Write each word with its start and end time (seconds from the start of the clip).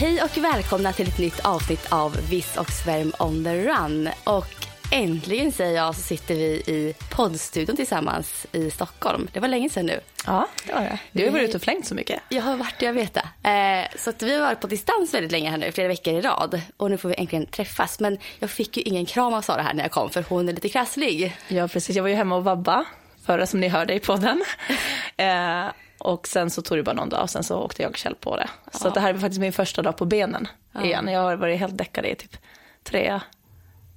Hej 0.00 0.22
och 0.22 0.38
välkomna 0.38 0.92
till 0.92 1.08
ett 1.08 1.18
nytt 1.18 1.40
avsnitt 1.40 1.92
av 1.92 2.16
Viss 2.30 2.56
och 2.56 2.70
Svärm 2.70 3.12
on 3.18 3.44
the 3.44 3.64
run. 3.64 4.08
Och 4.24 4.46
äntligen 4.92 5.52
säger 5.52 5.76
jag 5.76 5.94
så 5.94 6.00
sitter 6.00 6.34
vi 6.34 6.44
i 6.44 6.94
poddstudion 7.10 7.76
tillsammans 7.76 8.46
i 8.52 8.70
Stockholm. 8.70 9.28
Det 9.32 9.40
var 9.40 9.48
länge 9.48 9.70
sedan 9.70 9.86
nu. 9.86 10.00
Ja, 10.26 10.48
det 10.66 10.72
har 10.72 10.82
jag. 10.82 10.98
Du 11.12 11.24
har 11.24 11.32
varit 11.32 11.48
ute 11.48 11.56
och 11.56 11.62
flängt 11.62 11.86
så 11.86 11.94
mycket. 11.94 12.22
Jag 12.28 12.42
har 12.42 12.56
varit 12.56 12.74
det, 12.78 12.86
jag 12.86 12.92
vet 12.92 13.14
det. 13.42 13.50
Eh, 13.50 13.98
så 13.98 14.10
att 14.10 14.22
vi 14.22 14.34
har 14.34 14.40
varit 14.40 14.60
på 14.60 14.66
distans 14.66 15.14
väldigt 15.14 15.32
länge 15.32 15.50
här 15.50 15.58
nu, 15.58 15.72
flera 15.72 15.88
veckor 15.88 16.14
i 16.14 16.20
rad. 16.20 16.60
Och 16.76 16.90
nu 16.90 16.98
får 16.98 17.08
vi 17.08 17.14
äntligen 17.14 17.46
träffas. 17.46 18.00
Men 18.00 18.18
jag 18.38 18.50
fick 18.50 18.76
ju 18.76 18.82
ingen 18.82 19.06
kram 19.06 19.34
av 19.34 19.42
Sara 19.42 19.62
här 19.62 19.74
när 19.74 19.84
jag 19.84 19.90
kom 19.90 20.10
för 20.10 20.24
hon 20.28 20.48
är 20.48 20.52
lite 20.52 20.68
krasslig. 20.68 21.36
Ja, 21.48 21.68
precis. 21.68 21.96
Jag 21.96 22.02
var 22.02 22.10
ju 22.10 22.16
hemma 22.16 22.36
och 22.36 22.44
vabba 22.44 22.84
förra 23.26 23.46
som 23.46 23.60
ni 23.60 23.68
hörde 23.68 23.94
i 23.94 24.00
podden. 24.00 24.44
eh, 25.16 25.66
och 25.98 26.28
sen 26.28 26.50
så 26.50 26.62
tog 26.62 26.78
det 26.78 26.82
bara 26.82 26.92
någon 26.96 27.08
dag 27.08 27.22
och 27.22 27.30
sen 27.30 27.44
så 27.44 27.58
åkte 27.62 27.82
jag 27.82 27.90
och 27.90 27.96
Kjell 27.96 28.14
på 28.14 28.36
det. 28.36 28.48
Så 28.72 28.86
Ja. 28.88 28.90
det 28.90 29.00
här 29.00 29.14
är 29.14 29.18
faktiskt 29.18 29.40
min 29.40 29.52
första 29.52 29.82
dag 29.82 29.96
på 29.96 30.04
benen 30.04 30.48
igen. 30.82 31.08
Jag 31.08 31.20
har 31.20 31.36
varit 31.36 31.58
helt 31.60 31.78
däckad 31.78 32.06
i 32.06 32.14
typ 32.14 32.36
tre, 32.82 33.20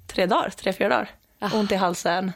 tre 0.06 0.26
dagar, 0.26 0.50
tre, 0.50 0.72
fyra 0.72 0.88
dagar. 0.88 1.10
Ont 1.54 1.72
i 1.72 1.74
halsen, 1.74 2.32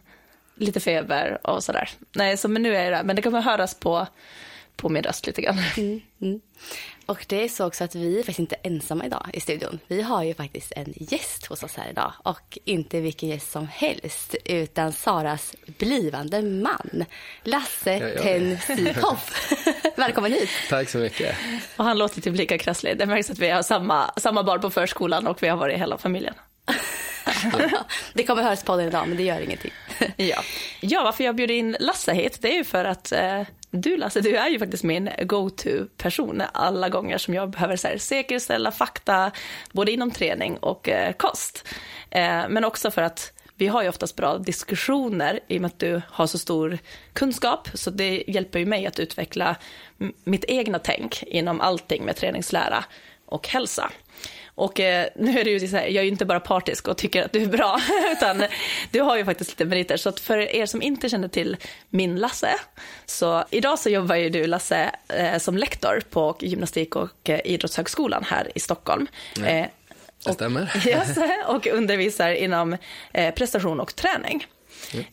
lite 0.54 0.80
feber 0.80 1.38
och 1.46 1.64
sådär. 1.64 1.90
Nej, 2.12 2.36
så 2.36 2.48
men 2.48 2.62
nu 2.62 2.76
är 2.76 2.84
jag 2.84 2.92
där. 2.92 3.02
Men 3.02 3.16
det 3.16 3.22
kommer 3.22 3.42
höras 3.42 3.74
på, 3.74 4.06
på 4.76 4.88
min 4.88 5.02
röst 5.02 5.26
lite 5.26 5.42
grann. 5.42 5.58
Mm. 6.20 6.40
Och 7.06 7.24
det 7.28 7.44
är 7.44 7.48
så 7.48 7.66
också 7.66 7.84
att 7.84 7.94
vi 7.94 8.14
är 8.14 8.18
faktiskt 8.18 8.38
inte 8.38 8.56
ensamma 8.62 9.06
idag 9.06 9.26
i 9.32 9.40
studion. 9.40 9.78
Vi 9.86 10.02
har 10.02 10.22
ju 10.22 10.34
faktiskt 10.34 10.72
en 10.76 10.94
gäst 10.96 11.46
hos 11.46 11.62
oss 11.62 11.76
här 11.76 11.90
idag. 11.90 12.12
Och 12.22 12.58
inte 12.64 13.00
vilken 13.00 13.28
gäst 13.28 13.50
som 13.50 13.68
helst, 13.68 14.34
utan 14.44 14.92
Saras 14.92 15.54
blivande 15.66 16.42
man. 16.42 17.04
Lasse 17.42 17.98
Ja, 17.98 18.08
ja. 18.08 18.22
Tenn 18.22 18.58
Sivhoff. 18.58 19.52
Välkommen 19.96 20.32
hit. 20.32 20.50
Tack 20.68 20.88
så 20.88 20.98
mycket. 20.98 21.36
Och 21.76 21.84
han 21.84 21.98
låter 21.98 22.20
typ 22.20 22.36
lika 22.36 22.58
krasslig. 22.58 22.98
Det 22.98 23.06
märks 23.06 23.30
att 23.30 23.38
vi 23.38 23.50
har 23.50 23.62
samma, 23.62 24.10
samma 24.16 24.42
barn 24.42 24.60
på 24.60 24.70
förskolan 24.70 25.26
och 25.26 25.42
vi 25.42 25.48
har 25.48 25.56
varit 25.56 25.78
hela 25.78 25.98
familjen. 25.98 26.34
Det 28.12 28.22
kommer 28.22 28.42
höras 28.42 28.64
på 28.64 28.76
den 28.76 28.86
idag, 28.86 29.08
men 29.08 29.16
det 29.16 29.22
gör 29.22 29.40
ingenting. 29.40 29.72
Ja. 30.16 30.42
ja, 30.80 31.02
varför 31.04 31.24
jag 31.24 31.34
bjöd 31.34 31.50
in 31.50 31.76
Lasse 31.80 32.12
hit, 32.12 32.38
det 32.40 32.48
är 32.48 32.54
ju 32.54 32.64
för 32.64 32.84
att 32.84 33.12
eh, 33.12 33.42
du 33.70 33.96
Lasse, 33.96 34.20
du 34.20 34.36
är 34.36 34.48
ju 34.48 34.58
faktiskt 34.58 34.84
min 34.84 35.10
go-to-person 35.22 36.42
alla 36.52 36.88
gånger 36.88 37.18
som 37.18 37.34
jag 37.34 37.50
behöver 37.50 37.76
så 37.76 37.88
här, 37.88 37.98
säkerställa 37.98 38.72
fakta, 38.72 39.30
både 39.72 39.92
inom 39.92 40.10
träning 40.10 40.56
och 40.56 40.88
eh, 40.88 41.12
kost. 41.12 41.68
Eh, 42.10 42.48
men 42.48 42.64
också 42.64 42.90
för 42.90 43.02
att 43.02 43.32
vi 43.58 43.66
har 43.66 43.82
ju 43.82 43.88
oftast 43.88 44.16
bra 44.16 44.38
diskussioner 44.38 45.40
i 45.48 45.56
och 45.56 45.62
med 45.62 45.68
att 45.68 45.78
du 45.78 46.02
har 46.10 46.26
så 46.26 46.38
stor 46.38 46.78
kunskap, 47.12 47.68
så 47.74 47.90
det 47.90 48.24
hjälper 48.26 48.58
ju 48.58 48.66
mig 48.66 48.86
att 48.86 48.98
utveckla 48.98 49.56
mitt 50.24 50.44
egna 50.48 50.78
tänk 50.78 51.22
inom 51.22 51.60
allting 51.60 52.04
med 52.04 52.16
träningslära 52.16 52.84
och 53.26 53.48
hälsa. 53.48 53.90
Och 54.58 54.80
eh, 54.80 55.08
nu 55.16 55.38
är 55.40 55.44
det 55.44 55.50
ju 55.50 55.68
så 55.68 55.76
här, 55.76 55.84
jag 55.86 55.96
är 55.96 56.02
ju 56.02 56.08
inte 56.08 56.24
bara 56.24 56.40
partisk 56.40 56.88
och 56.88 56.96
tycker 56.98 57.22
att 57.24 57.32
du 57.32 57.42
är 57.42 57.46
bra, 57.46 57.80
utan 58.12 58.44
du 58.90 59.00
har 59.00 59.16
ju 59.16 59.24
faktiskt 59.24 59.50
lite 59.50 59.64
meriter. 59.64 59.96
Så 59.96 60.12
för 60.12 60.38
er 60.38 60.66
som 60.66 60.82
inte 60.82 61.08
känner 61.08 61.28
till 61.28 61.56
min 61.90 62.16
Lasse, 62.16 62.54
så 63.06 63.44
idag 63.50 63.78
så 63.78 63.90
jobbar 63.90 64.14
ju 64.16 64.30
du 64.30 64.46
Lasse 64.46 64.90
eh, 65.08 65.38
som 65.38 65.56
lektor 65.56 66.02
på 66.10 66.36
gymnastik 66.40 66.96
och 66.96 67.30
eh, 67.30 67.40
idrottshögskolan 67.44 68.24
här 68.24 68.50
i 68.54 68.60
Stockholm. 68.60 69.06
Eh, 69.46 69.66
Det 70.26 70.32
stämmer. 70.32 70.72
Yes, 70.88 71.18
och 71.46 71.66
undervisar 71.66 72.30
inom 72.30 72.76
eh, 73.12 73.34
prestation 73.34 73.80
och 73.80 73.96
träning. 73.96 74.46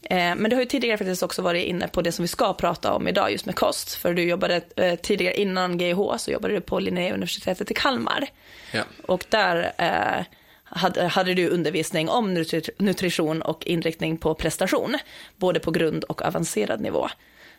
Eh, 0.03 0.15
men 0.35 0.43
du 0.43 0.55
har 0.55 0.61
ju 0.61 0.65
tidigare 0.69 0.97
faktiskt 0.97 1.23
också 1.23 1.41
varit 1.41 1.65
inne 1.65 1.87
på 1.87 2.01
det 2.01 2.11
som 2.11 2.23
vi 2.23 2.27
ska 2.27 2.53
prata 2.53 2.93
om 2.93 3.07
idag, 3.07 3.31
just 3.31 3.45
med 3.45 3.55
kost. 3.55 3.93
För 3.93 4.13
du 4.13 4.23
jobbade 4.23 4.61
eh, 4.75 4.95
tidigare, 4.95 5.35
innan 5.41 5.77
GH, 5.77 6.17
så 6.17 6.31
jobbade 6.31 6.53
du 6.53 6.61
på 6.61 6.79
Linnéuniversitetet 6.79 7.71
i 7.71 7.73
Kalmar. 7.73 8.27
Ja. 8.73 8.83
Och 9.05 9.25
där 9.29 9.71
eh, 9.77 10.25
hade, 10.63 11.03
hade 11.03 11.33
du 11.33 11.49
undervisning 11.49 12.09
om 12.09 12.37
nutri- 12.37 12.69
nutrition 12.77 13.41
och 13.41 13.65
inriktning 13.65 14.17
på 14.17 14.35
prestation, 14.35 14.97
både 15.37 15.59
på 15.59 15.71
grund 15.71 16.03
och 16.03 16.21
avancerad 16.21 16.81
nivå. 16.81 17.09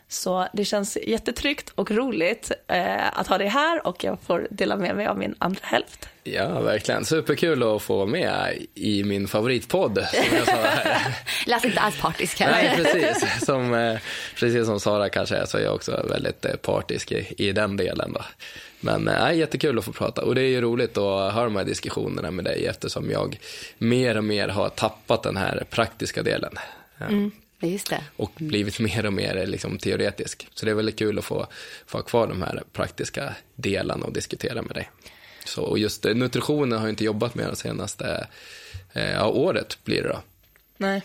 Så 0.07 0.47
det 0.53 0.65
känns 0.65 0.97
jättetryggt 1.07 1.69
och 1.75 1.91
roligt 1.91 2.51
eh, 2.67 3.19
att 3.19 3.27
ha 3.27 3.37
dig 3.37 3.47
här 3.47 3.87
och 3.87 4.03
jag 4.03 4.17
får 4.25 4.47
dela 4.51 4.75
med 4.75 4.95
mig 4.95 5.07
av 5.07 5.17
min 5.17 5.35
andra 5.37 5.59
hälft. 5.63 6.09
ja, 6.23 6.61
verkligen. 6.61 7.05
Superkul 7.05 7.63
att 7.75 7.81
få 7.81 7.95
vara 7.97 8.05
med 8.05 8.65
i 8.75 9.03
min 9.03 9.27
favoritpodd, 9.27 10.07
som 10.13 10.37
jag 10.37 10.45
sa 10.45 10.51
här. 10.51 11.17
Lasse 11.45 11.67
är 11.67 11.69
inte 11.69 11.81
alls 11.81 12.01
partisk 12.01 12.39
här. 12.39 12.51
Nej, 12.51 12.73
precis. 12.75 13.45
Som, 13.45 13.73
eh, 13.73 13.97
precis 14.35 14.65
som 14.65 14.79
Sara 14.79 15.09
kanske 15.09 15.35
är, 15.35 15.45
så 15.45 15.57
är 15.57 15.61
jag 15.61 15.75
också 15.75 16.05
väldigt 16.09 16.45
eh, 16.45 16.55
partisk 16.55 17.11
i, 17.11 17.33
i 17.37 17.51
den 17.51 17.77
delen. 17.77 18.13
Då. 18.13 18.21
Men 18.85 19.07
eh, 19.07 19.37
jättekul 19.37 19.79
att 19.79 19.85
få 19.85 19.91
prata. 19.91 20.21
Och 20.21 20.35
det 20.35 20.41
är 20.41 20.49
ju 20.49 20.61
roligt 20.61 20.97
att 20.97 21.33
ha 21.33 21.43
de 21.43 21.55
här 21.55 21.63
diskussionerna 21.63 22.31
med 22.31 22.45
dig 22.45 22.65
eftersom 22.65 23.11
jag 23.11 23.39
mer 23.77 24.17
och 24.17 24.23
mer 24.23 24.47
har 24.47 24.69
tappat 24.69 25.23
den 25.23 25.37
här 25.37 25.63
praktiska 25.69 26.23
delen. 26.23 26.53
Ja. 26.97 27.05
Ja, 27.59 27.67
Just 27.67 27.89
det. 27.89 28.03
och 28.15 28.31
blivit 28.37 28.79
mer 28.79 29.05
och 29.05 29.13
mer 29.13 29.37
eh, 29.37 29.47
liksom, 29.47 29.77
teoretisk. 29.77 30.47
Så 30.53 30.65
det 30.65 30.71
är 30.71 30.75
väldigt 30.75 30.99
kul 30.99 31.19
att 31.19 31.25
få, 31.25 31.47
få 31.85 31.97
ha 31.97 32.03
kvar 32.03 32.27
de 32.27 32.41
här 32.41 32.63
praktiska 32.73 33.33
delarna 33.55 34.05
och 34.05 34.13
diskutera 34.13 34.61
med 34.61 34.75
dig. 34.75 34.89
Så, 35.45 35.63
och 35.63 35.79
just 35.79 36.05
eh, 36.05 36.15
nutritionen 36.15 36.79
har 36.79 36.85
jag 36.85 36.91
inte 36.91 37.03
jobbat 37.03 37.35
med 37.35 37.49
det 37.49 37.55
senaste 37.55 38.27
eh, 38.93 39.27
året 39.27 39.77
blir 39.83 40.03
det 40.03 40.09
då. 40.09 40.19
Nej, 40.77 41.01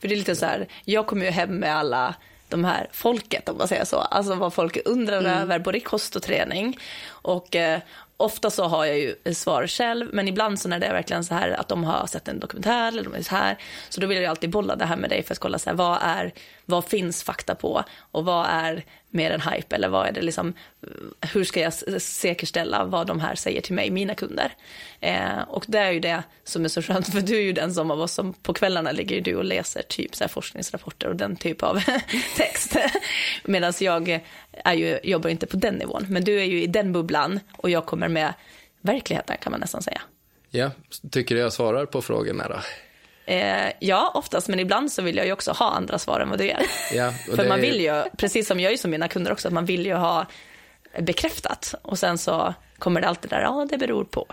för 0.00 0.08
det 0.08 0.14
är 0.14 0.16
lite 0.16 0.36
så 0.36 0.46
här, 0.46 0.68
jag 0.84 1.06
kommer 1.06 1.24
ju 1.24 1.30
hem 1.30 1.56
med 1.56 1.76
alla 1.76 2.14
de 2.52 2.64
här 2.64 2.88
folket 2.92 3.48
om 3.48 3.58
man 3.58 3.68
säger 3.68 3.84
så, 3.84 3.96
alltså 3.96 4.34
vad 4.34 4.54
folk 4.54 4.78
undrar 4.84 5.22
över 5.22 5.58
både 5.58 5.80
kost 5.80 6.16
och 6.16 6.22
träning. 6.22 6.78
Och 7.08 7.56
eh, 7.56 7.80
ofta 8.16 8.50
så 8.50 8.64
har 8.64 8.84
jag 8.84 8.98
ju 8.98 9.34
svar 9.34 9.66
själv, 9.66 10.08
men 10.12 10.28
ibland 10.28 10.60
så 10.60 10.68
när 10.68 10.78
det 10.78 10.86
är 10.86 10.92
verkligen 10.92 11.24
så 11.24 11.34
här 11.34 11.50
att 11.50 11.68
de 11.68 11.84
har 11.84 12.06
sett 12.06 12.28
en 12.28 12.40
dokumentär 12.40 12.88
eller 12.88 13.04
de 13.04 13.14
är 13.14 13.22
så 13.22 13.34
här, 13.34 13.58
så 13.88 14.00
då 14.00 14.06
vill 14.06 14.22
jag 14.22 14.30
alltid 14.30 14.50
bolla 14.50 14.76
det 14.76 14.84
här 14.84 14.96
med 14.96 15.10
dig 15.10 15.22
för 15.22 15.34
att 15.34 15.38
kolla 15.38 15.58
så 15.58 15.70
här, 15.70 15.76
vad 15.76 15.98
är, 16.02 16.32
vad 16.72 16.84
finns 16.84 17.22
fakta 17.22 17.54
på 17.54 17.84
och 17.98 18.24
vad 18.24 18.46
är 18.50 18.84
mer 19.10 19.30
en 19.30 19.40
hype 19.40 19.76
eller 19.76 19.88
vad 19.88 20.06
är 20.08 20.12
det 20.12 20.22
liksom, 20.22 20.54
hur 21.32 21.44
ska 21.44 21.60
jag 21.60 21.72
säkerställa 22.02 22.84
vad 22.84 23.06
de 23.06 23.20
här 23.20 23.34
säger 23.34 23.60
till 23.60 23.74
mig, 23.74 23.90
mina 23.90 24.14
kunder. 24.14 24.54
Eh, 25.00 25.42
och 25.48 25.64
det 25.68 25.78
är 25.78 25.90
ju 25.90 26.00
det 26.00 26.22
som 26.44 26.64
är 26.64 26.68
så 26.68 26.82
skönt, 26.82 27.12
för 27.12 27.20
du 27.20 27.36
är 27.36 27.42
ju 27.42 27.52
den 27.52 27.74
som 27.74 27.90
av 27.90 28.00
oss 28.00 28.12
som 28.12 28.32
på 28.32 28.54
kvällarna 28.54 28.92
ligger 28.92 29.20
du 29.20 29.36
och 29.36 29.44
läser 29.44 29.82
typ 29.82 30.14
så 30.14 30.24
här 30.24 30.28
forskningsrapporter 30.28 31.08
och 31.08 31.16
den 31.16 31.36
typ 31.36 31.62
av 31.62 31.82
text. 32.36 32.76
Medan 33.44 33.72
jag 33.80 34.20
är 34.52 34.74
ju, 34.74 34.98
jobbar 35.02 35.30
inte 35.30 35.46
på 35.46 35.56
den 35.56 35.74
nivån, 35.74 36.06
men 36.08 36.24
du 36.24 36.40
är 36.40 36.44
ju 36.44 36.62
i 36.62 36.66
den 36.66 36.92
bubblan 36.92 37.40
och 37.56 37.70
jag 37.70 37.86
kommer 37.86 38.08
med 38.08 38.34
verkligheten 38.80 39.36
kan 39.40 39.50
man 39.50 39.60
nästan 39.60 39.82
säga. 39.82 40.02
Ja, 40.50 40.70
tycker 41.10 41.34
du 41.34 41.40
jag 41.40 41.52
svarar 41.52 41.86
på 41.86 42.02
frågorna 42.02 42.48
då? 42.48 42.58
Eh, 43.26 43.72
ja, 43.80 44.10
oftast, 44.14 44.48
men 44.48 44.58
ibland 44.60 44.92
så 44.92 45.02
vill 45.02 45.16
jag 45.16 45.26
ju 45.26 45.32
också 45.32 45.50
ha 45.50 45.70
andra 45.70 45.98
svar 45.98 46.20
än 46.20 46.28
vad 46.28 46.38
du 46.38 46.46
gör. 46.46 46.62
Ja, 46.94 47.12
För 47.12 47.36
det 47.36 47.48
man 47.48 47.60
vill 47.60 47.80
ju, 47.80 48.02
precis 48.16 48.46
som 48.46 48.60
jag 48.60 48.72
är 48.72 48.76
som 48.76 48.90
mina 48.90 49.08
kunder 49.08 49.32
också, 49.32 49.48
att 49.48 49.54
man 49.54 49.64
vill 49.64 49.86
ju 49.86 49.94
ha 49.94 50.26
bekräftat. 50.98 51.74
Och 51.82 51.98
sen 51.98 52.18
så 52.18 52.54
kommer 52.78 53.00
det 53.00 53.08
alltid 53.08 53.30
där, 53.30 53.40
ja 53.40 53.66
det 53.70 53.78
beror 53.78 54.04
på. 54.04 54.26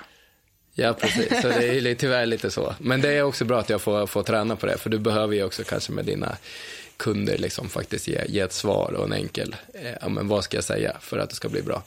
Ja, 0.73 0.93
precis. 0.93 1.41
Så 1.41 1.47
det 1.47 1.67
är 1.67 1.73
ju 1.73 1.95
tyvärr 1.95 2.25
lite 2.25 2.51
så. 2.51 2.75
Men 2.79 3.01
det 3.01 3.09
är 3.09 3.21
också 3.21 3.45
bra 3.45 3.59
att 3.59 3.69
jag 3.69 3.81
får, 3.81 4.07
får 4.07 4.23
träna 4.23 4.55
på 4.55 4.65
det, 4.65 4.77
för 4.77 4.89
du 4.89 4.99
behöver 4.99 5.35
ju 5.35 5.43
också 5.43 5.63
kanske 5.63 5.91
med 5.91 6.05
dina 6.05 6.37
kunder 6.97 7.37
liksom 7.37 7.69
faktiskt 7.69 8.07
ge, 8.07 8.21
ge 8.27 8.39
ett 8.39 8.53
svar 8.53 8.93
och 8.97 9.05
en 9.05 9.13
enkel, 9.13 9.55
eh, 9.73 9.91
ja 10.01 10.09
men 10.09 10.27
vad 10.27 10.43
ska 10.43 10.57
jag 10.57 10.63
säga 10.63 10.97
för 11.01 11.17
att 11.17 11.29
det 11.29 11.35
ska 11.35 11.49
bli 11.49 11.61
bra. 11.61 11.83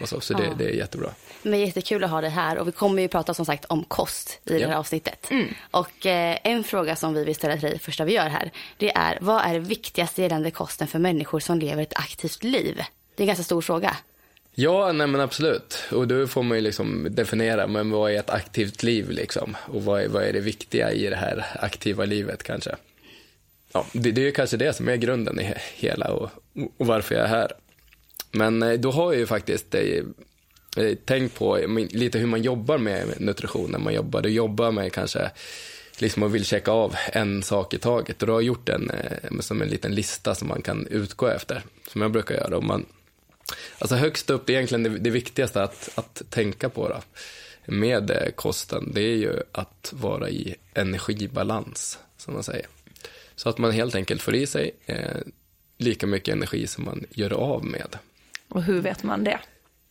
Och 0.00 0.08
så 0.08 0.20
så 0.20 0.34
det, 0.34 0.52
det 0.58 0.64
är 0.64 0.68
jättebra. 0.74 1.10
Men 1.44 1.60
jättekul 1.60 2.04
att 2.04 2.10
ha 2.10 2.20
dig 2.20 2.30
här 2.30 2.58
och 2.58 2.68
vi 2.68 2.72
kommer 2.72 3.02
ju 3.02 3.08
prata 3.08 3.34
som 3.34 3.46
sagt 3.46 3.64
om 3.64 3.84
kost 3.84 4.40
i 4.44 4.52
det 4.52 4.64
här 4.66 4.72
Ja. 4.72 4.78
avsnittet. 4.78 5.30
Och 5.70 6.06
eh, 6.06 6.38
en 6.44 6.64
fråga 6.64 6.96
som 6.96 7.14
vi 7.14 7.24
vill 7.24 7.34
ställa 7.34 7.54
till 7.56 7.68
dig 7.70 7.78
första 7.78 8.04
vi 8.04 8.12
gör 8.12 8.28
här, 8.28 8.50
det 8.76 8.92
är 8.96 9.18
vad 9.20 9.44
är 9.44 9.52
det 9.54 9.58
viktigaste 9.60 10.22
gällande 10.22 10.50
kosten 10.50 10.86
för 10.88 10.98
människor 10.98 11.40
som 11.40 11.58
lever 11.58 11.82
ett 11.82 11.96
aktivt 11.96 12.42
liv? 12.44 12.74
Det 12.76 13.20
är 13.20 13.24
en 13.24 13.26
ganska 13.26 13.44
stor 13.44 13.60
fråga. 13.60 13.96
Ja, 14.54 14.92
nej 14.92 15.06
men 15.06 15.20
absolut. 15.20 15.84
Och 15.92 16.08
då 16.08 16.26
får 16.26 16.42
man 16.42 16.56
ju 16.56 16.60
liksom 16.62 17.06
definiera, 17.10 17.66
men 17.66 17.90
vad 17.90 18.10
är 18.12 18.18
ett 18.18 18.30
aktivt 18.30 18.82
liv 18.82 19.10
liksom? 19.10 19.56
Och 19.66 19.84
vad 19.84 20.02
är, 20.02 20.08
vad 20.08 20.22
är 20.22 20.32
det 20.32 20.40
viktiga 20.40 20.92
i 20.92 21.06
det 21.06 21.16
här 21.16 21.46
aktiva 21.60 22.04
livet 22.04 22.42
kanske? 22.42 22.76
Ja, 23.72 23.86
det, 23.92 24.10
det 24.10 24.20
är 24.20 24.24
ju 24.24 24.32
kanske 24.32 24.56
det 24.56 24.72
som 24.76 24.88
är 24.88 24.96
grunden 24.96 25.40
i 25.40 25.42
he- 25.42 25.58
hela 25.76 26.10
och, 26.10 26.30
och 26.78 26.86
varför 26.86 27.14
jag 27.14 27.24
är 27.24 27.28
här. 27.28 27.52
Men 28.30 28.62
eh, 28.62 28.72
då 28.72 28.90
har 28.90 29.12
jag 29.12 29.20
ju 29.20 29.26
faktiskt 29.26 29.74
eh, 29.74 29.82
Eh, 30.76 30.94
tänkt 30.94 31.34
på 31.34 31.58
eh, 31.58 31.68
lite 31.90 32.18
hur 32.18 32.26
man 32.26 32.42
jobbar 32.42 32.78
med 32.78 33.20
nutrition 33.20 33.70
när 33.70 33.78
man 33.78 33.94
jobbar. 33.94 34.22
Du 34.22 34.28
jobbar 34.28 34.70
med 34.70 34.92
kanske 34.92 35.30
liksom 35.98 36.20
man 36.20 36.32
vill 36.32 36.44
checka 36.44 36.70
av 36.70 36.94
en 37.12 37.42
sak 37.42 37.74
i 37.74 37.78
taget. 37.78 38.22
Och 38.22 38.26
du 38.26 38.32
har 38.32 38.40
gjort 38.40 38.68
en, 38.68 38.90
eh, 38.90 39.40
som 39.40 39.62
en 39.62 39.68
liten 39.68 39.94
lista 39.94 40.34
som 40.34 40.48
man 40.48 40.62
kan 40.62 40.86
utgå 40.86 41.26
efter, 41.26 41.62
som 41.88 42.02
jag 42.02 42.10
brukar 42.10 42.34
göra. 42.34 42.56
Och 42.56 42.64
man, 42.64 42.86
alltså 43.78 43.96
högst 43.96 44.30
upp, 44.30 44.46
det 44.46 44.52
är 44.52 44.54
egentligen 44.54 44.82
det, 44.82 44.98
det 44.98 45.10
viktigaste 45.10 45.62
att, 45.62 45.90
att 45.94 46.22
tänka 46.30 46.68
på 46.68 46.88
då, 46.88 47.02
med 47.66 48.32
kosten, 48.34 48.92
det 48.94 49.00
är 49.00 49.16
ju 49.16 49.40
att 49.52 49.92
vara 49.96 50.30
i 50.30 50.54
energibalans, 50.74 51.98
som 52.16 52.34
man 52.34 52.42
säger. 52.42 52.66
Så 53.36 53.48
att 53.48 53.58
man 53.58 53.72
helt 53.72 53.94
enkelt 53.94 54.22
får 54.22 54.34
i 54.34 54.46
sig 54.46 54.74
eh, 54.86 55.20
lika 55.78 56.06
mycket 56.06 56.32
energi 56.32 56.66
som 56.66 56.84
man 56.84 57.04
gör 57.10 57.32
av 57.32 57.64
med. 57.64 57.98
Och 58.48 58.62
hur 58.62 58.80
vet 58.80 59.02
man 59.02 59.24
det? 59.24 59.40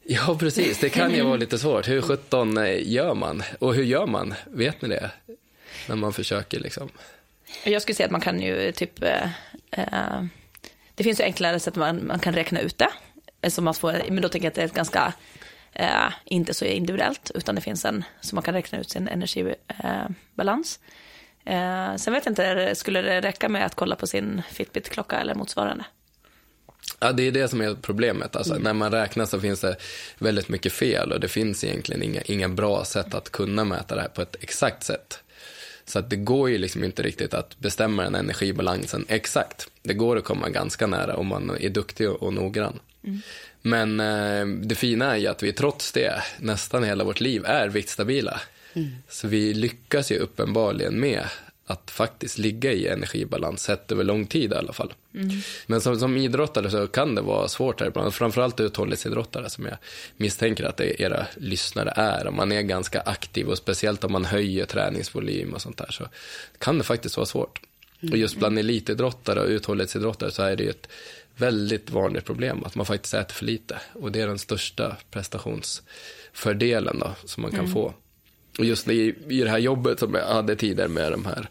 Ja, 0.06 0.38
precis. 0.40 0.80
Det 0.80 0.90
kan 0.90 1.14
ju 1.14 1.24
vara 1.24 1.36
lite 1.36 1.60
svårt. 1.60 1.88
Hur 1.88 2.02
sjutton 2.02 2.58
eh, 2.58 2.92
gör 2.92 3.14
man? 3.14 3.44
Och 3.60 3.76
hur 3.76 3.84
gör 3.84 4.06
man? 4.06 4.34
Vet 4.46 4.82
ni 4.82 4.90
det? 4.90 5.12
När 5.90 5.96
man 5.96 6.14
försöker 6.14 6.60
liksom. 6.60 6.90
Jag 7.64 7.82
skulle 7.82 7.96
säga 7.96 8.06
att 8.06 8.12
man 8.12 8.22
kan 8.22 8.42
ju 8.42 8.72
typ... 8.72 9.04
Eh, 9.04 9.30
eh, 9.72 10.24
det 10.96 11.04
finns 11.04 11.20
ju 11.20 11.24
enklare 11.24 11.60
sätt 11.60 11.76
man, 11.76 12.08
man 12.08 12.20
kan 12.20 12.34
räkna 12.34 12.60
ut 12.60 12.78
det. 12.78 12.90
Eh, 13.42 13.50
så 13.50 13.62
man 13.62 13.74
får, 13.74 14.02
men 14.10 14.22
då 14.22 14.30
tänker 14.30 14.46
jag 14.46 14.52
att 14.52 14.56
det 14.56 14.62
är 14.62 14.66
ett 14.66 14.74
ganska, 14.74 15.14
eh, 15.74 16.14
inte 16.26 16.54
så 16.54 16.66
individuellt, 16.66 17.32
utan 17.36 17.56
det 17.56 17.62
finns 17.62 17.86
en, 17.86 18.04
så 18.22 18.36
man 18.36 18.44
kan 18.44 18.54
räkna 18.54 18.80
ut 18.80 18.90
sin 18.90 19.08
energibalans. 19.08 20.80
Eh, 21.46 21.90
eh, 21.90 21.96
sen 21.96 22.14
vet 22.14 22.26
jag 22.26 22.32
inte, 22.32 22.76
skulle 22.76 23.02
det 23.02 23.22
räcka 23.22 23.50
med 23.50 23.66
att 23.66 23.76
kolla 23.76 23.96
på 23.96 24.08
sin 24.08 24.42
Fitbit-klocka 24.52 25.20
eller 25.20 25.36
motsvarande? 25.36 25.86
Ja, 27.00 27.12
det 27.12 27.24
är 27.24 27.32
det 27.32 27.48
som 27.48 27.62
är 27.62 27.76
problemet. 27.82 28.36
Alltså, 28.36 28.54
mm. 28.54 28.64
När 28.64 28.74
man 28.74 28.92
räknar 28.92 29.26
så 29.26 29.40
finns 29.40 29.60
det 29.60 29.76
väldigt 30.18 30.50
mycket 30.50 30.74
fel 30.74 31.12
och 31.12 31.20
det 31.20 31.28
finns 31.28 31.64
egentligen 31.64 32.04
inga, 32.04 32.22
inga 32.22 32.50
bra 32.50 32.86
sätt 32.86 33.14
att 33.14 33.32
kunna 33.32 33.64
mäta 33.64 33.96
det 33.96 34.02
här 34.02 34.10
på 34.10 34.22
ett 34.22 34.36
exakt 34.40 34.84
sätt. 34.84 35.20
Så 35.86 36.00
att 36.00 36.10
det 36.10 36.16
går 36.16 36.50
ju 36.50 36.58
liksom 36.58 36.84
inte 36.84 37.04
riktigt 37.04 37.34
att 37.34 37.60
bestämma 37.60 38.04
den 38.04 38.16
energibalansen 38.16 39.06
exakt. 39.08 39.68
Det 39.82 39.94
går 39.94 40.18
att 40.18 40.24
komma 40.24 40.50
ganska 40.50 40.88
nära 40.88 41.16
om 41.16 41.28
man 41.28 41.58
är 41.60 41.70
duktig 41.70 42.10
och 42.10 42.34
noggrann. 42.34 42.80
Mm. 43.04 43.22
Men 43.62 44.00
eh, 44.00 44.46
det 44.68 44.76
fina 44.76 45.14
är 45.14 45.18
ju 45.18 45.28
att 45.28 45.44
vi 45.44 45.54
trots 45.54 45.92
det 45.92 46.24
nästan 46.40 46.84
hela 46.84 47.04
vårt 47.04 47.20
liv 47.20 47.46
är 47.46 47.68
viktstabila. 47.68 48.42
Mm. 48.74 48.90
Så 49.10 49.28
vi 49.28 49.54
lyckas 49.54 50.12
ju 50.12 50.18
uppenbarligen 50.18 51.00
med 51.00 51.24
att 51.66 51.92
faktiskt 51.92 52.38
ligga 52.38 52.72
i 52.72 52.88
energibalans 52.88 53.64
sett 53.64 53.92
över 53.92 54.04
lång 54.04 54.26
tid 54.26 54.52
i 54.52 54.56
alla 54.56 54.74
fall. 54.74 54.94
Mm. 55.14 55.30
Men 55.68 55.82
som, 55.82 56.00
som 56.00 56.18
idrottare 56.18 56.70
så 56.70 56.88
kan 56.88 57.16
det 57.16 57.22
vara 57.22 57.48
svårt 57.48 57.80
här 57.80 57.88
ibland, 57.88 58.14
framförallt 58.14 58.60
uthållighetsidrottare 58.60 59.50
som 59.50 59.66
jag 59.66 59.78
misstänker 60.18 60.64
att 60.64 60.82
era 60.82 61.28
lyssnare 61.38 61.94
är. 61.96 62.28
Om 62.28 62.36
man 62.36 62.52
är 62.52 62.62
ganska 62.62 63.02
aktiv 63.02 63.48
och 63.48 63.58
speciellt 63.58 64.04
om 64.04 64.12
man 64.12 64.26
höjer 64.26 64.66
träningsvolym 64.66 65.54
och 65.54 65.62
sånt 65.62 65.78
där 65.78 65.92
så 65.92 66.08
kan 66.58 66.78
det 66.78 66.84
faktiskt 66.84 67.18
vara 67.18 67.26
svårt. 67.26 67.62
Mm. 68.02 68.12
Och 68.12 68.18
just 68.18 68.38
bland 68.38 68.60
elitidrottare 68.60 69.40
och 69.40 69.48
uthållighetsidrottare 69.48 70.32
så 70.32 70.44
är 70.44 70.56
det 70.56 70.64
ju 70.64 70.70
ett 70.70 70.88
väldigt 71.36 71.90
vanligt 71.90 72.26
problem 72.26 72.64
att 72.64 72.76
man 72.76 72.86
faktiskt 72.86 73.14
äter 73.14 73.34
för 73.34 73.46
lite 73.46 73.80
och 73.94 74.12
det 74.12 74.22
är 74.22 74.28
den 74.28 74.40
största 74.40 74.98
prestationsfördelen 75.12 77.00
då 77.00 77.16
som 77.26 77.42
man 77.42 77.52
kan 77.52 77.60
mm. 77.60 77.74
få. 77.74 77.94
Och 78.60 78.66
just 78.66 78.88
i, 78.88 79.16
i 79.28 79.40
det 79.40 79.50
här 79.50 79.58
jobbet 79.58 80.00
som 80.00 80.14
jag 80.14 80.28
hade 80.28 80.56
tidigare 80.56 80.90
med 80.90 81.12
de 81.12 81.26
här 81.26 81.50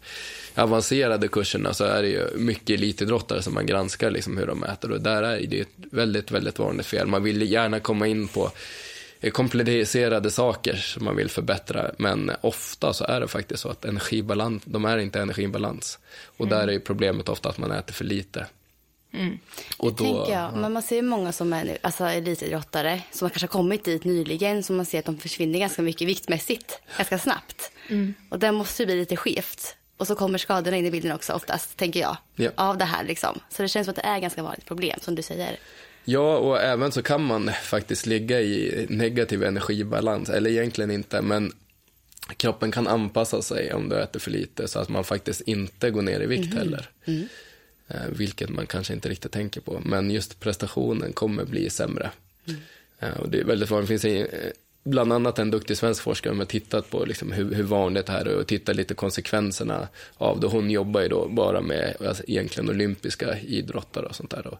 avancerade 0.55 1.27
kurserna 1.27 1.73
så 1.73 1.83
är 1.83 2.01
det 2.01 2.07
ju 2.07 2.27
mycket 2.37 2.69
elitidrottare 2.69 3.41
som 3.41 3.53
man 3.53 3.65
granskar 3.65 4.11
liksom 4.11 4.37
hur 4.37 4.47
de 4.47 4.63
äter 4.63 4.91
och 4.91 5.01
där 5.01 5.23
är 5.23 5.47
det 5.47 5.59
ett 5.59 5.67
väldigt, 5.91 6.31
väldigt 6.31 6.59
vanligt 6.59 6.85
fel. 6.85 7.07
Man 7.07 7.23
vill 7.23 7.51
gärna 7.51 7.79
komma 7.79 8.07
in 8.07 8.27
på 8.27 8.51
komplicerade 9.31 10.31
saker 10.31 10.75
som 10.75 11.05
man 11.05 11.15
vill 11.15 11.29
förbättra 11.29 11.91
men 11.97 12.31
ofta 12.41 12.93
så 12.93 13.03
är 13.05 13.19
det 13.19 13.27
faktiskt 13.27 13.61
så 13.61 13.69
att 13.69 13.85
energibalans, 13.85 14.63
de 14.65 14.85
är 14.85 14.97
inte 14.97 15.21
energibalans 15.21 15.99
och 16.37 16.45
mm. 16.45 16.57
där 16.57 16.73
är 16.73 16.79
problemet 16.79 17.29
ofta 17.29 17.49
att 17.49 17.57
man 17.57 17.71
äter 17.71 17.93
för 17.93 18.05
lite. 18.05 18.45
Mm. 19.13 19.39
Och 19.77 19.93
då, 19.93 20.03
tänker 20.03 20.31
jag, 20.31 20.53
men 20.53 20.73
man 20.73 20.83
ser 20.83 21.01
många 21.01 21.31
som 21.31 21.53
är 21.53 21.77
alltså 21.81 22.03
elitidrottare 22.03 23.01
som 23.11 23.25
har 23.25 23.29
kanske 23.29 23.47
kommit 23.47 23.83
dit 23.83 24.03
nyligen 24.03 24.63
som 24.63 24.75
man 24.75 24.85
ser 24.85 24.99
att 24.99 25.05
de 25.05 25.17
försvinner 25.17 25.59
ganska 25.59 25.81
mycket 25.81 26.07
viktmässigt 26.07 26.79
ganska 26.97 27.19
snabbt. 27.19 27.71
Mm. 27.89 28.13
Och 28.29 28.39
det 28.39 28.51
måste 28.51 28.81
ju 28.81 28.85
bli 28.85 28.95
lite 28.95 29.15
skevt. 29.15 29.75
Och 29.97 30.07
så 30.07 30.15
kommer 30.15 30.37
skadorna 30.37 30.77
in 30.77 30.85
i 30.85 30.91
bilden 30.91 31.11
också 31.11 31.33
oftast, 31.33 31.77
tänker 31.77 31.99
jag. 31.99 32.17
Ja. 32.35 32.51
Av 32.55 32.77
det 32.77 32.85
här 32.85 33.03
liksom. 33.03 33.39
Så 33.49 33.61
det 33.61 33.67
känns 33.67 33.85
som 33.85 33.91
att 33.91 33.95
det 33.95 34.07
är 34.07 34.19
ganska 34.19 34.43
vanligt 34.43 34.65
problem 34.65 34.99
som 35.01 35.15
du 35.15 35.21
säger. 35.21 35.57
Ja, 36.05 36.37
och 36.37 36.61
även 36.61 36.91
så 36.91 37.01
kan 37.01 37.23
man 37.23 37.51
faktiskt 37.63 38.05
ligga 38.05 38.41
i 38.41 38.85
negativ 38.89 39.43
energibalans, 39.43 40.29
eller 40.29 40.49
egentligen 40.49 40.91
inte, 40.91 41.21
men 41.21 41.53
kroppen 42.37 42.71
kan 42.71 42.87
anpassa 42.87 43.41
sig 43.41 43.73
om 43.73 43.89
du 43.89 43.99
äter 43.99 44.19
för 44.19 44.31
lite 44.31 44.67
så 44.67 44.79
att 44.79 44.89
man 44.89 45.03
faktiskt 45.03 45.41
inte 45.41 45.91
går 45.91 46.01
ner 46.01 46.19
i 46.19 46.25
vikt 46.25 46.45
mm. 46.45 46.57
heller. 46.57 46.89
Mm. 47.05 47.27
Eh, 47.87 48.07
vilket 48.09 48.49
man 48.49 48.67
kanske 48.67 48.93
inte 48.93 49.09
riktigt 49.09 49.31
tänker 49.31 49.61
på. 49.61 49.81
Men 49.85 50.11
just 50.11 50.39
prestationen 50.39 51.13
kommer 51.13 51.45
bli 51.45 51.69
sämre. 51.69 52.11
Mm. 52.47 52.59
Eh, 52.99 53.17
och 53.17 53.29
det 53.29 53.39
är 53.39 53.43
väldigt 53.43 53.69
vanligt. 53.69 53.87
Finns 53.87 54.05
eh, 54.05 54.51
bland 54.83 55.13
annat 55.13 55.39
en 55.39 55.51
duktig 55.51 55.77
svensk 55.77 56.01
forskare 56.01 56.31
som 56.31 56.39
har 56.39 56.45
tittat 56.45 56.89
på 56.89 57.05
liksom 57.05 57.31
hur, 57.31 57.53
hur 57.53 57.63
vanligt 57.63 58.05
det 58.05 58.11
här 58.11 58.25
är 58.25 58.35
och 58.35 58.47
tittat 58.47 58.75
lite 58.75 58.93
konsekvenserna 58.93 59.87
av 60.17 60.39
det. 60.39 60.47
Hon 60.47 60.71
jobbar 60.71 61.01
ju 61.01 61.07
då 61.07 61.27
bara 61.27 61.61
med 61.61 61.95
alltså, 62.07 62.23
egentligen 62.27 62.69
olympiska 62.69 63.39
idrottare 63.39 64.05
och 64.05 64.15
sånt 64.15 64.31
där. 64.31 64.47
Och 64.47 64.59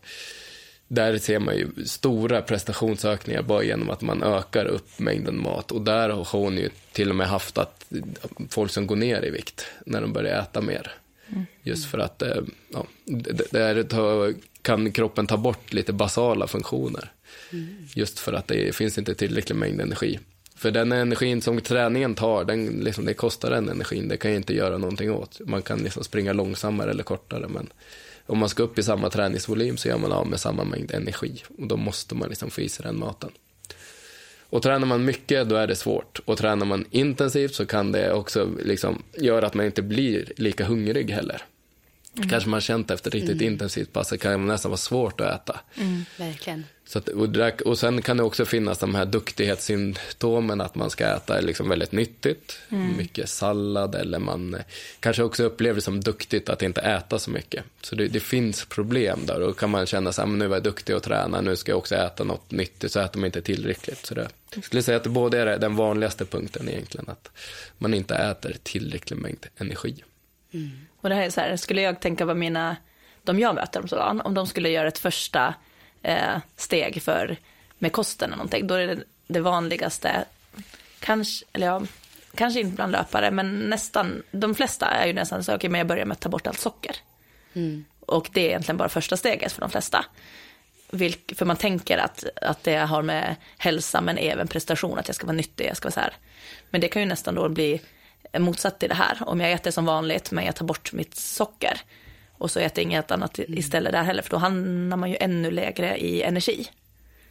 där 0.87 1.17
ser 1.17 1.39
man 1.39 1.55
ju 1.55 1.67
stora 1.85 2.41
prestationsökningar 2.41 3.41
bara 3.41 3.63
genom 3.63 3.89
att 3.89 4.01
man 4.01 4.23
ökar 4.23 4.65
upp 4.65 4.99
mängden 4.99 5.41
mat. 5.41 5.71
Och 5.71 5.81
där 5.81 6.09
har 6.09 6.23
hon 6.31 6.57
ju 6.57 6.69
till 6.91 7.09
och 7.09 7.15
med 7.15 7.27
haft 7.27 7.57
att 7.57 7.85
folk 8.49 8.71
som 8.71 8.87
går 8.87 8.95
ner 8.95 9.25
i 9.25 9.29
vikt 9.29 9.65
när 9.85 10.01
de 10.01 10.13
börjar 10.13 10.41
äta 10.41 10.61
mer. 10.61 10.91
Just 11.63 11.85
för 11.85 11.97
att 11.97 12.21
eh, 12.21 12.41
ja, 12.73 12.85
där 13.51 14.35
kan 14.61 14.91
kroppen 14.91 15.27
ta 15.27 15.37
bort 15.37 15.73
lite 15.73 15.93
basala 15.93 16.47
funktioner. 16.47 17.11
Mm. 17.51 17.87
Just 17.95 18.19
för 18.19 18.33
att 18.33 18.47
det 18.47 18.75
finns 18.75 18.97
inte 18.97 19.15
tillräcklig 19.15 19.55
mängd 19.55 19.81
energi. 19.81 20.19
För 20.55 20.71
den 20.71 20.91
energin 20.91 21.41
som 21.41 21.61
träningen 21.61 22.15
tar, 22.15 22.45
den, 22.45 22.65
liksom, 22.67 23.05
det 23.05 23.13
kostar 23.13 23.51
den 23.51 23.69
energin. 23.69 24.07
Det 24.07 24.17
kan 24.17 24.31
jag 24.31 24.39
inte 24.39 24.55
göra 24.55 24.77
någonting 24.77 25.11
åt. 25.11 25.39
Man 25.45 25.61
kan 25.61 25.79
liksom 25.79 26.03
springa 26.03 26.33
långsammare 26.33 26.91
eller 26.91 27.03
kortare. 27.03 27.47
Men 27.47 27.69
om 28.25 28.37
man 28.37 28.49
ska 28.49 28.63
upp 28.63 28.79
i 28.79 28.83
samma 28.83 29.09
träningsvolym 29.09 29.77
så 29.77 29.87
gör 29.87 29.97
man 29.97 30.11
av 30.11 30.27
med 30.27 30.39
samma 30.39 30.63
mängd 30.63 30.91
energi. 30.91 31.43
Och 31.57 31.67
då 31.67 31.77
måste 31.77 32.15
man 32.15 32.29
liksom 32.29 32.49
få 32.49 32.61
i 32.61 32.69
sig 32.69 32.83
den 32.85 32.99
maten. 32.99 33.31
Och 34.53 34.61
tränar 34.61 34.87
man 34.87 35.05
mycket 35.05 35.49
då 35.49 35.55
är 35.55 35.67
det 35.67 35.75
svårt. 35.75 36.19
Och 36.25 36.37
tränar 36.37 36.65
man 36.65 36.85
intensivt 36.91 37.55
så 37.55 37.65
kan 37.65 37.91
det 37.91 38.13
också 38.13 38.49
liksom 38.65 39.03
göra 39.17 39.47
att 39.47 39.53
man 39.53 39.65
inte 39.65 39.81
blir 39.81 40.31
lika 40.37 40.65
hungrig 40.65 41.11
heller. 41.11 41.41
Mm. 42.17 42.29
Kanske 42.29 42.49
man 42.49 42.61
känt 42.61 42.91
efter 42.91 43.11
riktigt 43.11 43.41
mm. 43.41 43.53
intensivt 43.53 43.93
pass, 43.93 44.09
det 44.09 44.17
kan 44.17 44.45
nästan 44.45 44.69
vara 44.71 44.77
svårt 44.77 45.21
att 45.21 45.35
äta. 45.35 45.59
Mm, 45.75 46.05
verkligen. 46.17 46.63
Så 46.85 46.99
att, 46.99 47.09
och, 47.09 47.61
och 47.65 47.79
sen 47.79 48.01
kan 48.01 48.17
det 48.17 48.23
också 48.23 48.45
finnas 48.45 48.77
de 48.77 48.95
här 48.95 49.05
duktighetssymptomen, 49.05 50.61
att 50.61 50.75
man 50.75 50.89
ska 50.89 51.05
äta 51.05 51.39
liksom 51.39 51.69
väldigt 51.69 51.91
nyttigt, 51.91 52.59
mm. 52.69 52.97
mycket 52.97 53.29
sallad 53.29 53.95
eller 53.95 54.19
man 54.19 54.57
kanske 54.99 55.23
också 55.23 55.43
upplever 55.43 55.75
det 55.75 55.81
som 55.81 56.01
duktigt 56.01 56.49
att 56.49 56.61
inte 56.61 56.81
äta 56.81 57.19
så 57.19 57.31
mycket. 57.31 57.63
Så 57.81 57.95
det, 57.95 58.07
det 58.07 58.19
finns 58.19 58.65
problem 58.65 59.19
där 59.25 59.41
och 59.41 59.59
kan 59.59 59.69
man 59.69 59.85
känna 59.85 60.09
att 60.09 60.29
nu 60.29 60.47
var 60.47 60.55
jag 60.55 60.63
duktig 60.63 60.95
och 60.95 61.03
träna, 61.03 61.41
nu 61.41 61.55
ska 61.55 61.71
jag 61.71 61.79
också 61.79 61.95
äta 61.95 62.23
något 62.23 62.51
nyttigt, 62.51 62.91
så 62.91 62.99
äter 62.99 63.19
man 63.19 63.25
inte 63.25 63.41
tillräckligt. 63.41 64.05
Så 64.05 64.13
det, 64.13 64.27
jag 64.55 64.63
skulle 64.63 64.83
säga 64.83 64.97
att 64.97 65.03
det 65.03 65.09
både 65.09 65.39
är 65.39 65.57
den 65.57 65.75
vanligaste 65.75 66.25
punkten 66.25 66.69
egentligen, 66.69 67.09
att 67.09 67.31
man 67.77 67.93
inte 67.93 68.15
äter 68.15 68.55
tillräcklig 68.63 69.17
mängd 69.17 69.45
energi. 69.57 70.03
Mm. 70.53 70.71
Och 71.01 71.09
det 71.09 71.15
här 71.15 71.23
är 71.23 71.29
så 71.29 71.41
här, 71.41 71.55
skulle 71.55 71.81
jag 71.81 71.99
tänka 71.99 72.25
på 72.25 72.33
mina, 72.33 72.75
de 73.23 73.39
jag 73.39 73.55
möter 73.55 73.81
om 73.81 73.87
sådant, 73.87 74.21
om 74.21 74.33
de 74.33 74.47
skulle 74.47 74.69
göra 74.69 74.87
ett 74.87 74.99
första 74.99 75.53
eh, 76.01 76.37
steg 76.55 77.01
för, 77.03 77.37
med 77.79 77.91
kosten 77.91 78.29
eller 78.29 78.37
någonting, 78.37 78.67
då 78.67 78.75
är 78.75 78.87
det 78.87 79.03
det 79.27 79.39
vanligaste, 79.39 80.25
kanske, 80.99 81.45
eller 81.53 81.67
ja, 81.67 81.81
kanske 82.35 82.59
inte 82.59 82.75
bland 82.75 82.91
löpare, 82.91 83.31
men 83.31 83.59
nästan, 83.59 84.23
de 84.31 84.55
flesta 84.55 84.85
är 84.85 85.07
ju 85.07 85.13
nästan 85.13 85.43
så, 85.43 85.51
okej, 85.51 85.57
okay, 85.57 85.69
men 85.69 85.77
jag 85.77 85.87
börjar 85.87 86.05
med 86.05 86.15
att 86.15 86.21
ta 86.21 86.29
bort 86.29 86.47
allt 86.47 86.59
socker. 86.59 86.95
Mm. 87.53 87.85
Och 87.99 88.29
det 88.33 88.41
är 88.41 88.45
egentligen 88.45 88.77
bara 88.77 88.89
första 88.89 89.17
steget 89.17 89.51
för 89.51 89.61
de 89.61 89.69
flesta. 89.69 90.05
Vilk, 90.93 91.33
för 91.35 91.45
man 91.45 91.57
tänker 91.57 91.97
att, 91.97 92.25
att 92.41 92.63
det 92.63 92.75
har 92.75 93.01
med 93.01 93.35
hälsa 93.57 94.01
men 94.01 94.17
även 94.17 94.47
prestation, 94.47 94.99
att 94.99 95.07
jag 95.07 95.15
ska 95.15 95.27
vara 95.27 95.37
nyttig, 95.37 95.65
jag 95.65 95.77
ska 95.77 95.85
vara 95.85 95.93
så 95.93 95.99
här. 95.99 96.13
Men 96.69 96.81
det 96.81 96.87
kan 96.87 97.01
ju 97.01 97.07
nästan 97.07 97.35
då 97.35 97.49
bli 97.49 97.81
motsatt 98.37 98.79
till 98.79 98.89
det 98.89 98.95
här. 98.95 99.17
Om 99.25 99.39
jag 99.39 99.51
äter 99.51 99.71
som 99.71 99.85
vanligt 99.85 100.31
men 100.31 100.45
jag 100.45 100.55
tar 100.55 100.65
bort 100.65 100.93
mitt 100.93 101.15
socker 101.15 101.81
och 102.37 102.51
så 102.51 102.59
äter 102.59 102.83
jag 102.83 102.83
inget 102.83 103.11
annat 103.11 103.39
mm. 103.39 103.57
istället 103.57 103.91
där 103.91 104.03
heller 104.03 104.21
för 104.21 104.29
då 104.29 104.37
hamnar 104.37 104.97
man 104.97 105.09
ju 105.09 105.17
ännu 105.19 105.51
lägre 105.51 105.97
i 105.97 106.21
energi. 106.21 106.69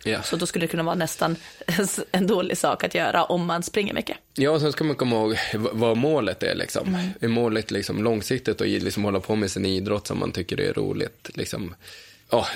Yeah. 0.04 0.22
Så 0.22 0.36
då 0.36 0.46
skulle 0.46 0.66
det 0.66 0.70
kunna 0.70 0.82
vara 0.82 0.94
nästan 0.94 1.36
en 2.12 2.26
dålig 2.26 2.58
sak 2.58 2.84
att 2.84 2.94
göra 2.94 3.24
om 3.24 3.46
man 3.46 3.62
springer 3.62 3.94
mycket. 3.94 4.16
Ja, 4.34 4.50
och 4.50 4.60
sen 4.60 4.72
ska 4.72 4.84
man 4.84 4.96
komma 4.96 5.16
ihåg 5.16 5.38
vad 5.54 5.96
målet 5.96 6.42
är. 6.42 6.54
Liksom. 6.54 6.88
Mm. 6.88 7.06
Är 7.20 7.28
målet 7.28 7.70
liksom 7.70 8.04
långsiktigt 8.04 8.60
och 8.60 8.66
liksom 8.66 9.04
hålla 9.04 9.20
på 9.20 9.36
med 9.36 9.50
sin 9.50 9.66
idrott 9.66 10.06
som 10.06 10.18
man 10.18 10.32
tycker 10.32 10.60
är 10.60 10.72
roligt? 10.72 11.30
Liksom, 11.34 11.74
ja, 12.32 12.46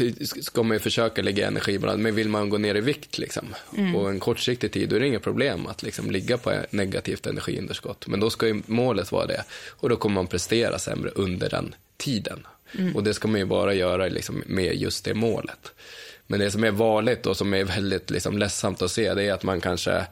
ska 0.42 0.62
man 0.62 0.74
ju 0.74 0.78
försöka 0.78 1.22
lägga 1.22 1.46
energibalans, 1.46 2.00
men 2.00 2.14
vill 2.14 2.28
man 2.28 2.48
gå 2.48 2.58
ner 2.58 2.74
i 2.74 2.80
vikt 2.80 3.18
liksom, 3.18 3.54
mm. 3.76 3.92
på 3.92 4.06
en 4.06 4.20
kortsiktig 4.20 4.72
tid, 4.72 4.88
då 4.88 4.96
är 4.96 5.00
det 5.00 5.06
inga 5.06 5.20
problem 5.20 5.66
att 5.66 5.82
liksom, 5.82 6.10
ligga 6.10 6.38
på 6.38 6.52
negativt 6.70 7.26
energiunderskott. 7.26 8.06
Men 8.06 8.20
då 8.20 8.30
ska 8.30 8.46
ju 8.46 8.62
målet 8.66 9.12
vara 9.12 9.26
det, 9.26 9.44
och 9.70 9.88
då 9.88 9.96
kommer 9.96 10.14
man 10.14 10.26
prestera 10.26 10.78
sämre 10.78 11.10
under 11.10 11.50
den 11.50 11.74
tiden. 11.96 12.46
Mm. 12.78 12.96
Och 12.96 13.04
det 13.04 13.14
ska 13.14 13.28
man 13.28 13.40
ju 13.40 13.46
bara 13.46 13.74
göra 13.74 14.08
liksom, 14.08 14.42
med 14.46 14.76
just 14.76 15.04
det 15.04 15.14
målet. 15.14 15.72
Men 16.26 16.40
det 16.40 16.50
som 16.50 16.64
är 16.64 16.70
vanligt 16.70 17.26
och 17.26 17.36
som 17.36 17.54
är 17.54 17.64
väldigt 17.64 18.10
liksom, 18.10 18.38
ledsamt 18.38 18.82
att 18.82 18.90
se, 18.90 19.14
det 19.14 19.24
är 19.24 19.32
att 19.32 19.42
man 19.42 19.60
kanske 19.60 20.06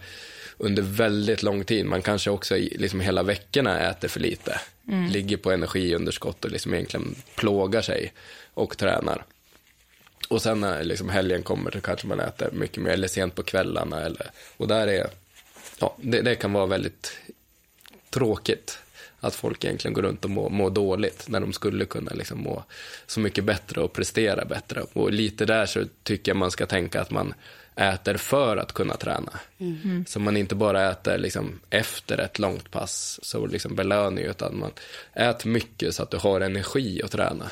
under 0.58 0.82
väldigt 0.82 1.42
lång 1.42 1.64
tid, 1.64 1.86
man 1.86 2.02
kanske 2.02 2.30
också 2.30 2.54
liksom 2.56 3.00
hela 3.00 3.22
veckorna 3.22 3.80
äter 3.80 4.08
för 4.08 4.20
lite, 4.20 4.60
mm. 4.88 5.06
ligger 5.06 5.36
på 5.36 5.52
energiunderskott 5.52 6.44
och 6.44 6.50
liksom 6.50 6.74
egentligen 6.74 7.14
plågar 7.34 7.82
sig 7.82 8.12
och 8.54 8.78
tränar. 8.78 9.24
Och 10.28 10.42
sen 10.42 10.60
när 10.60 10.84
liksom 10.84 11.08
helgen 11.08 11.42
kommer 11.42 11.70
så 11.70 11.80
kanske 11.80 12.06
man 12.06 12.20
äter 12.20 12.50
mycket 12.52 12.82
mer, 12.82 12.90
eller 12.90 13.08
sent 13.08 13.34
på 13.34 13.42
kvällarna. 13.42 14.00
Eller, 14.00 14.30
och 14.56 14.68
där 14.68 14.86
är, 14.86 15.06
ja, 15.78 15.96
det, 16.00 16.20
det 16.20 16.34
kan 16.34 16.52
vara 16.52 16.66
väldigt 16.66 17.12
tråkigt 18.10 18.78
att 19.20 19.34
folk 19.34 19.64
egentligen 19.64 19.94
går 19.94 20.02
runt 20.02 20.24
och 20.24 20.30
mår, 20.30 20.50
mår 20.50 20.70
dåligt 20.70 21.28
när 21.28 21.40
de 21.40 21.52
skulle 21.52 21.84
kunna 21.84 22.12
liksom 22.14 22.42
må 22.42 22.64
så 23.06 23.20
mycket 23.20 23.44
bättre 23.44 23.80
och 23.80 23.92
prestera 23.92 24.44
bättre. 24.44 24.82
Och 24.92 25.12
lite 25.12 25.44
där 25.44 25.66
så 25.66 25.84
tycker 26.02 26.30
jag 26.30 26.36
man 26.36 26.50
ska 26.50 26.66
tänka 26.66 27.00
att 27.00 27.10
man 27.10 27.34
äter 27.76 28.16
för 28.16 28.56
att 28.56 28.72
kunna 28.72 28.96
träna. 28.96 29.32
Mm. 29.58 30.04
Så 30.08 30.20
man 30.20 30.36
inte 30.36 30.54
bara 30.54 30.90
äter 30.90 31.18
liksom 31.18 31.60
efter 31.70 32.18
ett 32.18 32.38
långt 32.38 32.70
pass, 32.70 33.20
så 33.22 33.46
liksom 33.46 33.74
belöning, 33.74 34.24
utan 34.24 34.58
man 34.58 34.70
äter 35.12 35.48
mycket 35.50 35.94
så 35.94 36.02
att 36.02 36.10
du 36.10 36.16
har 36.16 36.40
energi 36.40 37.02
att 37.04 37.10
träna 37.10 37.50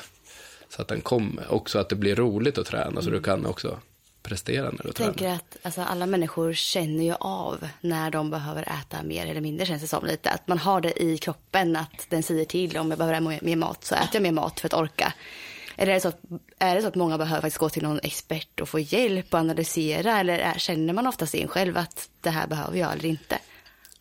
så 0.76 0.82
att 0.82 0.88
den 0.88 1.00
kommer. 1.00 1.52
Också 1.52 1.78
att 1.78 1.88
det 1.88 1.96
blir 1.96 2.16
roligt 2.16 2.58
att 2.58 2.66
träna 2.66 2.86
mm. 2.86 3.02
så 3.02 3.10
du 3.10 3.16
mm. 3.16 3.22
kan 3.22 3.46
också 3.46 3.78
prestera 4.22 4.64
när 4.64 4.82
du 4.82 4.88
Jag 4.88 4.94
tänker 4.94 5.28
att 5.28 5.56
alltså, 5.62 5.80
alla 5.80 6.06
människor 6.06 6.52
känner 6.52 7.04
ju 7.04 7.14
av 7.20 7.68
när 7.80 8.10
de 8.10 8.30
behöver 8.30 8.62
äta 8.62 9.02
mer 9.02 9.26
eller 9.26 9.40
mindre 9.40 9.66
känns 9.66 9.82
det 9.82 9.88
som 9.88 10.06
lite. 10.06 10.30
Att 10.30 10.48
man 10.48 10.58
har 10.58 10.80
det 10.80 11.02
i 11.02 11.18
kroppen 11.18 11.76
att 11.76 12.06
den 12.08 12.22
säger 12.22 12.44
till 12.44 12.76
om 12.76 12.90
jag 12.90 12.98
behöver 12.98 13.20
mer 13.20 13.56
mat 13.56 13.84
så 13.84 13.94
äter 13.94 14.08
jag 14.12 14.22
mer 14.22 14.32
mat 14.32 14.60
för 14.60 14.68
att 14.68 14.74
orka. 14.74 15.12
Eller 15.76 15.90
är 15.90 15.94
det 15.94 16.00
så 16.00 16.08
att, 16.08 16.20
är 16.58 16.74
det 16.74 16.82
så 16.82 16.88
att 16.88 16.94
många 16.94 17.18
behöver 17.18 17.40
faktiskt 17.40 17.58
gå 17.58 17.68
till 17.68 17.82
någon 17.82 18.00
expert 18.02 18.60
och 18.60 18.68
få 18.68 18.78
hjälp 18.78 19.34
och 19.34 19.40
analysera 19.40 20.20
eller 20.20 20.38
är, 20.38 20.58
känner 20.58 20.92
man 20.92 21.06
oftast 21.06 21.34
in 21.34 21.48
själv 21.48 21.76
att 21.76 22.08
det 22.20 22.30
här 22.30 22.46
behöver 22.46 22.78
jag 22.78 22.92
eller 22.92 23.08
inte? 23.08 23.38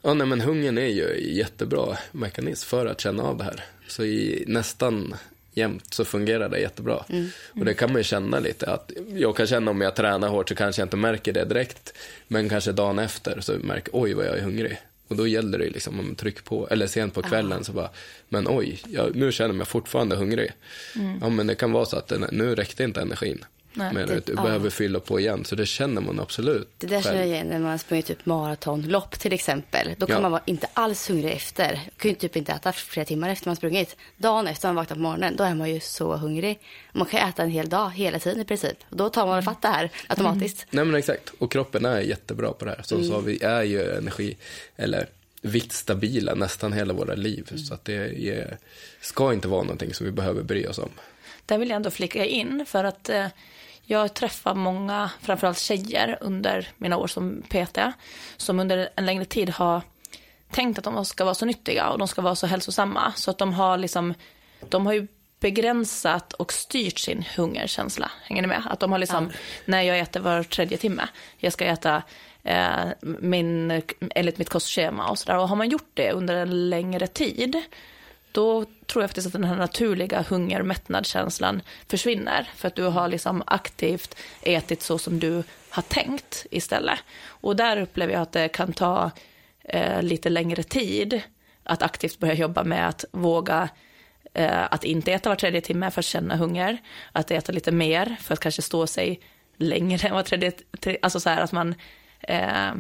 Ja, 0.01 0.13
nej, 0.13 0.27
men 0.27 0.41
hungern 0.41 0.77
är 0.77 0.87
ju 0.87 1.13
en 1.13 1.35
jättebra 1.35 1.97
mekanism 2.11 2.67
för 2.67 2.85
att 2.85 3.01
känna 3.01 3.23
av 3.23 3.37
det 3.37 3.43
här. 3.43 3.63
Så 3.87 4.03
i 4.03 4.43
nästan 4.47 5.15
jämt 5.53 5.93
så 5.93 6.05
fungerar 6.05 6.49
det 6.49 6.59
jättebra. 6.59 7.05
Mm. 7.09 7.29
Och 7.59 7.65
det 7.65 7.73
kan 7.73 7.91
man 7.91 7.97
ju 7.97 8.03
känna 8.03 8.39
lite. 8.39 8.71
att 8.71 8.91
Jag 9.13 9.37
kan 9.37 9.47
känna 9.47 9.71
om 9.71 9.81
jag 9.81 9.95
tränar 9.95 10.27
hårt 10.29 10.49
så 10.49 10.55
kanske 10.55 10.81
jag 10.81 10.85
inte 10.85 10.97
märker 10.97 11.33
det 11.33 11.45
direkt. 11.45 11.93
Men 12.27 12.49
kanske 12.49 12.71
dagen 12.71 12.99
efter 12.99 13.41
så 13.41 13.53
märker 13.53 13.91
oj 13.93 14.13
vad 14.13 14.25
jag 14.25 14.37
är 14.37 14.41
hungrig. 14.41 14.77
Och 15.07 15.17
då 15.17 15.27
gäller 15.27 15.57
det 15.57 15.69
liksom 15.69 15.99
om 15.99 16.15
tryck 16.15 16.43
på, 16.43 16.67
eller 16.71 16.87
sent 16.87 17.13
på 17.13 17.21
kvällen 17.21 17.51
Aha. 17.51 17.63
så 17.63 17.71
bara, 17.71 17.89
men 18.29 18.47
oj, 18.49 18.81
jag, 18.87 19.15
nu 19.15 19.31
känner 19.31 19.49
jag 19.49 19.55
mig 19.55 19.65
fortfarande 19.65 20.15
hungrig. 20.15 20.51
Mm. 20.95 21.17
Ja 21.21 21.29
men 21.29 21.47
det 21.47 21.55
kan 21.55 21.71
vara 21.71 21.85
så 21.85 21.97
att 21.97 22.07
den, 22.07 22.25
nu 22.31 22.55
räckte 22.55 22.83
inte 22.83 23.01
energin. 23.01 23.45
Nej, 23.73 23.93
men 23.93 24.07
det, 24.07 24.25
du 24.25 24.33
ja. 24.35 24.41
behöver 24.43 24.69
fylla 24.69 24.99
på 24.99 25.19
igen, 25.19 25.45
så 25.45 25.55
det 25.55 25.65
känner 25.65 26.01
man 26.01 26.19
absolut. 26.19 26.69
Det 26.77 26.87
där 26.87 27.01
känner 27.01 27.17
jag 27.17 27.27
igen 27.27 27.47
när 27.47 27.59
man 27.59 27.79
springer 27.79 28.03
typ 28.03 28.25
maratonlopp 28.25 29.19
till 29.19 29.33
exempel. 29.33 29.95
Då 29.97 30.05
kan 30.05 30.15
ja. 30.15 30.21
man 30.21 30.31
vara 30.31 30.41
inte 30.45 30.67
alls 30.73 31.09
hungrig 31.09 31.31
efter. 31.31 31.73
Man 31.73 31.93
kan 31.97 32.11
ju 32.11 32.15
typ 32.15 32.35
inte 32.35 32.51
äta 32.51 32.71
flera 32.71 33.05
timmar 33.05 33.29
efter 33.29 33.47
man 33.47 33.55
sprungit. 33.55 33.95
Dagen 34.17 34.47
efter 34.47 34.67
man 34.67 34.75
vaknat 34.75 34.97
på 34.97 35.01
morgonen, 35.01 35.35
då 35.35 35.43
är 35.43 35.55
man 35.55 35.69
ju 35.69 35.79
så 35.79 36.15
hungrig. 36.15 36.59
Man 36.93 37.07
kan 37.07 37.29
äta 37.29 37.43
en 37.43 37.49
hel 37.49 37.69
dag, 37.69 37.89
hela 37.89 38.19
tiden 38.19 38.41
i 38.41 38.45
princip. 38.45 38.77
Och 38.89 38.97
då 38.97 39.09
tar 39.09 39.25
man 39.25 39.35
väl 39.35 39.43
fatt 39.43 39.61
det 39.61 39.67
här 39.67 39.89
automatiskt. 40.07 40.57
Mm. 40.63 40.67
Nej 40.71 40.85
men 40.85 40.99
exakt, 40.99 41.29
och 41.37 41.51
kroppen 41.51 41.85
är 41.85 41.99
jättebra 41.99 42.53
på 42.53 42.65
det 42.65 42.71
här. 42.71 42.81
Som 42.83 42.97
mm. 42.97 43.09
sa, 43.09 43.19
vi 43.19 43.43
är 43.43 43.63
ju 43.63 43.91
energi, 43.91 44.37
eller 44.75 45.07
viktstabila 45.41 46.35
nästan 46.35 46.73
hela 46.73 46.93
våra 46.93 47.15
liv. 47.15 47.47
Mm. 47.51 47.63
Så 47.63 47.73
att 47.73 47.85
det 47.85 47.95
är, 48.29 48.57
ska 49.01 49.33
inte 49.33 49.47
vara 49.47 49.63
någonting 49.63 49.93
som 49.93 50.05
vi 50.05 50.11
behöver 50.11 50.43
bry 50.43 50.67
oss 50.67 50.77
om. 50.77 50.89
Där 51.45 51.57
vill 51.57 51.69
jag 51.69 51.75
ändå 51.75 51.91
flika 51.91 52.25
in, 52.25 52.65
för 52.67 52.83
att 52.83 53.09
eh, 53.09 53.27
jag 53.91 54.13
träffar 54.13 54.55
många, 54.55 55.11
framförallt 55.21 55.59
tjejer, 55.59 56.17
under 56.21 56.67
mina 56.77 56.97
år 56.97 57.07
som 57.07 57.41
PT, 57.49 57.77
som 58.37 58.59
under 58.59 58.89
en 58.95 59.05
längre 59.05 59.25
tid 59.25 59.49
har 59.49 59.81
tänkt 60.51 60.77
att 60.77 60.83
de 60.83 61.05
ska 61.05 61.23
vara 61.23 61.35
så 61.35 61.45
nyttiga 61.45 61.89
och 61.89 61.97
de 61.97 62.07
ska 62.07 62.21
vara 62.21 62.35
så 62.35 62.47
hälsosamma. 62.47 63.13
Så 63.15 63.31
att 63.31 63.37
de 63.37 63.53
har 63.53 63.77
liksom, 63.77 64.13
de 64.69 64.85
har 64.85 64.93
ju 64.93 65.07
begränsat 65.39 66.33
och 66.33 66.53
styrt 66.53 66.99
sin 66.99 67.25
hungerkänsla. 67.35 68.11
Hänger 68.23 68.41
ni 68.41 68.47
med? 68.47 68.63
Att 68.69 68.79
de 68.79 68.91
har 68.91 68.99
liksom, 68.99 69.29
ja. 69.31 69.37
när 69.65 69.81
jag 69.81 69.99
äter 69.99 70.19
var 70.19 70.43
tredje 70.43 70.77
timme, 70.77 71.07
jag 71.37 71.53
ska 71.53 71.65
äta 71.65 72.03
eh, 72.43 72.85
min, 73.01 73.81
enligt 74.15 74.37
mitt 74.37 74.49
kostschema 74.49 75.09
och 75.09 75.19
sådär. 75.19 75.37
Och 75.37 75.49
har 75.49 75.55
man 75.55 75.69
gjort 75.69 75.91
det 75.93 76.11
under 76.11 76.35
en 76.35 76.69
längre 76.69 77.07
tid, 77.07 77.61
då 78.31 78.65
tror 78.65 79.03
jag 79.03 79.09
faktiskt 79.09 79.27
att 79.27 79.33
den 79.33 79.43
här 79.43 79.55
naturliga 79.55 80.21
hunger-mättnadskänslan 80.21 81.61
försvinner. 81.87 82.49
För 82.55 82.67
att 82.67 82.75
du 82.75 82.83
har 82.83 83.07
liksom 83.07 83.43
aktivt 83.47 84.15
ätit 84.41 84.81
så 84.81 84.97
som 84.97 85.19
du 85.19 85.43
har 85.69 85.83
tänkt 85.83 86.45
istället. 86.51 86.99
Och 87.25 87.55
där 87.55 87.81
upplever 87.81 88.13
jag 88.13 88.21
att 88.21 88.31
det 88.31 88.47
kan 88.47 88.73
ta 88.73 89.11
eh, 89.63 90.03
lite 90.03 90.29
längre 90.29 90.63
tid 90.63 91.21
att 91.63 91.81
aktivt 91.81 92.19
börja 92.19 92.33
jobba 92.33 92.63
med 92.63 92.87
att 92.87 93.05
våga 93.11 93.69
eh, 94.33 94.63
att 94.71 94.83
inte 94.83 95.13
äta 95.13 95.29
var 95.29 95.35
tredje 95.35 95.61
timme 95.61 95.91
för 95.91 96.01
att 96.01 96.05
känna 96.05 96.35
hunger. 96.35 96.77
Att 97.11 97.31
äta 97.31 97.51
lite 97.51 97.71
mer 97.71 98.15
för 98.21 98.33
att 98.33 98.39
kanske 98.39 98.61
stå 98.61 98.87
sig 98.87 99.19
längre 99.57 100.07
än 100.07 100.13
var 100.13 100.23
tredje, 100.23 100.51
alltså 101.01 101.19
så 101.19 101.29
här 101.29 101.41
att 101.41 101.51
man 101.51 101.75
eh, 102.19 102.71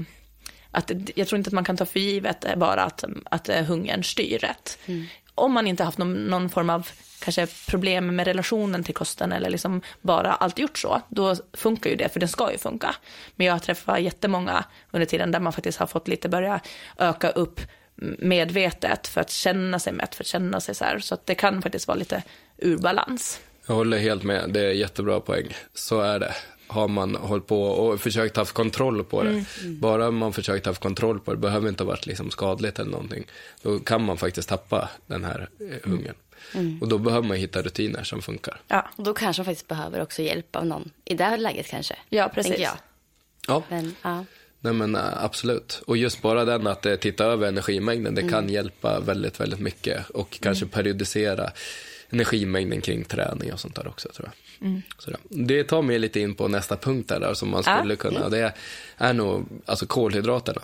att 0.71 0.91
jag 1.15 1.27
tror 1.27 1.37
inte 1.37 1.49
att 1.49 1.53
man 1.53 1.63
kan 1.63 1.77
ta 1.77 1.85
för 1.85 1.99
givet 1.99 2.45
eh, 2.45 2.55
bara 2.55 2.83
att, 2.83 3.03
att 3.23 3.49
eh, 3.49 3.63
hungern 3.63 4.03
styr 4.03 4.39
rätt. 4.39 4.77
Mm 4.85 5.07
om 5.35 5.51
man 5.51 5.67
inte 5.67 5.83
haft 5.83 5.97
någon, 5.97 6.13
någon, 6.13 6.49
form 6.49 6.69
av 6.69 6.87
kanske 7.19 7.47
problem 7.67 8.15
med 8.15 8.27
relationen 8.27 8.83
till 8.83 8.93
kosten 8.93 9.31
eller 9.31 9.49
liksom 9.49 9.81
bara 10.01 10.33
alltid 10.33 10.61
gjort 10.61 10.77
så, 10.77 11.01
då 11.09 11.35
funkar 11.53 11.89
ju 11.89 11.95
det, 11.95 12.09
för 12.09 12.19
den 12.19 12.29
ska 12.29 12.51
ju 12.51 12.57
funka. 12.57 12.95
Men 13.35 13.47
jag 13.47 13.53
har 13.53 13.59
träffat 13.59 14.01
jättemånga 14.01 14.63
under 14.91 15.05
tiden 15.05 15.31
där 15.31 15.39
man 15.39 15.53
faktiskt 15.53 15.79
har 15.79 15.87
fått 15.87 16.07
lite 16.07 16.29
börja 16.29 16.59
öka 16.97 17.29
upp 17.29 17.61
medvetet 18.19 19.07
för 19.07 19.21
att 19.21 19.29
känna 19.29 19.79
sig 19.79 19.93
mätt, 19.93 20.15
för 20.15 20.23
att 20.23 20.27
känna 20.27 20.59
sig 20.59 20.75
så 20.75 20.85
här. 20.85 20.99
Så 20.99 21.13
att 21.13 21.25
det 21.25 21.35
kan 21.35 21.61
faktiskt 21.61 21.87
vara 21.87 21.97
lite 21.97 22.23
ur 22.57 22.77
balans. 22.77 23.39
Jag 23.67 23.75
håller 23.75 23.97
helt 23.97 24.23
med, 24.23 24.49
det 24.49 24.59
är 24.59 24.71
jättebra 24.71 25.19
poäng. 25.19 25.55
Så 25.73 26.01
är 26.01 26.19
det 26.19 26.33
har 26.71 26.87
man 26.87 27.15
hållit 27.15 27.47
på 27.47 27.63
och 27.63 28.01
försökt 28.01 28.37
haft 28.37 28.53
kontroll 28.53 29.03
på 29.03 29.23
det. 29.23 29.29
Mm. 29.29 29.45
Mm. 29.61 29.79
Bara 29.79 30.11
man 30.11 30.33
försökt 30.33 30.65
haft 30.65 30.81
kontroll 30.81 31.19
på 31.19 31.31
det, 31.31 31.37
behöver 31.37 31.69
inte 31.69 31.83
ha 31.83 31.87
varit 31.87 32.05
liksom 32.05 32.31
skadligt 32.31 32.79
eller 32.79 32.91
någonting. 32.91 33.25
Då 33.61 33.79
kan 33.79 34.05
man 34.05 34.17
faktiskt 34.17 34.49
tappa 34.49 34.89
den 35.07 35.23
här 35.23 35.49
eh, 35.59 35.89
hungern. 35.89 36.15
Mm. 36.53 36.81
Och 36.81 36.87
då 36.87 36.97
behöver 36.97 37.27
man 37.27 37.37
hitta 37.37 37.61
rutiner 37.61 38.03
som 38.03 38.21
funkar. 38.21 38.61
Ja, 38.67 38.89
och 38.95 39.03
då 39.03 39.13
kanske 39.13 39.39
man 39.39 39.45
faktiskt 39.45 39.67
behöver 39.67 40.01
också 40.01 40.21
hjälp 40.21 40.55
av 40.55 40.65
någon 40.65 40.91
i 41.05 41.13
det 41.13 41.23
här 41.23 41.37
läget 41.37 41.67
kanske. 41.67 41.95
Ja, 42.09 42.31
precis. 42.33 42.59
Jag. 42.59 42.77
Ja. 43.47 43.63
Men, 43.69 43.95
ja. 44.01 44.25
Nej 44.59 44.73
men 44.73 44.95
eh, 44.95 45.23
absolut. 45.23 45.81
Och 45.87 45.97
just 45.97 46.21
bara 46.21 46.45
den 46.45 46.67
att 46.67 46.85
eh, 46.85 46.95
titta 46.95 47.25
över 47.25 47.47
energimängden, 47.47 48.15
det 48.15 48.21
mm. 48.21 48.33
kan 48.33 48.49
hjälpa 48.49 48.99
väldigt, 48.99 49.39
väldigt 49.39 49.59
mycket. 49.59 50.09
Och 50.09 50.39
kanske 50.41 50.63
mm. 50.63 50.71
periodisera 50.71 51.51
energimängden 52.11 52.81
kring 52.81 53.03
träning 53.03 53.53
och 53.53 53.59
sånt 53.59 53.75
där 53.75 53.87
också 53.87 54.09
tror 54.09 54.29
jag. 54.29 54.67
Mm. 54.67 54.81
Det 55.29 55.63
tar 55.63 55.81
mig 55.81 55.99
lite 55.99 56.19
in 56.19 56.35
på 56.35 56.47
nästa 56.47 56.77
punkt 56.77 57.09
där, 57.09 57.33
som 57.33 57.49
man 57.49 57.63
skulle 57.63 57.93
ja. 57.93 57.95
kunna. 57.95 58.29
Det 58.29 58.53
är 58.97 59.13
nog 59.13 59.45
alltså 59.65 59.85
kolhydraterna. 59.85 60.61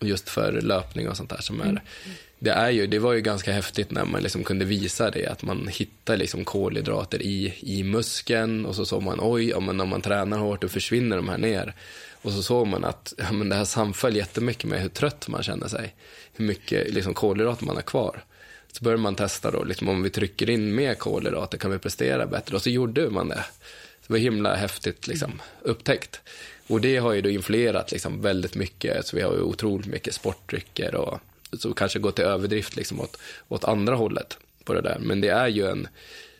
Just 0.00 0.28
för 0.28 0.52
löpning 0.52 1.08
och 1.08 1.16
sånt 1.16 1.30
där 1.30 1.40
som 1.40 1.60
är. 1.60 1.64
Mm. 1.64 1.78
Det, 2.38 2.50
är 2.50 2.70
ju, 2.70 2.86
det 2.86 2.98
var 2.98 3.12
ju 3.12 3.20
ganska 3.20 3.52
häftigt 3.52 3.90
när 3.90 4.04
man 4.04 4.22
liksom 4.22 4.44
kunde 4.44 4.64
visa 4.64 5.10
det, 5.10 5.26
att 5.26 5.42
man 5.42 5.68
hittar 5.68 6.16
liksom 6.16 6.44
kolhydrater 6.44 7.22
i, 7.22 7.54
i 7.60 7.84
muskeln 7.84 8.66
och 8.66 8.76
så 8.76 8.86
såg 8.86 9.02
man 9.02 9.18
oj, 9.22 9.48
ja, 9.48 9.60
men 9.60 9.80
om 9.80 9.88
man 9.88 10.00
tränar 10.00 10.38
hårt 10.38 10.60
då 10.60 10.68
försvinner 10.68 11.16
de 11.16 11.28
här 11.28 11.38
ner. 11.38 11.74
Och 12.22 12.32
så 12.32 12.42
såg 12.42 12.66
man 12.66 12.84
att 12.84 13.14
ja, 13.18 13.32
men 13.32 13.48
det 13.48 13.54
här 13.54 13.64
samföll 13.64 14.16
jättemycket 14.16 14.64
med 14.64 14.80
hur 14.80 14.88
trött 14.88 15.28
man 15.28 15.42
känner 15.42 15.68
sig. 15.68 15.94
Hur 16.32 16.44
mycket 16.44 16.94
liksom, 16.94 17.14
kolhydrater 17.14 17.64
man 17.64 17.76
har 17.76 17.82
kvar. 17.82 18.24
Så 18.72 18.84
började 18.84 19.02
man 19.02 19.14
testa 19.14 19.50
då, 19.50 19.64
liksom, 19.64 19.88
om 19.88 20.02
vi 20.02 20.10
trycker 20.10 20.50
in 20.50 20.74
mer 20.74 20.94
kolhydrater 20.94 21.58
kan 21.58 21.70
vi 21.70 21.78
prestera 21.78 22.26
bättre. 22.26 22.56
Och 22.56 22.62
så 22.62 22.70
gjorde 22.70 23.10
man 23.10 23.28
det. 23.28 23.44
Det 24.06 24.12
var 24.12 24.18
himla 24.18 24.54
häftigt 24.54 25.06
liksom, 25.06 25.42
upptäckt. 25.62 26.20
Och 26.66 26.80
det 26.80 26.96
har 26.96 27.12
ju 27.12 27.20
då 27.20 27.30
influerat 27.30 27.92
liksom, 27.92 28.22
väldigt 28.22 28.54
mycket. 28.54 29.06
Så 29.06 29.16
vi 29.16 29.22
har 29.22 29.32
ju 29.32 29.40
otroligt 29.40 29.86
mycket 29.86 30.14
sportdrycker 30.14 30.94
och 30.94 31.20
så 31.58 31.74
kanske 31.74 31.98
gått 31.98 32.16
till 32.16 32.24
överdrift 32.24 32.76
liksom, 32.76 33.00
åt, 33.00 33.18
åt 33.48 33.64
andra 33.64 33.94
hållet 33.94 34.38
på 34.64 34.74
det 34.74 34.80
där. 34.80 34.98
Men 35.00 35.20
det 35.20 35.28
är 35.28 35.48
ju 35.48 35.66
en 35.66 35.88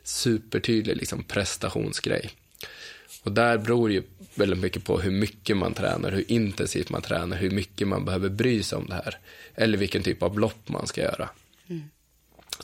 supertydlig 0.05 0.97
liksom, 0.97 1.23
prestationsgrej. 1.25 2.31
Och 3.23 3.33
där 3.33 3.59
beror 3.59 3.93
ju 3.93 4.03
väldigt 4.35 4.59
mycket 4.59 4.85
på 4.85 5.01
hur 5.01 5.11
mycket 5.11 5.57
man 5.57 5.75
tränar, 5.75 6.11
hur 6.11 6.31
intensivt 6.31 6.91
man 6.91 7.03
tränar, 7.03 7.37
hur 7.37 7.51
mycket 7.51 7.89
man 7.89 8.05
behöver 8.05 8.29
bry 8.29 8.63
sig 8.63 8.79
om 8.79 8.87
det 8.87 8.95
här. 8.95 9.19
Eller 9.55 9.79
vilken 9.79 10.03
typ 10.03 10.23
av 10.23 10.39
lopp 10.39 10.69
man 10.69 10.87
ska 10.87 11.01
göra. 11.01 11.29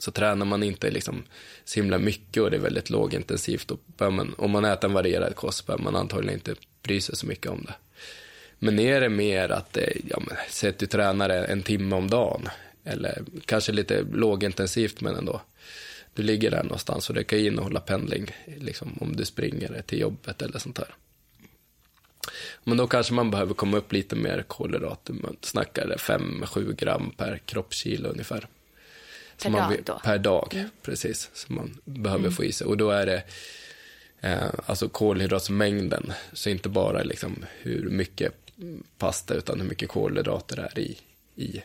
Så 0.03 0.11
tränar 0.11 0.47
man 0.47 0.63
inte 0.63 0.91
liksom 0.91 1.23
så 1.65 1.81
himla 1.81 1.99
mycket 1.99 2.43
och 2.43 2.51
det 2.51 2.57
är 2.57 2.61
väldigt 2.61 2.91
lågintensivt, 2.91 3.73
man, 3.99 4.35
om 4.39 4.51
man 4.51 4.65
äter 4.65 4.89
en 4.89 4.95
varierad 4.95 5.37
kost 5.37 5.67
bör 5.67 5.79
man 5.79 5.97
antagligen 5.97 6.35
inte 6.35 6.55
bry 6.83 7.01
sig 7.01 7.17
så 7.17 7.27
mycket 7.27 7.51
om 7.51 7.65
det. 7.67 7.75
Men 8.59 8.79
är 8.79 9.01
det 9.01 9.09
mer 9.09 9.49
att, 9.49 9.77
eh, 9.77 9.89
ja, 10.09 10.23
men, 10.27 10.37
säg 10.49 10.71
att 10.71 10.79
du 10.79 10.87
tränar 10.87 11.31
en 11.31 11.63
timme 11.63 11.97
om 11.97 12.11
dagen, 12.11 12.49
eller 12.85 13.25
kanske 13.45 13.73
lite 13.73 14.03
lågintensivt 14.13 15.01
men 15.01 15.17
ändå. 15.17 15.41
Du 16.15 16.23
ligger 16.23 16.51
där 16.51 16.63
någonstans 16.63 17.09
och 17.09 17.15
det 17.15 17.25
kan 17.25 17.39
innehålla 17.39 17.81
pendling, 17.81 18.31
liksom, 18.57 18.99
om 19.01 19.17
du 19.17 19.25
springer 19.25 19.83
till 19.87 20.01
jobbet 20.01 20.43
eller 20.43 20.59
sånt 20.59 20.77
där. 20.77 20.95
Men 22.65 22.77
då 22.77 22.87
kanske 22.87 23.15
man 23.15 23.31
behöver 23.31 23.55
komma 23.55 23.77
upp 23.77 23.93
lite 23.93 24.17
mer 24.17 24.45
kolhydrater. 24.47 25.13
Man 25.13 25.37
snackar 25.41 25.97
5-7 25.99 26.73
gram 26.73 27.13
per 27.17 27.39
kroppskilo 27.39 28.09
ungefär. 28.09 28.49
Per 29.43 29.51
dag 29.51 29.77
då? 29.85 30.01
Per 30.05 30.19
dag, 30.19 30.55
mm. 30.55 30.71
precis. 30.83 31.31
Som 31.35 31.55
man 31.55 31.79
behöver 31.85 32.25
mm. 32.25 32.33
få 32.33 32.45
i 32.45 32.53
sig. 32.53 32.67
Och 32.67 32.77
då 32.77 32.91
är 32.91 33.07
det 33.07 33.23
eh, 34.21 34.51
alltså 34.67 34.89
kolhydratsmängden. 34.89 36.13
Så 36.33 36.51
inte 36.51 36.69
bara 36.69 37.03
liksom 37.03 37.45
hur 37.61 37.91
mycket 37.91 38.33
pasta 38.99 39.35
utan 39.35 39.61
hur 39.61 39.69
mycket 39.69 39.89
kolhydrater 39.89 40.57
det 40.57 40.63
är 40.63 40.79
i. 40.79 40.99
i. 41.37 41.63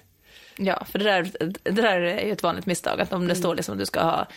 Ja, 0.58 0.86
för 0.90 1.00
det 1.00 1.06
där, 1.06 1.32
det 1.64 1.82
där 1.82 2.02
är 2.02 2.26
ju 2.26 2.32
ett 2.32 2.44
vanligt 2.44 2.66
misstag. 2.66 3.02
Att 3.02 3.14
om 3.14 3.22
det 3.22 3.34
mm. 3.34 3.36
står 3.36 3.56
liksom 3.56 3.74
att 3.74 3.80
du 3.80 3.86
ska 3.86 4.02
ha 4.02 4.28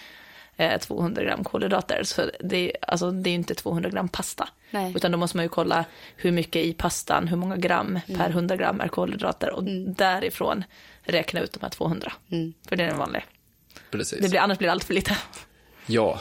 200 0.81 1.23
eh, 1.23 1.27
gram 1.27 1.45
kolhydrater. 1.45 2.03
Så 2.05 2.31
det 2.41 2.57
är, 2.57 2.77
alltså, 2.83 3.11
det 3.11 3.31
är 3.31 3.35
inte 3.35 3.55
200 3.55 3.91
gram 3.91 4.09
pasta. 4.09 4.49
Nej. 4.71 4.93
Utan 4.97 5.13
då 5.13 5.19
måste 5.19 5.37
man 5.37 5.45
ju 5.45 5.49
kolla 5.49 5.85
hur 6.17 6.33
mycket 6.33 6.65
i 6.65 6.73
pastan, 6.73 7.29
hur 7.29 7.37
många 7.37 7.57
gram 7.57 8.01
mm. 8.07 8.19
per 8.19 8.31
100 8.31 8.57
gram 8.57 8.81
är 8.81 8.89
kolhydrater. 8.89 9.51
Och 9.51 9.63
mm. 9.63 9.95
därifrån 9.95 10.65
räkna 11.03 11.41
ut 11.41 11.53
de 11.53 11.59
här 11.63 11.71
200. 11.71 12.13
Mm. 12.31 12.55
För 12.69 12.77
det 12.77 12.83
är 12.83 12.89
den 12.89 12.99
vanliga. 12.99 13.23
Precis. 13.91 14.21
Det 14.23 14.29
blir, 14.29 14.41
annars 14.41 14.59
blir 14.59 14.69
det 14.69 14.73
allt 14.73 14.85
för 14.85 14.95
lite. 14.95 15.17
Ja, 15.87 16.21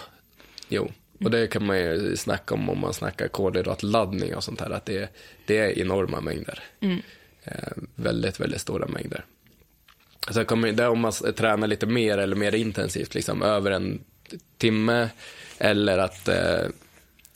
jo. 0.68 0.92
Och 1.24 1.32
det 1.32 1.48
kan 1.48 1.66
man 1.66 1.78
ju 1.78 2.18
snacka 2.18 2.54
om 2.54 2.70
om 2.70 2.80
man 2.80 2.94
snackar 2.94 3.28
kolhydratladdning 3.28 4.36
och 4.36 4.44
sånt 4.44 4.62
här. 4.62 4.70
Att 4.70 4.86
det, 4.86 5.10
det 5.46 5.58
är 5.58 5.80
enorma 5.80 6.22
mängder. 6.22 6.64
Mm. 6.80 7.02
Eh, 7.44 7.54
väldigt, 7.96 8.40
väldigt 8.40 8.62
stora 8.62 8.88
mängder. 8.88 9.26
Så 10.30 10.46
kommer, 10.46 10.72
där 10.72 10.90
om 10.90 11.00
man 11.00 11.12
tränar 11.12 11.68
lite 11.68 11.86
mer 11.86 12.18
eller 12.18 12.36
mer 12.36 12.56
intensivt, 12.56 13.16
liksom 13.16 13.42
över 13.42 13.72
en 13.72 14.04
timme 14.58 15.10
eller 15.58 15.98
att 15.98 16.28
eh, 16.28 16.68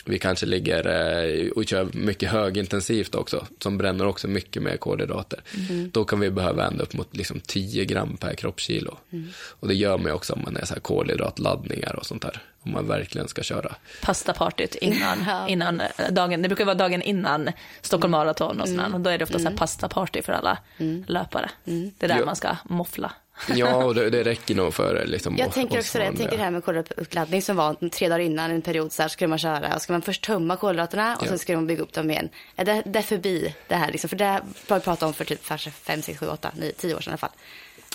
vi 0.09 0.19
kanske 0.19 0.45
ligger 0.45 0.87
eh, 0.87 1.49
och 1.49 1.65
kör 1.65 1.87
mycket 1.93 2.31
högintensivt 2.31 3.15
också, 3.15 3.47
som 3.59 3.77
bränner 3.77 4.07
också 4.07 4.27
mycket 4.27 4.63
mer 4.63 4.77
kolhydrater. 4.77 5.39
Mm. 5.69 5.89
Då 5.93 6.05
kan 6.05 6.19
vi 6.19 6.29
behöva 6.29 6.67
ända 6.67 6.83
upp 6.83 6.93
mot 6.93 7.15
liksom 7.15 7.39
10 7.39 7.85
gram 7.85 8.17
per 8.17 8.33
kroppskilo. 8.33 8.97
Mm. 9.11 9.27
Och 9.35 9.67
det 9.67 9.73
gör 9.73 9.97
man 9.97 10.11
också 10.11 10.33
om 10.33 10.41
man 10.45 10.57
är 10.57 10.65
så 10.65 10.73
här 10.73 10.81
kolhydratladdningar 10.81 11.95
och 11.95 12.05
sånt 12.05 12.21
där. 12.21 12.41
Om 12.61 12.71
man 12.71 12.87
verkligen 12.87 13.27
ska 13.27 13.43
köra. 13.43 13.75
Pastapartyt 14.01 14.75
innan, 14.75 15.17
innan 15.47 15.81
eh, 15.81 15.87
dagen, 16.11 16.41
det 16.41 16.47
brukar 16.49 16.65
vara 16.65 16.75
dagen 16.75 17.01
innan 17.01 17.49
Stockholm 17.81 18.11
Marathon 18.11 18.61
och 18.61 18.67
sådär. 18.67 18.83
Mm. 18.83 18.93
Och 18.93 19.01
då 19.01 19.09
är 19.09 19.17
det 19.17 19.23
ofta 19.23 19.37
så 19.37 19.43
här 19.43 19.47
mm. 19.47 19.57
pastaparty 19.57 20.21
för 20.21 20.33
alla 20.33 20.57
mm. 20.77 21.03
löpare. 21.07 21.49
Mm. 21.65 21.91
Det 21.97 22.05
är 22.05 22.07
där 22.07 22.19
ja. 22.19 22.25
man 22.25 22.35
ska 22.35 22.55
moffla. 22.63 23.11
Ja, 23.47 23.85
och 23.85 23.95
det, 23.95 24.09
det 24.09 24.23
räcker 24.23 24.55
nog 24.55 24.73
för 24.73 25.05
liksom, 25.05 25.37
Jag 25.37 25.51
tänker 25.51 25.77
också 25.77 25.97
det. 25.97 26.05
Jag 26.05 26.17
tänker 26.17 26.37
det 26.37 26.43
här 26.43 26.51
med 26.51 26.63
kolhydratuppladdning 26.63 27.41
som 27.41 27.55
var 27.55 27.89
tre 27.89 28.09
dagar 28.09 28.19
innan 28.19 28.51
en 28.51 28.61
period 28.61 28.91
så 28.91 29.01
här 29.01 29.09
skulle 29.09 29.27
man 29.27 29.39
köra. 29.39 29.75
Och 29.75 29.81
ska 29.81 29.93
man 29.93 30.01
först 30.01 30.23
tömma 30.23 30.55
kolhydraterna 30.57 31.15
och 31.15 31.23
ja. 31.23 31.29
sen 31.29 31.39
ska 31.39 31.55
man 31.55 31.67
bygga 31.67 31.83
upp 31.83 31.93
dem 31.93 32.11
igen. 32.11 32.29
Det, 32.55 32.83
det 32.85 32.99
är 32.99 33.03
förbi 33.03 33.55
det 33.67 33.75
här 33.75 33.91
liksom? 33.91 34.09
För 34.09 34.17
det 34.17 34.25
har 34.25 34.41
vi 34.77 34.81
pratat 34.81 35.03
om 35.03 35.13
för 35.13 35.25
typ 35.25 35.45
5, 35.45 36.01
6, 36.01 36.19
7, 36.19 36.27
8, 36.27 36.51
9, 36.55 36.71
10 36.71 36.95
år 36.95 37.01
sedan 37.01 37.11
i 37.11 37.13
alla 37.13 37.17
fall. 37.17 37.29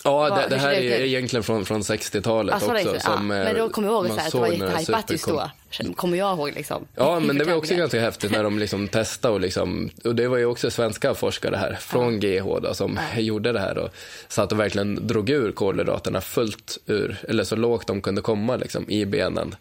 Ja, 0.06 0.30
det, 0.30 0.56
det 0.56 0.56
här 0.56 0.72
är 0.72 1.00
egentligen 1.00 1.42
från, 1.42 1.64
från 1.64 1.82
60-talet 1.82 2.54
alltså, 2.54 2.70
också. 2.70 3.00
Som, 3.00 3.30
ja. 3.30 3.44
Men 3.44 3.56
då 3.56 3.68
kommer 3.68 3.88
jag 3.88 4.06
ihåg 4.06 4.18
att 4.18 4.32
det 4.32 4.38
var 4.38 4.48
jättehajpat 4.48 5.10
just 5.10 5.28
då. 5.28 5.50
Kommer 5.96 6.18
jag 6.18 6.38
ihåg 6.38 6.52
liksom. 6.54 6.86
Ja, 6.94 7.20
men 7.20 7.38
det 7.38 7.44
var 7.44 7.54
också 7.54 7.74
ganska 7.74 8.00
häftigt 8.00 8.32
när 8.32 8.44
de 8.44 8.58
liksom 8.58 8.88
testade 8.88 9.34
och 9.34 9.40
liksom, 9.40 9.90
och 10.04 10.14
det 10.14 10.28
var 10.28 10.38
ju 10.38 10.44
också 10.44 10.70
svenska 10.70 11.14
forskare 11.14 11.56
här 11.56 11.78
från 11.80 12.20
ja. 12.20 12.42
GH 12.42 12.60
då, 12.62 12.74
som 12.74 12.98
ja. 13.14 13.20
gjorde 13.20 13.52
det 13.52 13.60
här 13.60 13.78
och 13.78 13.88
satt 14.28 14.52
och 14.52 14.60
verkligen 14.60 15.06
drog 15.06 15.30
ur 15.30 15.52
kolhydraterna 15.52 16.20
fullt 16.20 16.78
ur, 16.86 17.16
eller 17.28 17.44
så 17.44 17.56
lågt 17.56 17.86
de 17.86 18.00
kunde 18.00 18.20
komma 18.20 18.56
liksom 18.56 18.90
i 18.90 19.06
benen. 19.06 19.54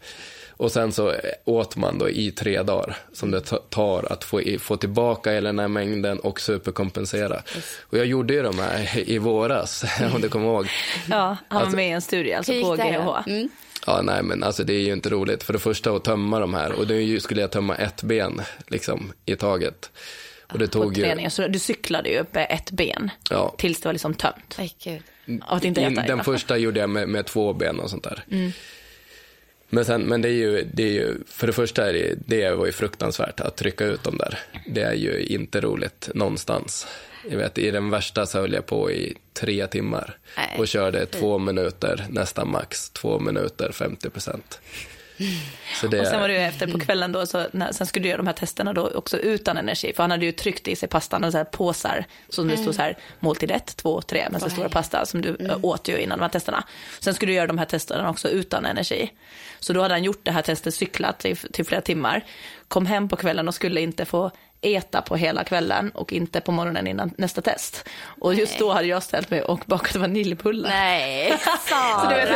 Och 0.57 0.71
sen 0.71 0.91
så 0.91 1.13
åt 1.45 1.75
man 1.75 1.97
då 1.97 2.09
i 2.09 2.31
tre 2.31 2.63
dagar 2.63 2.97
som 3.13 3.31
det 3.31 3.41
tar 3.69 4.11
att 4.11 4.23
få, 4.23 4.41
få 4.59 4.77
tillbaka 4.77 5.31
hela 5.31 5.49
den 5.49 5.59
här 5.59 5.67
mängden 5.67 6.19
och 6.19 6.41
superkompensera. 6.41 7.35
Yes. 7.55 7.77
Och 7.81 7.97
jag 7.97 8.05
gjorde 8.05 8.33
ju 8.33 8.43
de 8.43 8.59
här 8.59 8.99
i 9.09 9.17
våras, 9.17 9.83
om 10.15 10.21
du 10.21 10.29
kommer 10.29 10.45
ihåg. 10.45 10.67
Ja, 11.09 11.17
han 11.17 11.37
var 11.49 11.61
alltså, 11.61 11.75
med 11.75 11.87
i 11.87 11.91
en 11.91 12.01
studie 12.01 12.33
alltså 12.33 12.51
på 12.51 12.75
GH. 12.75 13.29
Mm. 13.31 13.49
Ja, 13.87 14.01
nej 14.01 14.23
men 14.23 14.43
alltså 14.43 14.63
det 14.63 14.73
är 14.73 14.81
ju 14.81 14.93
inte 14.93 15.09
roligt. 15.09 15.43
För 15.43 15.53
det 15.53 15.59
första 15.59 15.91
att 15.91 16.03
tömma 16.03 16.39
de 16.39 16.53
här 16.53 16.71
och 16.71 16.87
då 16.87 17.19
skulle 17.19 17.41
jag 17.41 17.51
tömma 17.51 17.75
ett 17.75 18.03
ben 18.03 18.41
liksom 18.67 19.13
i 19.25 19.35
taget. 19.35 19.91
Och 20.51 20.59
det 20.59 20.67
tog 20.67 20.97
ju... 20.97 21.29
Så 21.29 21.47
du 21.47 21.59
cyklade 21.59 22.09
ju 22.09 22.19
upp 22.19 22.35
ett 22.35 22.71
ben 22.71 23.11
ja. 23.29 23.55
tills 23.57 23.81
det 23.81 23.87
var 23.87 23.93
liksom 23.93 24.13
tömt. 24.13 24.55
Ay, 24.57 24.69
Gud. 24.83 25.01
Av 25.41 25.57
att 25.57 25.63
inte 25.63 25.81
äta 25.81 26.01
Den 26.01 26.23
första 26.23 26.57
gjorde 26.57 26.79
jag 26.79 26.89
med, 26.89 27.09
med 27.09 27.25
två 27.25 27.53
ben 27.53 27.79
och 27.79 27.89
sånt 27.89 28.03
där. 28.03 28.23
Mm. 28.31 28.51
Men, 29.73 29.85
sen, 29.85 30.01
men 30.01 30.21
det, 30.21 30.29
är 30.29 30.33
ju, 30.33 30.67
det 30.73 30.83
är 30.83 30.91
ju, 30.91 31.17
för 31.27 31.47
det 31.47 31.53
första 31.53 31.89
är 31.89 31.93
det, 31.93 32.15
det 32.25 32.55
var 32.55 32.65
ju 32.65 32.71
fruktansvärt 32.71 33.39
att 33.39 33.55
trycka 33.55 33.85
ut 33.85 34.03
dem 34.03 34.17
där. 34.17 34.39
Det 34.67 34.81
är 34.81 34.93
ju 34.93 35.23
inte 35.23 35.61
roligt 35.61 36.09
någonstans. 36.13 36.87
Jag 37.29 37.37
vet, 37.37 37.57
I 37.57 37.71
den 37.71 37.89
värsta 37.89 38.25
så 38.25 38.39
höll 38.39 38.53
jag 38.53 38.65
på 38.65 38.91
i 38.91 39.17
tre 39.33 39.67
timmar 39.67 40.17
Nej. 40.37 40.59
och 40.59 40.67
körde 40.67 41.05
två 41.05 41.37
minuter, 41.37 42.05
nästan 42.09 42.51
max, 42.51 42.89
två 42.89 43.19
minuter, 43.19 43.71
50 43.71 44.09
procent. 44.09 44.59
Det... 45.81 45.99
Och 45.99 46.07
sen 46.07 46.21
var 46.21 46.27
det 46.27 46.33
ju 46.33 46.39
efter 46.39 46.67
på 46.67 46.79
kvällen 46.79 47.11
då, 47.11 47.25
så 47.25 47.47
när, 47.51 47.71
sen 47.71 47.87
skulle 47.87 48.03
du 48.03 48.09
göra 48.09 48.17
de 48.17 48.27
här 48.27 48.33
testerna 48.33 48.73
då 48.73 48.87
också 48.87 49.17
utan 49.17 49.57
energi. 49.57 49.93
För 49.95 50.03
han 50.03 50.11
hade 50.11 50.25
ju 50.25 50.31
tryckt 50.31 50.67
i 50.67 50.75
sig 50.75 50.89
pastan 50.89 51.23
och 51.23 51.31
så 51.31 51.37
här 51.37 51.45
påsar 51.45 52.05
som 52.29 52.47
det 52.47 52.57
stod 52.57 52.75
så 52.75 52.81
här 52.81 52.97
måltid 53.19 53.51
ett, 53.51 53.77
två, 53.77 54.01
tre 54.01 54.27
med 54.29 54.41
så 54.41 54.49
stora 54.49 54.69
pasta 54.69 55.05
som 55.05 55.21
du 55.21 55.35
mm. 55.39 55.65
åt 55.65 55.87
ju 55.87 55.97
innan 55.97 56.17
de 56.17 56.23
här 56.23 56.29
testerna. 56.29 56.63
Sen 56.99 57.13
skulle 57.13 57.31
du 57.31 57.35
göra 57.35 57.47
de 57.47 57.57
här 57.57 57.65
testerna 57.65 58.09
också 58.09 58.29
utan 58.29 58.65
energi. 58.65 59.11
Så 59.59 59.73
då 59.73 59.81
hade 59.81 59.93
han 59.93 60.03
gjort 60.03 60.19
det 60.23 60.31
här 60.31 60.41
testet, 60.41 60.75
cyklat 60.75 61.19
till, 61.19 61.37
till 61.37 61.65
flera 61.65 61.81
timmar, 61.81 62.25
kom 62.67 62.85
hem 62.85 63.09
på 63.09 63.15
kvällen 63.15 63.47
och 63.47 63.55
skulle 63.55 63.81
inte 63.81 64.05
få 64.05 64.31
äta 64.63 65.01
på 65.01 65.15
hela 65.15 65.43
kvällen 65.43 65.89
och 65.89 66.13
inte 66.13 66.41
på 66.41 66.51
morgonen 66.51 66.87
innan 66.87 67.11
nästa 67.17 67.41
test. 67.41 67.89
Och 68.19 68.33
just 68.33 68.51
Nej. 68.51 68.59
då 68.59 68.71
hade 68.71 68.87
jag 68.87 69.03
ställt 69.03 69.29
mig 69.29 69.41
och 69.41 69.59
bakat 69.65 69.95
vaniljbullar. 69.95 70.69
Nej, 70.69 71.37
Sara. 71.69 72.01
så 72.01 72.09
du 72.09 72.15
vet, 72.15 72.29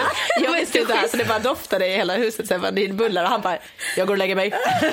jag 0.44 0.54
visste 0.54 0.80
inte 0.80 0.94
här 0.94 1.08
så 1.08 1.18
det 1.18 1.26
bara 1.26 1.40
doftade 1.40 1.88
i 1.88 1.96
hela 1.96 2.14
huset 2.16 2.48
så 2.48 2.58
vaniljbullar 2.58 3.24
och 3.24 3.30
han 3.30 3.42
bara, 3.42 3.58
jag 3.98 4.08
går 4.08 4.14
och 4.14 4.18
lägger 4.18 4.36
mig. 4.36 4.54
Ja, 4.82 4.90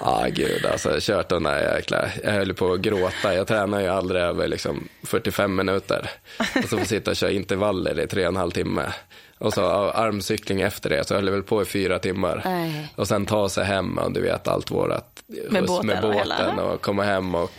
ah, 0.00 0.26
gud 0.26 0.66
alltså, 0.66 0.96
kört 1.00 1.28
den 1.28 1.42
där 1.42 1.74
jäkla, 1.74 2.08
jag 2.24 2.32
höll 2.32 2.54
på 2.54 2.72
att 2.72 2.80
gråta. 2.80 3.34
Jag 3.34 3.46
tränar 3.46 3.80
ju 3.80 3.88
aldrig 3.88 4.22
över 4.22 4.48
liksom 4.48 4.88
45 5.02 5.56
minuter. 5.56 6.10
Och 6.38 6.68
så 6.68 6.78
får 6.78 6.84
sitta 6.84 7.10
och 7.10 7.16
köra 7.16 7.30
intervaller 7.30 8.00
i 8.00 8.06
tre 8.06 8.22
och 8.22 8.28
en 8.28 8.36
halv 8.36 8.50
timme. 8.50 8.92
Och 9.38 9.54
så 9.54 9.62
armcykling 9.90 10.60
efter 10.60 10.90
det, 10.90 11.08
så 11.08 11.14
höll 11.14 11.26
jag 11.26 11.32
väl 11.32 11.42
på 11.42 11.62
i 11.62 11.64
fyra 11.64 11.98
timmar. 11.98 12.42
Nej. 12.44 12.88
Och 12.96 13.08
sen 13.08 13.26
ta 13.26 13.48
sig 13.48 13.64
hem 13.64 13.98
och 13.98 14.12
du 14.12 14.20
vet 14.20 14.48
allt 14.48 14.70
vårat 14.70 15.19
med 15.50 15.66
båten, 15.66 15.86
med 15.86 16.02
båten 16.02 16.58
och, 16.58 16.74
och 16.74 16.80
komma 16.80 17.02
hem 17.02 17.34
och 17.34 17.50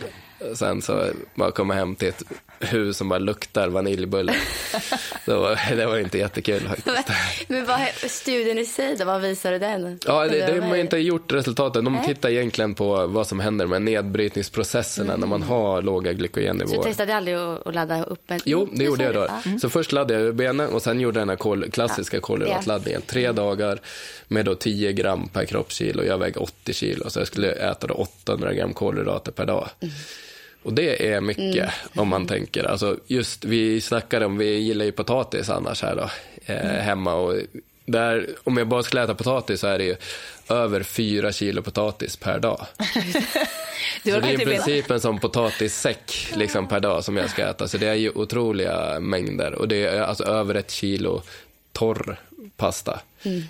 sen 0.54 0.82
så 0.82 1.10
bara 1.34 1.50
komma 1.50 1.74
hem 1.74 1.94
till 1.94 2.08
ett 2.08 2.22
hus 2.64 2.96
som 2.96 3.08
bara 3.08 3.18
luktar 3.18 3.68
vaniljbulle. 3.68 4.34
det, 5.26 5.34
var, 5.34 5.76
det 5.76 5.86
var 5.86 5.98
inte 5.98 6.18
jättekul 6.18 6.60
faktiskt. 6.60 7.08
Men 7.48 7.64
vad, 7.64 7.80
studien 7.96 8.58
i 8.58 8.64
sig 8.64 8.96
då, 8.96 9.04
vad 9.04 9.20
visade 9.20 9.58
den? 9.58 9.98
Ja, 10.06 10.24
det, 10.24 10.46
det 10.46 10.60
har 10.60 10.68
man 10.68 10.78
inte 10.78 10.96
gjort 10.96 11.32
resultaten. 11.32 11.84
De 11.84 12.02
tittar 12.06 12.30
egentligen 12.30 12.74
på 12.74 13.06
vad 13.06 13.26
som 13.26 13.40
händer 13.40 13.66
med 13.66 13.82
nedbrytningsprocesserna 13.82 15.08
mm. 15.08 15.20
när 15.20 15.26
man 15.26 15.42
har 15.42 15.82
låga 15.82 16.12
glykogennivåer. 16.12 16.76
Så 16.76 16.82
du 16.82 16.88
testade 16.88 17.16
aldrig 17.16 17.36
att 17.36 17.74
ladda 17.74 18.04
upp? 18.04 18.30
En... 18.30 18.40
Jo, 18.44 18.68
det 18.72 18.84
gjorde 18.84 19.04
jag 19.04 19.14
då. 19.14 19.28
Mm. 19.46 19.58
Så 19.58 19.70
först 19.70 19.92
laddade 19.92 20.20
jag 20.20 20.34
benen 20.34 20.68
och 20.68 20.82
sen 20.82 21.00
gjorde 21.00 21.20
jag 21.20 21.22
den 21.22 21.28
här 21.28 21.36
kol, 21.36 21.70
klassiska 21.70 22.16
ja. 22.16 22.20
kolhydratladdningen. 22.20 23.02
Tre 23.06 23.32
dagar 23.32 23.80
med 24.28 24.44
då 24.44 24.54
10 24.54 24.92
gram 24.92 25.28
per 25.28 25.44
kroppskilo. 25.44 26.02
Jag 26.02 26.18
väger 26.18 26.42
80 26.42 26.72
kilo, 26.72 27.10
så 27.10 27.20
jag 27.20 27.26
skulle 27.26 27.52
äta 27.52 27.86
då 27.86 27.94
800 27.94 28.52
gram 28.52 28.72
kolhydrater 28.72 29.32
per 29.32 29.46
dag. 29.46 29.68
Mm. 29.80 29.94
Och 30.62 30.72
det 30.72 31.12
är 31.12 31.20
mycket 31.20 31.56
mm. 31.56 31.70
om 31.94 32.08
man 32.08 32.26
tänker. 32.26 32.64
Alltså 32.64 32.96
just, 33.06 33.44
vi 33.44 33.80
snackade 33.80 34.26
om, 34.26 34.38
vi 34.38 34.58
gillar 34.58 34.84
ju 34.84 34.92
potatis 34.92 35.50
annars 35.50 35.82
här 35.82 35.96
då, 35.96 36.10
eh, 36.46 36.64
mm. 36.64 36.76
hemma. 36.76 37.14
Och 37.14 37.34
där, 37.86 38.28
om 38.44 38.56
jag 38.56 38.68
bara 38.68 38.82
skulle 38.82 39.02
äta 39.02 39.14
potatis 39.14 39.60
så 39.60 39.66
är 39.66 39.78
det 39.78 39.84
ju 39.84 39.96
över 40.48 40.82
fyra 40.82 41.32
kilo 41.32 41.62
potatis 41.62 42.16
per 42.16 42.38
dag. 42.38 42.66
så 44.04 44.10
det 44.10 44.10
är 44.10 44.40
i 44.40 44.44
princip 44.44 44.90
en 44.90 45.00
sån 45.00 45.20
potatissäck 45.20 46.32
liksom, 46.34 46.68
per 46.68 46.80
dag 46.80 47.04
som 47.04 47.16
jag 47.16 47.30
ska 47.30 47.48
äta. 47.48 47.68
Så 47.68 47.78
det 47.78 47.88
är 47.88 47.94
ju 47.94 48.10
otroliga 48.10 49.00
mängder. 49.00 49.54
Och 49.54 49.68
det 49.68 49.86
är 49.86 50.00
alltså 50.00 50.24
över 50.24 50.54
ett 50.54 50.70
kilo 50.70 51.22
torr 51.72 52.16
pasta 52.62 53.00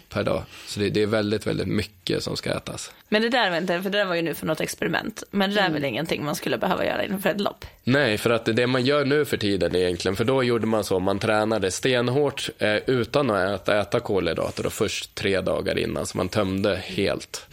per 0.09 0.23
dag. 0.25 0.43
Så 0.67 0.81
det, 0.81 0.91
det 0.91 1.03
är 1.03 1.07
väldigt, 1.07 1.47
väldigt 1.47 1.69
mycket 1.69 2.23
som 2.23 2.37
ska 2.37 2.51
ätas. 2.51 2.93
Men 3.09 3.23
det 3.23 3.29
där, 3.29 3.51
vänta, 3.51 3.83
för 3.83 3.91
det 3.91 3.99
där 3.99 4.05
var 4.05 4.15
ju 4.15 4.23
nu 4.23 4.35
för 4.35 4.47
något 4.47 4.61
experiment. 4.61 5.23
Men 5.31 5.51
det 5.51 5.57
där 5.57 5.69
är 5.69 5.73
väl 5.73 5.85
ingenting 5.85 6.25
man 6.25 6.35
skulle 6.37 6.59
behöva 6.59 6.87
göra 6.87 7.05
inför 7.05 7.31
ett 7.31 7.41
lopp? 7.41 7.65
Nej, 7.85 8.19
för 8.19 8.31
att 8.31 8.45
det 8.45 8.67
man 8.67 8.85
gör 8.85 9.05
nu 9.05 9.25
för 9.25 9.37
tiden 9.37 9.77
egentligen, 9.77 10.17
för 10.17 10.25
då 10.25 10.43
gjorde 10.43 10.67
man 10.67 10.85
så, 10.85 10.99
man 10.99 11.19
tränade 11.19 11.71
stenhårt 11.71 12.51
eh, 12.59 12.77
utan 12.87 13.31
att 13.31 13.61
äta, 13.61 13.81
äta 13.81 14.01
kolhydrater 14.01 14.67
och 14.67 14.73
först 14.73 15.15
tre 15.15 15.41
dagar 15.41 15.79
innan, 15.79 16.07
så 16.07 16.17
man 16.17 16.29
tömde 16.29 16.77
helt. 16.77 17.47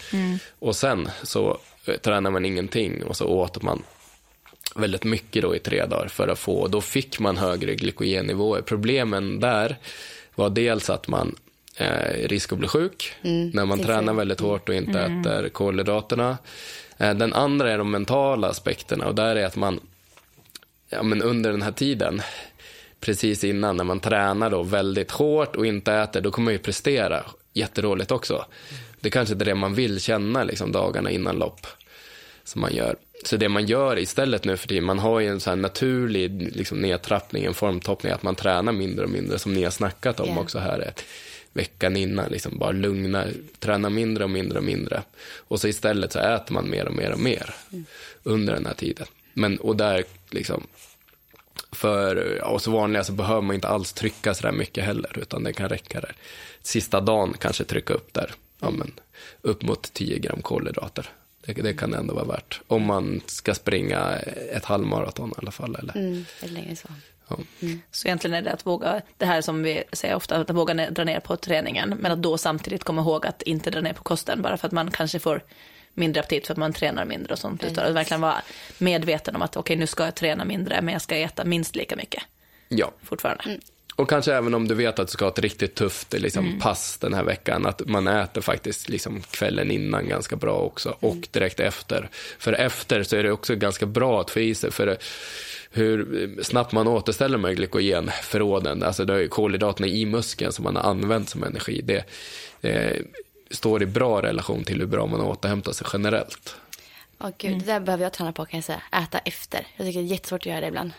Och 0.60 0.76
sen 0.76 1.10
så 1.24 1.60
eh, 1.86 1.96
tränade 1.96 2.34
man 2.34 2.46
ingenting 2.46 3.04
och 3.04 3.18
så 3.18 3.28
åt 3.28 3.62
man 3.62 3.84
väldigt 4.76 5.04
mycket 5.04 5.42
då 5.42 5.56
i 5.56 5.60
tre 5.60 5.86
dagar 5.86 6.08
för 6.08 6.28
att 6.28 6.40
få, 6.40 6.68
då 6.68 6.82
fick 6.82 7.20
man 7.20 7.38
högre 7.38 7.76
glykogennivåer. 7.76 8.62
Problemen 8.62 9.40
där 9.40 9.78
var 10.36 10.50
dels 10.50 10.90
att 10.90 11.08
man 11.08 11.36
eh, 11.80 12.28
risk 12.28 12.54
att 12.54 12.60
bli 12.60 12.68
sjuk 12.68 13.16
när 13.54 13.66
man 13.66 13.80
tränar 13.80 14.14
väldigt 14.14 14.40
hårt 14.40 14.70
och 14.70 14.76
inte 14.76 15.00
äter 15.00 15.50
kolhydraterna. 15.50 16.38
Eh, 16.98 17.14
den 17.14 17.34
andra 17.34 17.72
är 17.72 17.78
de 17.78 17.92
mentala 17.92 18.48
aspekterna 18.48 19.08
och 19.08 19.16
där 19.16 19.36
är 19.36 19.46
att 19.46 19.56
man 19.56 19.80
ja, 20.90 21.04
men 21.04 21.22
under 21.22 21.52
den 21.52 21.62
här 21.62 21.72
tiden, 21.72 22.22
precis 23.00 23.44
innan 23.44 23.78
när 23.78 23.84
man 23.84 24.00
tränar 24.00 24.50
då 24.50 24.64
väldigt 24.64 25.12
hårt 25.12 25.56
och 25.56 25.66
inte 25.66 25.94
äter, 25.94 26.22
då 26.22 26.32
kommer 26.32 26.46
man 26.46 26.54
ju 26.54 26.60
prestera 26.60 27.24
jättedåligt 27.54 28.12
också. 28.12 28.46
Det 29.00 29.10
kanske 29.10 29.34
inte 29.34 29.44
är 29.44 29.46
det 29.46 29.56
man 29.56 29.74
vill 29.74 30.00
känna 30.02 30.44
liksom, 30.44 30.72
dagarna 30.72 31.12
innan 31.12 31.36
lopp 31.36 31.68
som 32.44 32.62
man 32.62 32.74
gör. 32.76 32.96
Så 33.26 33.38
det 33.38 33.50
man 33.50 33.66
gör 33.66 34.00
istället 34.00 34.46
nu 34.46 34.58
för 34.58 34.68
tiden, 34.68 34.84
man 34.84 35.00
har 35.00 35.20
ju 35.20 35.28
en 35.28 35.40
så 35.40 35.50
här 35.50 35.58
naturlig 35.58 36.56
liksom, 36.56 36.78
nedtrappning, 36.82 37.46
en 37.46 37.54
formtoppning, 37.54 38.12
att 38.12 38.24
man 38.24 38.36
tränar 38.36 38.72
mindre 38.72 39.06
och 39.06 39.12
mindre, 39.12 39.40
som 39.40 39.54
ni 39.54 39.64
har 39.64 39.72
snackat 39.72 40.20
om 40.20 40.30
Ja. 40.30 40.42
också 40.42 40.60
här 40.60 40.94
veckan 41.54 41.96
innan, 41.96 42.32
liksom 42.32 42.58
bara 42.58 42.72
lugna, 42.72 43.26
träna 43.60 43.90
mindre 43.90 44.24
och 44.24 44.30
mindre 44.30 44.58
och 44.58 44.64
mindre. 44.64 45.04
Och 45.38 45.62
så 45.62 45.68
istället 45.68 46.12
så 46.12 46.20
äter 46.20 46.54
man 46.54 46.70
mer 46.70 46.86
och 46.86 46.96
mer 46.96 47.12
och 47.12 47.20
mer 47.20 47.56
under 48.24 48.54
den 48.54 48.66
här 48.66 48.74
tiden. 48.74 49.08
Men, 49.34 49.58
och 49.58 49.76
där 49.76 50.04
liksom, 50.30 50.68
för 51.72 52.42
oss 52.44 52.68
vanliga 52.68 53.04
så 53.04 53.12
behöver 53.12 53.42
man 53.42 53.56
inte 53.56 53.68
alls 53.68 53.94
trycka 53.94 54.34
så 54.34 54.42
där 54.44 54.52
mycket 54.52 54.84
heller, 54.84 55.20
utan 55.20 55.44
det 55.44 55.54
kan 55.54 55.70
räcka 55.70 56.02
där. 56.02 56.16
Sista 56.62 57.02
dagen 57.02 57.34
kanske 57.40 57.64
trycka 57.64 57.94
upp 57.94 58.14
där, 58.14 58.32
ja, 58.60 58.70
men, 58.70 58.92
upp 59.42 59.62
mot 59.62 59.94
10 59.94 60.20
gram 60.20 60.42
kolhydrater. 60.42 61.10
Det, 61.46 61.54
det 61.54 61.74
kan 61.74 61.94
ändå 61.94 62.14
vara 62.14 62.26
värt. 62.26 62.62
Om 62.68 62.86
man 62.86 63.22
ska 63.26 63.54
springa 63.56 64.16
ett 64.52 64.66
halvmaraton 64.66 65.30
i 65.30 65.34
alla 65.38 65.52
fall. 65.52 65.76
Eller, 65.76 65.98
Mm, 65.98 66.26
eller 66.42 66.54
längre 66.54 66.76
så 66.76 66.88
ja. 67.30 67.38
Så 67.92 68.08
egentligen 68.08 68.34
är 68.34 68.42
det 68.42 68.52
att 68.52 68.66
våga, 68.66 69.02
det 69.18 69.26
här 69.26 69.42
som 69.42 69.64
vi 69.64 69.84
säger 69.94 70.16
ofta, 70.16 70.36
att 70.36 70.50
våga 70.50 70.74
dra 70.92 71.04
ner 71.04 71.20
på 71.20 71.38
träningen, 71.38 71.96
men 72.00 72.12
att 72.12 72.22
då 72.22 72.38
samtidigt 72.38 72.84
komma 72.84 73.02
ihåg 73.02 73.26
att 73.26 73.42
inte 73.42 73.72
dra 73.72 73.82
ner 73.82 73.94
på 73.94 74.04
kosten, 74.04 74.42
bara 74.42 74.58
för 74.58 74.68
att 74.68 74.72
man 74.72 74.92
kanske 74.92 75.20
får 75.20 75.44
mindre 75.94 76.22
aptit 76.22 76.48
för 76.48 76.54
att 76.54 76.58
man 76.58 76.74
tränar 76.74 77.06
mindre 77.06 77.34
och 77.34 77.40
sånt. 77.40 77.64
Utan 77.64 77.88
att 77.88 77.96
verkligen 77.96 78.22
vara 78.22 78.42
medveten 78.78 79.36
om 79.36 79.42
att 79.42 79.58
okej, 79.58 79.76
nu 79.76 79.88
ska 79.88 80.06
jag 80.06 80.16
träna 80.16 80.46
mindre, 80.46 80.82
men 80.82 80.94
jag 80.94 81.02
ska 81.02 81.16
äta 81.16 81.46
minst 81.46 81.76
lika 81.76 81.96
mycket 81.96 82.24
ja. 82.68 82.92
fortfarande. 83.04 83.60
Och 84.00 84.10
kanske 84.10 84.34
även 84.34 84.54
om 84.54 84.68
du 84.68 84.76
vet 84.76 85.00
att 85.00 85.08
du 85.08 85.12
ska 85.12 85.26
ha 85.26 85.32
ett 85.32 85.40
riktigt 85.40 85.76
tufft 85.76 86.14
liksom, 86.14 86.46
Mm. 86.46 86.60
pass 86.60 86.98
den 86.98 87.14
här 87.14 87.24
veckan, 87.24 87.66
att 87.66 87.82
man 87.86 88.08
äter 88.08 88.42
faktiskt 88.42 88.90
liksom, 88.90 89.22
kvällen 89.22 89.72
innan 89.72 90.08
ganska 90.08 90.36
bra 90.36 90.60
också 90.60 90.96
och 91.00 91.12
Mm. 91.12 91.24
direkt 91.32 91.60
efter. 91.60 92.10
För 92.40 92.54
efter 92.54 93.04
så 93.04 93.16
är 93.16 93.24
det 93.24 93.32
också 93.32 93.56
ganska 93.56 93.86
bra 93.86 94.22
att 94.22 94.30
få 94.32 94.40
i 94.40 94.56
sig, 94.56 94.72
för 94.72 94.86
det, 94.86 94.98
hur 95.72 96.44
snabbt 96.44 96.72
man 96.72 96.88
återställer 96.88 97.38
med 97.38 97.56
glykogenförråden, 97.56 98.84
alltså 98.84 99.06
det 99.06 99.14
är 99.14 99.18
ju 99.18 99.28
kolhydraterna 99.28 99.88
i 99.88 100.06
muskeln 100.06 100.52
som 100.52 100.64
man 100.64 100.76
har 100.76 100.84
använt 100.84 101.30
som 101.30 101.44
energi, 101.44 101.82
det 101.82 102.04
eh, 102.70 103.02
står 103.52 103.84
i 103.84 103.86
bra 103.86 104.22
relation 104.22 104.64
till 104.64 104.80
hur 104.80 104.88
bra 104.88 105.06
man 105.08 105.22
återhämtar 105.22 105.72
sig 105.72 105.88
generellt. 105.94 106.56
Åh 107.20 107.30
gud, 107.38 107.60
det 107.60 107.66
där 107.66 107.80
behöver 107.80 108.04
jag 108.04 108.14
träna 108.14 108.34
på 108.34 108.46
kan 108.46 108.58
jag 108.58 108.64
säga. 108.64 108.82
Äta 109.04 109.18
efter. 109.18 109.68
Jag 109.78 109.88
tycker 109.88 110.00
det 110.00 110.06
är 110.06 110.12
jättesvårt 110.12 110.42
att 110.42 110.46
göra 110.46 110.62
det 110.62 110.68
ibland. 110.68 110.92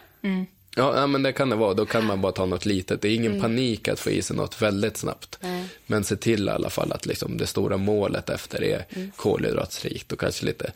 Ja, 0.76 1.00
ja, 1.00 1.06
men 1.06 1.22
det 1.22 1.32
kan 1.32 1.50
det 1.50 1.56
vara. 1.56 1.74
Då 1.74 1.86
kan 1.86 2.04
man 2.04 2.20
bara 2.20 2.32
ta 2.32 2.46
något 2.46 2.66
litet. 2.66 3.02
Det 3.02 3.08
är 3.08 3.14
ingen 3.14 3.40
panik 3.40 3.88
att 3.88 4.00
få 4.00 4.10
i 4.10 4.22
sig 4.22 4.36
något 4.36 4.62
väldigt 4.62 4.96
snabbt. 4.96 5.38
Men 5.86 6.04
se 6.04 6.16
till 6.16 6.48
i 6.48 6.50
alla 6.50 6.70
fall 6.70 6.92
att 6.92 7.06
liksom 7.06 7.36
det 7.36 7.46
stora 7.46 7.76
målet 7.76 8.30
efter 8.30 8.62
är 8.64 8.84
kolhydratsrikt 9.16 10.12
och 10.12 10.20
kanske 10.20 10.46
lite 10.46 10.72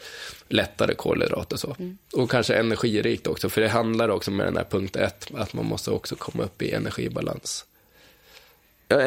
lättare 0.49 0.95
kolhydrater. 0.95 1.57
Så. 1.57 1.77
Och 2.13 2.31
kanske 2.31 2.55
energirikt 2.55 3.27
också, 3.27 3.49
för 3.49 3.61
det 3.61 3.69
handlar 3.69 4.09
också 4.09 4.31
med 4.31 4.47
den 4.47 4.57
här 4.57 4.65
punkt 4.65 4.97
ett, 4.97 5.29
att 5.35 5.53
man 5.53 5.65
måste 5.65 5.91
också 5.91 6.17
komma 6.17 6.45
upp 6.45 6.63
i 6.63 6.71
energibalans. 6.71 7.65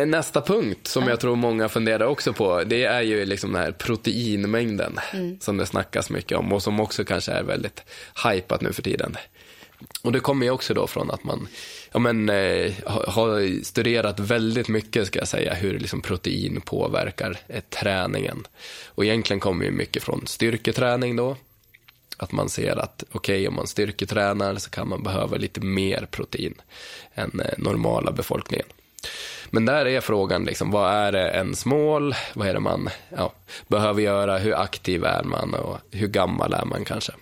Nästa 0.05 0.41
punkt 0.41 0.87
som 0.87 1.07
jag 1.07 1.19
tror 1.19 1.35
många 1.35 1.69
funderar 1.69 2.05
också 2.05 2.33
på, 2.33 2.63
det 2.63 2.83
är 2.83 3.01
ju 3.01 3.25
liksom 3.25 3.53
den 3.53 3.61
här 3.61 3.71
proteinmängden 3.71 4.99
som 5.39 5.57
det 5.57 5.65
snackas 5.65 6.09
mycket 6.09 6.37
om 6.37 6.53
och 6.53 6.63
som 6.63 6.79
också 6.79 7.05
kanske 7.05 7.31
är 7.31 7.43
väldigt 7.43 7.83
hypat 8.25 8.61
nu 8.61 8.73
för 8.73 8.81
tiden. 8.81 9.15
Och 10.01 10.11
det 10.11 10.19
kommer 10.19 10.45
ju 10.45 10.51
också 10.51 10.73
då 10.73 10.87
från 10.87 11.11
att 11.11 11.23
man 11.23 11.47
ja, 11.91 11.99
men, 11.99 12.29
eh, 12.29 12.73
har, 12.85 13.63
studerat 13.63 14.19
väldigt 14.19 14.67
mycket, 14.67 15.07
ska 15.07 15.19
jag 15.19 15.27
säga, 15.27 15.53
hur 15.53 15.79
liksom 15.79 16.01
protein 16.01 16.61
påverkar 16.61 17.37
eh, 17.47 17.63
träningen. 17.69 18.47
Och 18.85 19.05
egentligen 19.05 19.39
kommer 19.39 19.65
ju 19.65 19.71
mycket 19.71 20.03
från 20.03 20.27
styrketräning 20.27 21.15
då. 21.15 21.35
Att 22.17 22.31
man 22.31 22.49
ser 22.49 22.75
att 22.75 23.03
okej, 23.11 23.47
om 23.47 23.55
man 23.55 23.67
styrketränar 23.67 24.55
så 24.55 24.69
kan 24.69 24.89
man 24.89 25.03
behöva 25.03 25.37
lite 25.37 25.61
mer 25.61 26.07
protein 26.11 26.53
än 27.13 27.39
eh, 27.39 27.53
normala 27.57 28.11
befolkningen. 28.11 28.65
Men 29.49 29.65
där 29.65 29.85
är 29.85 30.01
frågan, 30.01 30.43
liksom, 30.43 30.71
vad 30.71 30.93
är 30.93 31.11
det 31.11 31.29
ens 31.29 31.65
mål? 31.65 32.15
Vad 32.33 32.47
är 32.47 32.53
det 32.53 32.59
man 32.59 32.89
ja, 33.09 33.33
behöver 33.67 34.01
göra? 34.01 34.37
Hur 34.37 34.55
aktiv 34.55 35.03
är 35.03 35.23
man 35.23 35.53
och 35.53 35.77
hur 35.91 36.07
gammal 36.07 36.53
är 36.53 36.65
man 36.65 36.85
kanske? 36.85 37.13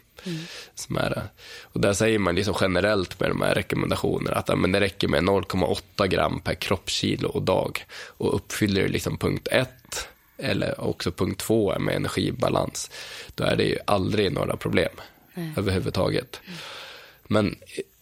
Som 0.75 0.97
är. 0.97 1.23
Och 1.61 1.79
där 1.79 1.93
säger 1.93 2.19
man 2.19 2.35
liksom 2.35 2.55
generellt 2.61 3.19
med 3.19 3.29
de 3.29 3.41
här 3.41 3.55
rekommendationerna 3.55 4.35
att 4.35 4.49
ja, 4.49 4.55
men 4.55 4.71
det 4.71 4.79
räcker 4.79 5.07
med 5.07 5.23
0,8 5.23 6.07
gram 6.07 6.39
per 6.39 6.53
kroppskilo 6.53 7.29
och 7.29 7.41
dag. 7.41 7.85
Och 8.07 8.35
uppfyller 8.35 8.81
du 8.81 8.87
liksom 8.87 9.17
punkt 9.17 9.47
1 9.51 9.69
eller 10.37 10.81
också 10.81 11.11
punkt 11.11 11.39
2 11.39 11.79
med 11.79 11.95
energibalans, 11.95 12.91
då 13.35 13.43
är 13.43 13.55
det 13.55 13.63
ju 13.63 13.77
aldrig 13.85 14.31
några 14.31 14.57
problem 14.57 14.91
överhuvudtaget. 15.57 16.41
Men 17.23 17.55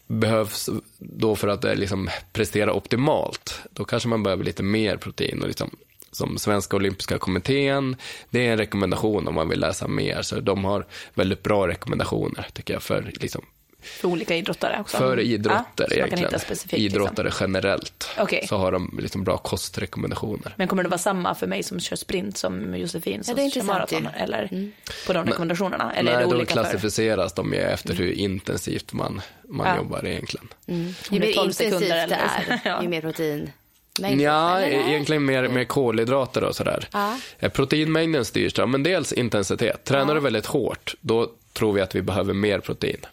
behövs 0.08 0.70
då 0.98 1.36
för 1.36 1.48
att 1.48 1.66
eh, 1.66 1.76
liksom 1.76 2.10
prestera 2.32 2.74
optimalt, 2.74 3.62
då 3.70 3.86
kanske 3.86 4.10
man 4.10 4.24
behöver 4.24 4.44
lite 4.44 4.64
mer 4.64 4.98
protein. 4.98 5.42
Och 5.42 5.48
liksom, 5.48 5.76
som 6.14 6.38
Svenska 6.38 6.76
Olympiska 6.76 7.18
Kommittén, 7.18 7.96
det 8.30 8.48
är 8.48 8.52
en 8.52 8.58
rekommendation 8.58 9.28
om 9.28 9.36
man 9.36 9.50
vill 9.50 9.60
läsa 9.60 9.88
mer. 9.88 10.22
Så 10.22 10.40
de 10.40 10.66
har 10.66 10.86
väldigt 11.14 11.44
bra 11.44 11.68
rekommendationer 11.68 12.48
tycker 12.54 12.74
jag 12.74 12.84
för, 12.84 13.12
liksom, 13.22 13.46
För 13.82 14.08
olika 14.08 14.36
idrottare 14.36 14.78
också. 14.82 14.98
för 14.98 15.18
Ja, 15.18 15.24
idrottare 15.24 15.88
kan 15.88 15.98
egentligen. 15.98 16.32
liksom. 16.50 16.70
idrottare 16.80 17.32
generellt. 17.40 18.10
Okej. 18.20 18.46
Så 18.50 18.58
har 18.58 18.72
de 18.72 19.00
liksom 19.02 19.24
bra 19.24 19.38
kostrekommendationer. 19.38 20.54
Men 20.58 20.68
kommer 20.68 20.84
det 20.84 20.90
vara 20.90 20.98
samma 20.98 21.36
för 21.36 21.48
mig 21.48 21.64
som 21.64 21.80
kör 21.80 21.96
sprint 21.96 22.38
som 22.38 22.76
Josefin 22.78 23.24
som 23.24 23.36
det 23.36 23.42
är 23.42 23.50
kör 23.50 23.64
maraton? 23.64 24.04
ju. 24.04 24.22
Eller 24.24 24.72
på 25.08 25.14
de 25.14 25.26
rekommendationerna? 25.26 25.94
Eller 25.96 26.12
är 26.12 26.16
Nej, 26.16 26.26
det 26.26 26.30
då 26.32 26.36
olika 26.38 26.54
för? 26.56 26.62
klassificeras 26.62 27.34
de 27.34 27.54
ju 27.54 27.60
efter 27.60 27.94
hur 27.94 28.12
intensivt 28.12 28.94
man, 28.94 29.22
man 29.50 29.68
Ja. 29.68 29.76
jobbar 29.78 30.06
egentligen. 30.06 30.48
Ju 30.66 30.76
det 31.10 31.16
är 31.16 31.20
mer 31.20 31.34
12 31.34 31.48
intensivt 31.50 31.56
sekunder 31.74 32.08
det 32.08 32.16
är. 32.16 32.62
Ja. 32.66 32.82
ju 32.84 32.88
mer 32.90 33.02
protein. 33.02 33.52
Ja, 34.00 34.60
eller? 34.60 34.90
egentligen 34.90 35.26
mer, 35.26 35.48
mer 35.48 35.64
kolhydrater 35.64 36.44
och 36.44 36.56
sådär. 36.56 36.88
Ja. 36.92 37.18
Eh, 37.40 37.52
Proteinmängden 37.52 38.26
styrs 38.26 38.54
då, 38.54 38.68
men 38.68 38.84
dels 38.84 39.14
intensitet. 39.14 39.84
Tränar 39.84 40.16
du 40.16 40.22
väldigt 40.22 40.46
hårt, 40.46 40.96
då 41.02 41.32
tror 41.54 41.74
vi 41.74 41.82
att 41.82 41.96
vi 41.96 42.02
behöver 42.02 42.34
mer 42.34 42.60
protein 42.60 43.06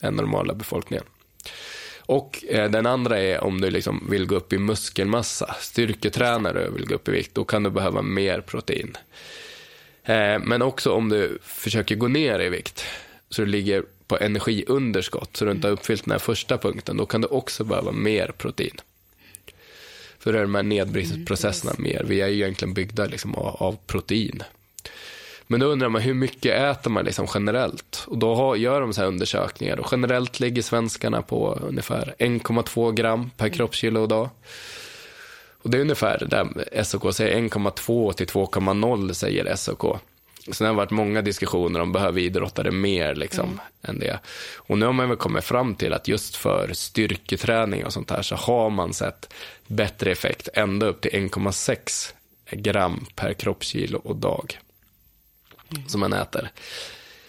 än 0.00 0.14
normala 0.14 0.54
befolkningen. 0.54 1.04
Och 1.98 2.44
eh, 2.48 2.70
den 2.70 2.86
andra 2.86 3.18
är 3.18 3.40
om 3.44 3.60
du 3.60 3.70
liksom 3.70 4.06
vill 4.10 4.26
gå 4.26 4.34
upp 4.34 4.52
i 4.52 4.58
muskelmassa, 4.58 5.56
styrketränare 5.60 6.68
och 6.68 6.76
vill 6.76 6.86
gå 6.86 6.94
upp 6.94 7.08
i 7.08 7.10
vikt, 7.10 7.34
då 7.34 7.44
kan 7.44 7.62
du 7.62 7.70
behöva 7.70 8.02
mer 8.02 8.40
protein. 8.40 8.96
Eh, 10.04 10.38
men 10.38 10.62
också 10.62 10.92
om 10.92 11.08
du 11.08 11.38
försöker 11.42 11.94
gå 11.94 12.08
ner 12.08 12.40
i 12.40 12.48
vikt, 12.48 12.84
så 13.28 13.42
du 13.42 13.46
ligger 13.46 13.84
på 14.06 14.18
energiunderskott, 14.18 15.36
så 15.36 15.44
du 15.44 15.50
inte 15.50 15.66
har 15.68 15.72
uppfyllt 15.72 16.04
den 16.04 16.12
här 16.12 16.18
första 16.18 16.58
punkten, 16.58 16.96
då 16.96 17.06
kan 17.06 17.20
du 17.20 17.28
också 17.28 17.64
behöva 17.64 17.92
mer 17.92 18.32
protein. 18.38 18.80
För 20.20 20.32
det 20.32 20.38
är 20.38 20.42
de 20.42 20.54
här 20.54 20.62
nedbrytningsprocesserna 20.62 21.72
mer. 21.78 22.04
Vi 22.06 22.20
är 22.20 22.28
ju 22.28 22.34
egentligen 22.34 22.74
byggda 22.74 23.06
liksom 23.06 23.34
av, 23.34 23.56
av 23.62 23.76
protein. 23.86 24.42
Men 25.46 25.60
då 25.60 25.66
undrar 25.66 25.88
man 25.88 26.02
hur 26.02 26.14
mycket 26.14 26.54
äter 26.62 26.90
man 26.90 27.04
liksom 27.04 27.26
generellt? 27.34 28.04
Och 28.06 28.18
då 28.18 28.34
har, 28.34 28.56
gör 28.56 28.80
de 28.80 28.92
så 28.92 29.00
här 29.00 29.08
undersökningar 29.08 29.80
och 29.80 29.88
generellt 29.92 30.40
ligger 30.40 30.62
svenskarna 30.62 31.22
på 31.22 31.58
ungefär 31.68 32.14
1,2 32.18 32.92
gram 32.92 33.30
per 33.36 33.48
kroppskilo 33.48 34.00
och 34.00 34.08
dag. 34.08 34.28
Och 35.62 35.70
det 35.70 35.78
är 35.78 35.82
ungefär 35.82 36.26
där 36.26 36.82
SOK 36.84 37.14
säger 37.14 37.38
1,2 37.38 38.12
till 38.12 38.26
2,0 38.26 39.12
säger 39.12 39.56
SOK. 39.56 40.00
Sen 40.52 40.66
har 40.66 40.74
det 40.74 40.76
varit 40.76 40.90
många 40.90 41.22
diskussioner 41.22 41.80
om 41.80 41.92
behöver 41.92 42.20
idrottare 42.20 42.70
mer 42.70 43.14
liksom, 43.14 43.44
mm. 43.44 43.60
än 43.82 43.98
det. 43.98 44.18
Och 44.56 44.78
nu 44.78 44.86
har 44.86 44.92
man 44.92 45.08
väl 45.08 45.18
kommit 45.18 45.44
fram 45.44 45.74
till 45.74 45.92
att 45.92 46.08
just 46.08 46.36
för 46.36 46.70
styrketräning 46.72 47.84
och 47.84 47.92
sånt 47.92 48.10
här 48.10 48.22
så 48.22 48.34
har 48.34 48.70
man 48.70 48.94
sett 48.94 49.34
bättre 49.66 50.12
effekt 50.12 50.48
ända 50.54 50.86
upp 50.86 51.00
till 51.00 51.10
1,6 51.10 52.12
gram 52.50 53.06
per 53.14 53.32
kroppskilo 53.32 53.98
och 53.98 54.16
dag 54.16 54.58
mm. 55.70 55.88
som 55.88 56.00
man 56.00 56.12
äter. 56.12 56.50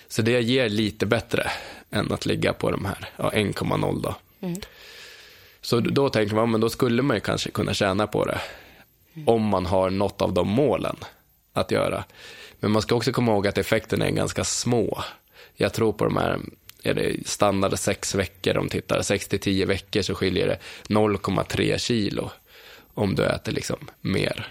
Så 0.07 0.21
det 0.21 0.41
ger 0.41 0.69
lite 0.69 1.05
bättre 1.05 1.51
än 1.91 2.11
att 2.11 2.25
ligga 2.25 2.53
på 2.53 2.71
de 2.71 2.85
här 2.85 3.09
ja, 3.17 3.31
1,0 3.31 4.01
då. 4.01 4.15
Mm. 4.41 4.61
Så 5.61 5.79
då 5.79 6.09
tänker 6.09 6.35
man, 6.35 6.51
men 6.51 6.61
då 6.61 6.69
skulle 6.69 7.01
man 7.01 7.17
ju 7.17 7.21
kanske 7.21 7.51
kunna 7.51 7.73
tjäna 7.73 8.07
på 8.07 8.25
det. 8.25 8.41
Mm. 9.13 9.27
Om 9.27 9.41
man 9.41 9.65
har 9.65 9.89
något 9.89 10.21
av 10.21 10.33
de 10.33 10.47
målen 10.47 10.95
att 11.53 11.71
göra. 11.71 12.03
Men 12.61 12.71
man 12.71 12.81
ska 12.81 12.95
också 12.95 13.11
komma 13.11 13.31
ihåg 13.31 13.47
att 13.47 13.57
effekterna 13.57 14.07
är 14.07 14.11
ganska 14.11 14.43
små. 14.43 15.03
Jag 15.55 15.73
tror 15.73 15.93
på 15.93 16.05
de 16.05 16.17
här, 16.17 16.39
är 16.83 16.93
det 16.93 17.27
standard 17.27 17.79
sex 17.79 18.15
veckor 18.15 18.53
de 18.53 18.69
tittar, 18.69 19.01
sex 19.01 19.27
till 19.27 19.39
tio 19.39 19.65
veckor 19.65 20.01
så 20.01 20.15
skiljer 20.15 20.47
det 20.47 20.59
0,3 20.87 21.77
kilo 21.77 22.31
om 22.93 23.15
du 23.15 23.25
äter 23.25 23.51
liksom 23.51 23.89
mer 24.01 24.47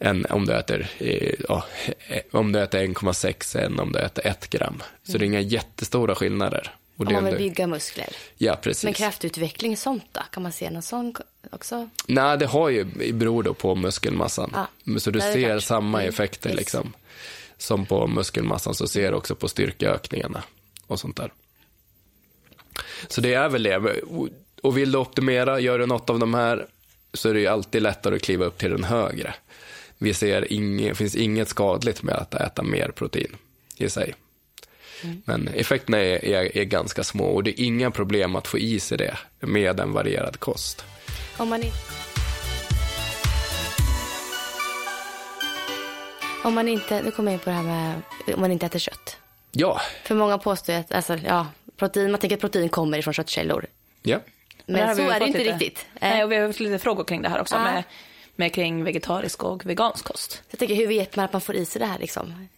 än 0.00 0.26
om 0.30 0.46
du 0.46 0.52
äter, 0.52 0.86
eh, 0.98 1.34
ja, 1.48 1.64
eh, 2.08 2.22
om 2.30 2.52
du 2.52 2.62
äter 2.62 2.78
1,6 2.78 3.56
än 3.56 3.80
om 3.80 3.92
du 3.92 3.98
äter 3.98 4.26
1 4.26 4.50
gram. 4.50 4.82
Så 5.02 5.18
det 5.18 5.24
är 5.24 5.26
inga 5.26 5.40
jättestora 5.40 6.14
skillnader. 6.14 6.74
Och 7.00 7.06
om 7.06 7.12
man 7.12 7.24
vill 7.24 7.36
bygga 7.36 7.66
muskler. 7.66 8.08
Ja, 8.36 8.56
precis. 8.62 8.84
Men 8.84 8.94
kraftutveckling, 8.94 9.76
sånt 9.76 10.04
då? 10.12 10.20
Kan 10.30 10.42
man 10.42 10.52
se 10.52 10.70
någon 10.70 10.82
sån 10.82 11.14
också? 11.50 11.88
Nej, 12.06 12.38
det 12.38 12.46
har 12.46 12.68
ju, 12.68 13.12
beror 13.12 13.42
då 13.42 13.54
på 13.54 13.74
muskelmassan. 13.74 14.54
Ah, 14.54 14.98
så 14.98 15.10
du 15.10 15.20
ser 15.20 15.58
samma 15.58 15.98
mm, 15.98 16.08
effekter 16.08 16.54
liksom. 16.54 16.92
Som 17.58 17.86
på 17.86 18.06
muskelmassan 18.06 18.74
så 18.74 18.88
ser 18.88 19.10
du 19.10 19.16
också 19.16 19.34
på 19.34 19.48
styrkeökningarna 19.48 20.42
och 20.86 21.00
sånt 21.00 21.16
där. 21.16 21.32
Så 23.08 23.20
det 23.20 23.34
är 23.34 23.48
väl 23.48 23.62
det. 23.62 23.76
Och 24.62 24.78
vill 24.78 24.92
du 24.92 24.98
optimera, 24.98 25.60
gör 25.60 25.78
du 25.78 25.86
något 25.86 26.10
av 26.10 26.18
de 26.18 26.34
här 26.34 26.66
så 27.14 27.28
är 27.28 27.34
det 27.34 27.40
ju 27.40 27.46
alltid 27.46 27.82
lättare 27.82 28.16
att 28.16 28.22
kliva 28.22 28.44
upp 28.44 28.58
till 28.58 28.70
den 28.70 28.84
högre. 28.84 29.34
Vi 29.98 30.14
ser 30.14 30.52
inget, 30.52 30.96
finns 30.96 31.16
inget 31.16 31.48
skadligt 31.48 32.02
med 32.02 32.14
att 32.14 32.34
äta 32.34 32.62
mer 32.62 32.88
protein 32.88 33.36
i 33.76 33.90
sig. 33.90 34.14
Mm. 35.02 35.22
Men 35.24 35.48
effekterna 35.48 35.98
är, 35.98 36.24
är, 36.24 36.56
är, 36.56 36.64
ganska 36.64 37.04
små 37.04 37.24
och 37.24 37.44
det 37.44 37.60
är 37.60 37.64
inga 37.64 37.90
problem 37.90 38.36
att 38.36 38.48
få 38.48 38.58
i 38.58 38.80
sig 38.80 38.98
det 38.98 39.16
med 39.40 39.80
en 39.80 39.92
varierad 39.92 40.40
kost. 40.40 40.84
Om 41.36 41.48
man, 41.48 41.62
om 46.44 46.54
man 46.54 46.68
inte, 46.68 47.02
nu 47.02 47.10
kommer 47.10 47.32
jag 47.32 47.36
in 47.36 47.44
på 47.44 47.50
det 47.50 47.56
här 47.56 47.62
med 47.62 48.02
om 48.34 48.40
man 48.40 48.52
inte 48.52 48.66
äter 48.66 48.78
kött. 48.78 49.16
Ja. 49.52 49.80
För 50.04 50.14
många 50.14 50.38
påstår 50.38 50.72
att 50.72 50.92
alltså, 50.92 51.16
ja, 51.16 51.46
protein, 51.76 52.10
man 52.10 52.20
tänker 52.20 52.36
att 52.36 52.40
protein 52.40 52.68
kommer 52.68 52.98
ifrån 52.98 53.14
köttkällor. 53.14 53.66
Ja. 54.02 54.18
Men 54.66 54.96
så 54.96 55.02
är 55.02 55.20
det 55.20 55.26
inte 55.26 55.38
lite, 55.38 55.52
riktigt. 55.52 55.86
Nej, 56.00 56.24
och 56.24 56.32
vi 56.32 56.36
har 56.36 56.46
haft 56.46 56.60
lite 56.60 56.78
frågor 56.78 57.04
kring 57.04 57.22
det 57.22 57.28
här 57.28 57.40
också. 57.40 57.56
Ah. 57.56 57.64
Med, 57.64 57.82
med 58.36 58.54
kring 58.54 58.84
vegetarisk 58.84 59.44
och 59.44 59.66
vegansk 59.66 60.04
kost. 60.04 60.42
Jag 60.50 60.58
tänker, 60.58 60.74
hur 60.74 60.86
vet 60.86 61.16
man 61.16 61.24
att 61.24 61.32
man 61.32 61.40
får 61.40 61.54
i 61.54 61.64
sig 61.64 61.80
det 61.80 61.86
här 61.86 61.98
liksom? 61.98 62.48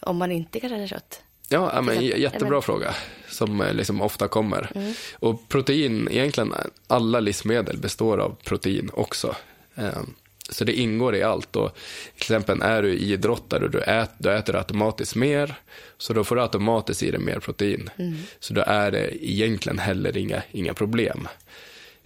Om 0.00 0.16
man 0.16 0.32
inte 0.32 0.60
kanske 0.60 0.76
äter 0.76 0.86
kött? 0.86 1.22
Ja, 1.48 1.82
men, 1.82 2.04
jättebra 2.04 2.50
men... 2.50 2.62
fråga 2.62 2.94
som 3.28 3.60
eh, 3.60 3.74
liksom 3.74 4.02
ofta 4.02 4.28
kommer. 4.28 4.70
Mm. 4.74 4.92
Och 5.12 5.48
protein, 5.48 6.08
egentligen 6.10 6.54
alla 6.86 7.20
livsmedel 7.20 7.78
består 7.78 8.18
av 8.18 8.36
protein 8.44 8.90
också. 8.92 9.36
Ehm, 9.74 10.14
så 10.50 10.64
det 10.64 10.72
ingår 10.72 11.14
i 11.14 11.22
allt. 11.22 11.56
Och 11.56 11.76
till 12.14 12.22
exempel 12.22 12.62
är 12.62 12.82
du 12.82 12.98
idrottare 12.98 13.64
och 13.64 13.70
du 13.70 13.80
äter, 13.80 14.14
du 14.18 14.32
äter 14.32 14.56
automatiskt 14.56 15.14
mer, 15.14 15.54
så 15.98 16.12
då 16.12 16.24
får 16.24 16.36
du 16.36 16.42
automatiskt 16.42 17.02
i 17.02 17.10
dig 17.10 17.20
mer 17.20 17.40
protein. 17.40 17.90
Mm. 17.96 18.16
Så 18.40 18.54
då 18.54 18.62
är 18.66 18.90
det 18.90 19.26
egentligen 19.26 19.78
heller 19.78 20.16
inga, 20.16 20.42
inga 20.52 20.74
problem. 20.74 21.28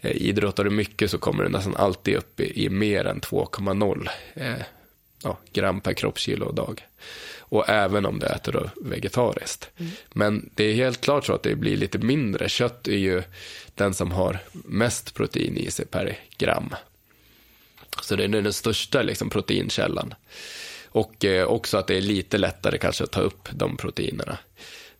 Eh, 0.00 0.16
idrottar 0.16 0.64
du 0.64 0.70
mycket 0.70 1.10
så 1.10 1.18
kommer 1.18 1.44
du 1.44 1.50
nästan 1.50 1.76
alltid 1.76 2.16
upp 2.16 2.40
i, 2.40 2.64
i 2.64 2.68
mer 2.68 3.04
än 3.04 3.20
2,0 3.20 4.08
eh, 4.34 4.52
ja, 5.22 5.38
gram 5.52 5.80
per 5.80 5.92
kroppskilo 5.92 6.46
och 6.46 6.54
dag. 6.54 6.86
Och 7.52 7.68
även 7.68 8.06
om 8.06 8.18
du 8.18 8.26
äter 8.26 8.70
vegetariskt. 8.76 9.70
Mm. 9.76 9.92
Men 10.12 10.50
det 10.54 10.64
är 10.64 10.74
helt 10.74 11.00
klart 11.00 11.26
så 11.26 11.32
att 11.32 11.42
det 11.42 11.54
blir 11.54 11.76
lite 11.76 11.98
mindre. 11.98 12.48
Kött 12.48 12.88
är 12.88 12.96
ju 12.96 13.22
den 13.74 13.94
som 13.94 14.12
har 14.12 14.38
mest 14.52 15.14
protein 15.14 15.56
i 15.56 15.70
sig 15.70 15.86
per 15.86 16.18
gram. 16.38 16.74
Så 18.02 18.16
det 18.16 18.24
är 18.24 18.28
den 18.28 18.52
största 18.52 19.02
liksom, 19.02 19.30
proteinkällan. 19.30 20.14
Och 20.88 21.24
eh, 21.24 21.44
också 21.44 21.78
att 21.78 21.86
det 21.86 21.96
är 21.96 22.00
lite 22.00 22.38
lättare 22.38 22.78
kanske 22.78 23.04
att 23.04 23.12
ta 23.12 23.20
upp 23.20 23.48
de 23.52 23.76
proteinerna. 23.76 24.38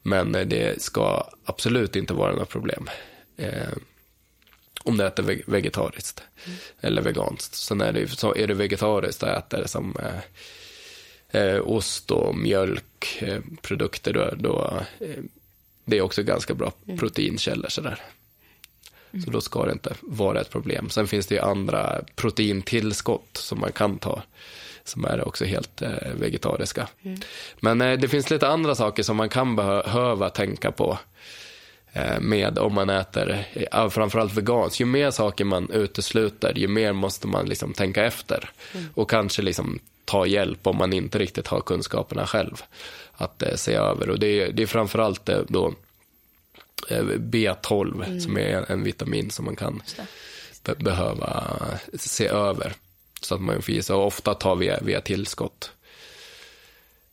Men 0.03 0.35
eh, 0.35 0.47
det 0.47 0.83
ska 0.83 1.31
absolut 1.45 1.97
inte 1.97 2.15
vara 2.15 2.35
något 2.35 2.49
problem. 2.51 2.91
Eh, 3.37 3.73
om 4.85 4.97
du 4.97 5.07
äter 5.07 5.43
vegetariskt 5.47 6.23
mm. 6.47 6.59
eller 6.81 7.03
veganskt. 7.03 7.55
Sen 7.55 7.81
är 7.81 7.93
det, 7.93 8.09
så 8.09 8.35
är 8.35 8.47
du 8.47 8.55
vegetariskt 8.55 9.23
och 9.23 9.29
äter 9.29 9.67
som 9.67 9.97
eh, 11.33 11.43
eh, 11.43 11.61
ost 11.69 12.11
och 12.11 12.37
mjölkprodukter, 12.37 14.13
då, 14.13 14.31
då 14.37 14.81
eh, 15.01 15.23
det 15.85 15.99
är 15.99 16.03
också 16.03 16.23
ganska 16.23 16.55
bra 16.55 16.73
mm. 16.87 16.99
proteinkällor 16.99 17.69
sådär. 17.69 18.01
Mm. 19.13 19.25
Så 19.25 19.31
då 19.31 19.41
ska 19.41 19.67
det 19.67 19.73
inte 19.73 19.95
vara 20.01 20.41
ett 20.41 20.51
problem. 20.51 20.91
Sen 20.91 21.07
finns 21.07 21.27
det 21.27 21.35
ju 21.35 21.41
andra 21.41 22.01
proteintillskott 22.17 23.37
som 23.37 23.61
man 23.61 23.73
kan 23.73 23.99
ta 23.99 24.23
som 24.85 25.05
är 25.05 25.29
också 25.29 25.45
helt 25.45 25.83
eh, 25.83 26.13
vegetariska. 26.15 26.89
Mm. 27.03 27.21
Men 27.61 27.81
eh, 27.81 27.99
det 27.99 28.09
finns 28.09 28.31
lite 28.31 28.49
andra 28.49 28.75
saker 28.75 29.03
som 29.03 29.17
man 29.17 29.29
kan 29.29 29.57
behöva 29.57 30.31
tänka 30.31 30.73
på 30.73 30.99
eh, 31.93 32.21
med 32.21 32.59
om 32.59 32.75
man 32.75 32.91
äter, 32.91 33.45
eh, 33.53 33.89
framförallt 33.89 34.35
veganskt. 34.35 34.81
Ju 34.81 34.85
mer 34.85 35.11
saker 35.11 35.45
man 35.45 35.71
utesluter, 35.71 36.59
ju 36.59 36.69
mer 36.69 36.93
måste 36.93 37.27
man 37.27 37.47
liksom 37.47 37.73
tänka 37.73 38.05
efter. 38.05 38.51
Mm. 38.75 38.87
Och 38.95 39.11
kanske 39.11 39.43
liksom 39.43 39.79
ta 40.13 40.27
hjälp 40.27 40.67
om 40.67 40.77
man 40.77 40.93
inte 40.93 41.19
riktigt 41.19 41.47
har 41.47 41.61
kunskaperna 41.61 42.27
själv 42.27 42.63
att 43.13 43.43
eh, 43.43 43.55
se 43.55 43.75
över. 43.75 44.11
Och 44.11 44.19
det 44.19 44.27
är, 44.27 44.53
det 44.53 44.63
är 44.63 44.67
framförallt 44.67 45.29
eh, 45.29 45.41
då 45.49 45.75
eh, 46.89 47.03
B12 47.05 48.05
mm. 48.05 48.21
som 48.21 48.39
är 48.39 48.71
en 48.71 48.83
vitamin 48.83 49.31
som 49.31 49.45
man 49.45 49.57
kan 49.57 49.83
be 50.65 50.75
behöva 50.75 51.55
se 51.95 52.27
över 52.27 52.73
så 53.21 53.35
att 53.35 53.41
man 53.41 53.63
får 53.63 53.75
i 53.75 53.83
sig. 53.83 53.97
Och 53.97 54.07
ofta 54.07 54.35
tar 54.35 54.57
vi 54.57 54.77
via 54.83 55.01
tillskott. 55.01 55.71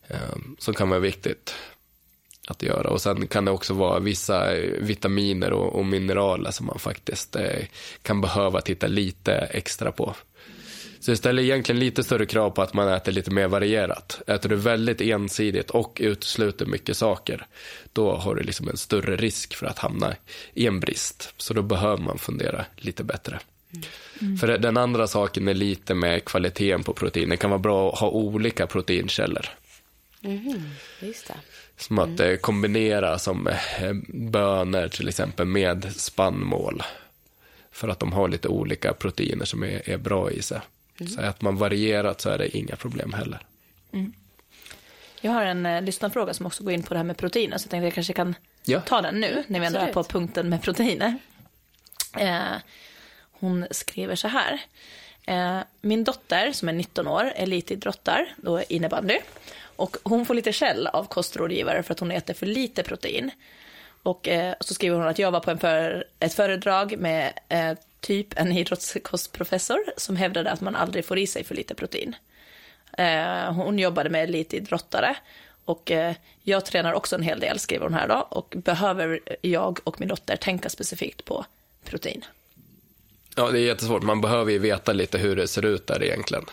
Um, 0.07 0.55
som 0.59 0.73
kan 0.73 0.89
vara 0.89 0.99
viktigt 0.99 1.55
att 2.47 2.63
göra. 2.63 2.89
Och 2.89 3.01
sen 3.01 3.27
kan 3.27 3.45
det 3.45 3.51
också 3.51 3.73
vara 3.73 3.99
vissa 3.99 4.53
vitaminer 4.79 5.53
och, 5.53 5.75
och 5.75 5.85
mineraler 5.85 6.51
som 6.51 6.65
man 6.65 6.79
faktiskt 6.79 7.35
eh, 7.35 7.65
kan 8.01 8.21
behöva 8.21 8.61
titta 8.61 8.87
lite 8.87 9.33
extra 9.33 9.91
på. 9.91 10.15
Så 11.09 11.11
det 11.11 11.17
ställer 11.17 11.43
egentligen 11.43 11.79
lite 11.79 12.03
större 12.03 12.25
krav 12.25 12.49
på 12.49 12.61
att 12.61 12.73
man 12.73 12.87
äter 12.87 13.11
lite 13.11 13.31
mer 13.31 13.47
varierat. 13.47 14.21
Äter 14.27 14.49
du 14.49 14.55
väldigt 14.55 15.01
ensidigt 15.01 15.69
och 15.69 15.97
utesluter 16.01 16.65
mycket 16.65 16.97
saker, 16.97 17.45
då 17.93 18.15
har 18.15 18.35
du 18.35 18.43
liksom 18.43 18.69
en 18.69 18.77
större 18.77 19.15
risk 19.15 19.55
för 19.55 19.65
att 19.65 19.79
hamna 19.79 20.15
i 20.53 20.67
en 20.67 20.79
brist. 20.79 21.33
Så 21.37 21.53
då 21.53 21.61
behöver 21.61 22.03
man 22.03 22.17
fundera 22.17 22.65
lite 22.75 23.03
bättre. 23.03 23.39
Mm. 24.21 24.37
För 24.37 24.57
den 24.57 24.77
andra 24.77 25.07
saken 25.07 25.47
är 25.47 25.53
lite 25.53 25.93
med 25.93 26.25
kvaliteten 26.25 26.83
på 26.83 26.93
protein. 26.93 27.29
Det 27.29 27.37
kan 27.37 27.49
vara 27.49 27.59
bra 27.59 27.93
att 27.93 27.99
ha 27.99 28.09
olika 28.09 28.67
proteinkällor. 28.67 29.45
Mm, 30.23 30.63
just 30.99 31.27
det. 31.27 31.35
Som 31.77 31.99
att 31.99 32.19
mm. 32.19 32.37
kombinera 32.37 33.19
som 33.19 33.47
eh, 33.47 33.93
bönor 34.07 34.87
till 34.87 35.07
exempel 35.09 35.45
med 35.45 35.93
spannmål. 35.95 36.83
För 37.71 37.87
att 37.87 37.99
de 37.99 38.13
har 38.13 38.27
lite 38.27 38.47
olika 38.47 38.93
proteiner 38.93 39.45
som 39.45 39.63
är, 39.63 39.89
är 39.89 39.97
bra 39.97 40.31
i 40.31 40.41
sig. 40.41 40.59
Mm. 40.99 41.11
Så 41.11 41.21
att 41.21 41.41
man 41.41 41.57
varierat 41.57 42.21
så 42.21 42.29
är 42.29 42.37
det 42.37 42.57
inga 42.57 42.75
problem 42.75 43.13
heller. 43.13 43.39
Mm. 43.93 44.13
Jag 45.21 45.31
har 45.31 45.45
en 45.45 45.65
eh, 45.65 45.81
lyssnarfråga 45.81 46.33
som 46.33 46.45
också 46.45 46.63
går 46.63 46.73
in 46.73 46.83
på 46.83 46.93
det 46.93 46.97
här 46.97 47.05
med 47.05 47.17
proteiner, 47.17 47.57
så 47.57 47.65
jag 47.65 47.71
tänkte 47.71 47.77
att 47.77 47.83
jag 47.83 47.93
kanske 47.93 48.13
kan 48.13 48.35
ja. 48.63 48.81
ta 48.81 49.01
den 49.01 49.19
nu, 49.19 49.43
när 49.47 49.59
vi 49.59 49.65
ändå 49.65 49.79
är 49.79 49.93
på 49.93 50.03
punkten 50.03 50.49
med 50.49 50.61
proteiner. 50.61 51.17
Eh, 52.17 52.55
hon 53.31 53.67
skriver 53.71 54.15
så 54.15 54.27
här. 54.27 54.61
Eh, 55.25 55.59
min 55.81 56.03
dotter, 56.03 56.51
som 56.51 56.69
är 56.69 56.73
19 56.73 57.07
år, 57.07 57.33
elitidrottar, 57.35 58.33
då 58.37 58.63
innebandy. 58.69 59.19
Och 59.61 59.97
hon 60.03 60.25
får 60.25 60.33
lite 60.33 60.53
skäll 60.53 60.87
av 60.87 61.03
kostrådgivare 61.03 61.83
för 61.83 61.93
att 61.93 61.99
hon 61.99 62.11
äter 62.11 62.33
för 62.33 62.45
lite 62.45 62.83
protein. 62.83 63.31
Och 64.03 64.27
eh, 64.27 64.55
så 64.59 64.73
skriver 64.73 64.97
hon 64.97 65.07
att 65.07 65.19
jag 65.19 65.31
var 65.31 65.39
på 65.39 65.51
en 65.51 65.59
för, 65.59 66.05
ett 66.19 66.33
föredrag 66.33 66.97
med 66.97 67.33
eh, 67.49 67.77
typ 67.99 68.39
en 68.39 68.51
idrottskostprofessor 68.51 69.79
som 69.97 70.15
hävdade 70.15 70.51
att 70.51 70.61
man 70.61 70.75
aldrig 70.75 71.05
får 71.05 71.19
i 71.19 71.27
sig 71.27 71.43
för 71.43 71.55
lite 71.55 71.75
protein. 71.75 72.15
Eh, 72.97 73.53
hon 73.53 73.79
jobbade 73.79 74.09
med 74.09 74.23
elitidrottare 74.23 75.15
och 75.65 75.91
eh, 75.91 76.15
jag 76.43 76.65
tränar 76.65 76.93
också 76.93 77.15
en 77.15 77.23
hel 77.23 77.39
del, 77.39 77.59
skriver 77.59 77.83
hon 77.83 77.93
här 77.93 78.07
då, 78.07 78.27
och 78.29 78.53
behöver 78.57 79.19
jag 79.41 79.79
och 79.83 79.99
min 79.99 80.09
dotter 80.09 80.35
tänka 80.35 80.69
specifikt 80.69 81.25
på 81.25 81.45
protein? 81.83 82.25
Ja, 83.39 83.51
det 83.51 83.59
är 83.59 83.63
jättesvårt. 83.63 84.03
Man 84.03 84.21
behöver 84.21 84.51
ju 84.51 84.59
veta 84.59 84.93
lite 84.93 85.17
hur 85.17 85.35
det 85.35 85.47
ser 85.47 85.65
ut 85.65 85.87
där 85.87 86.03
egentligen. 86.03 86.45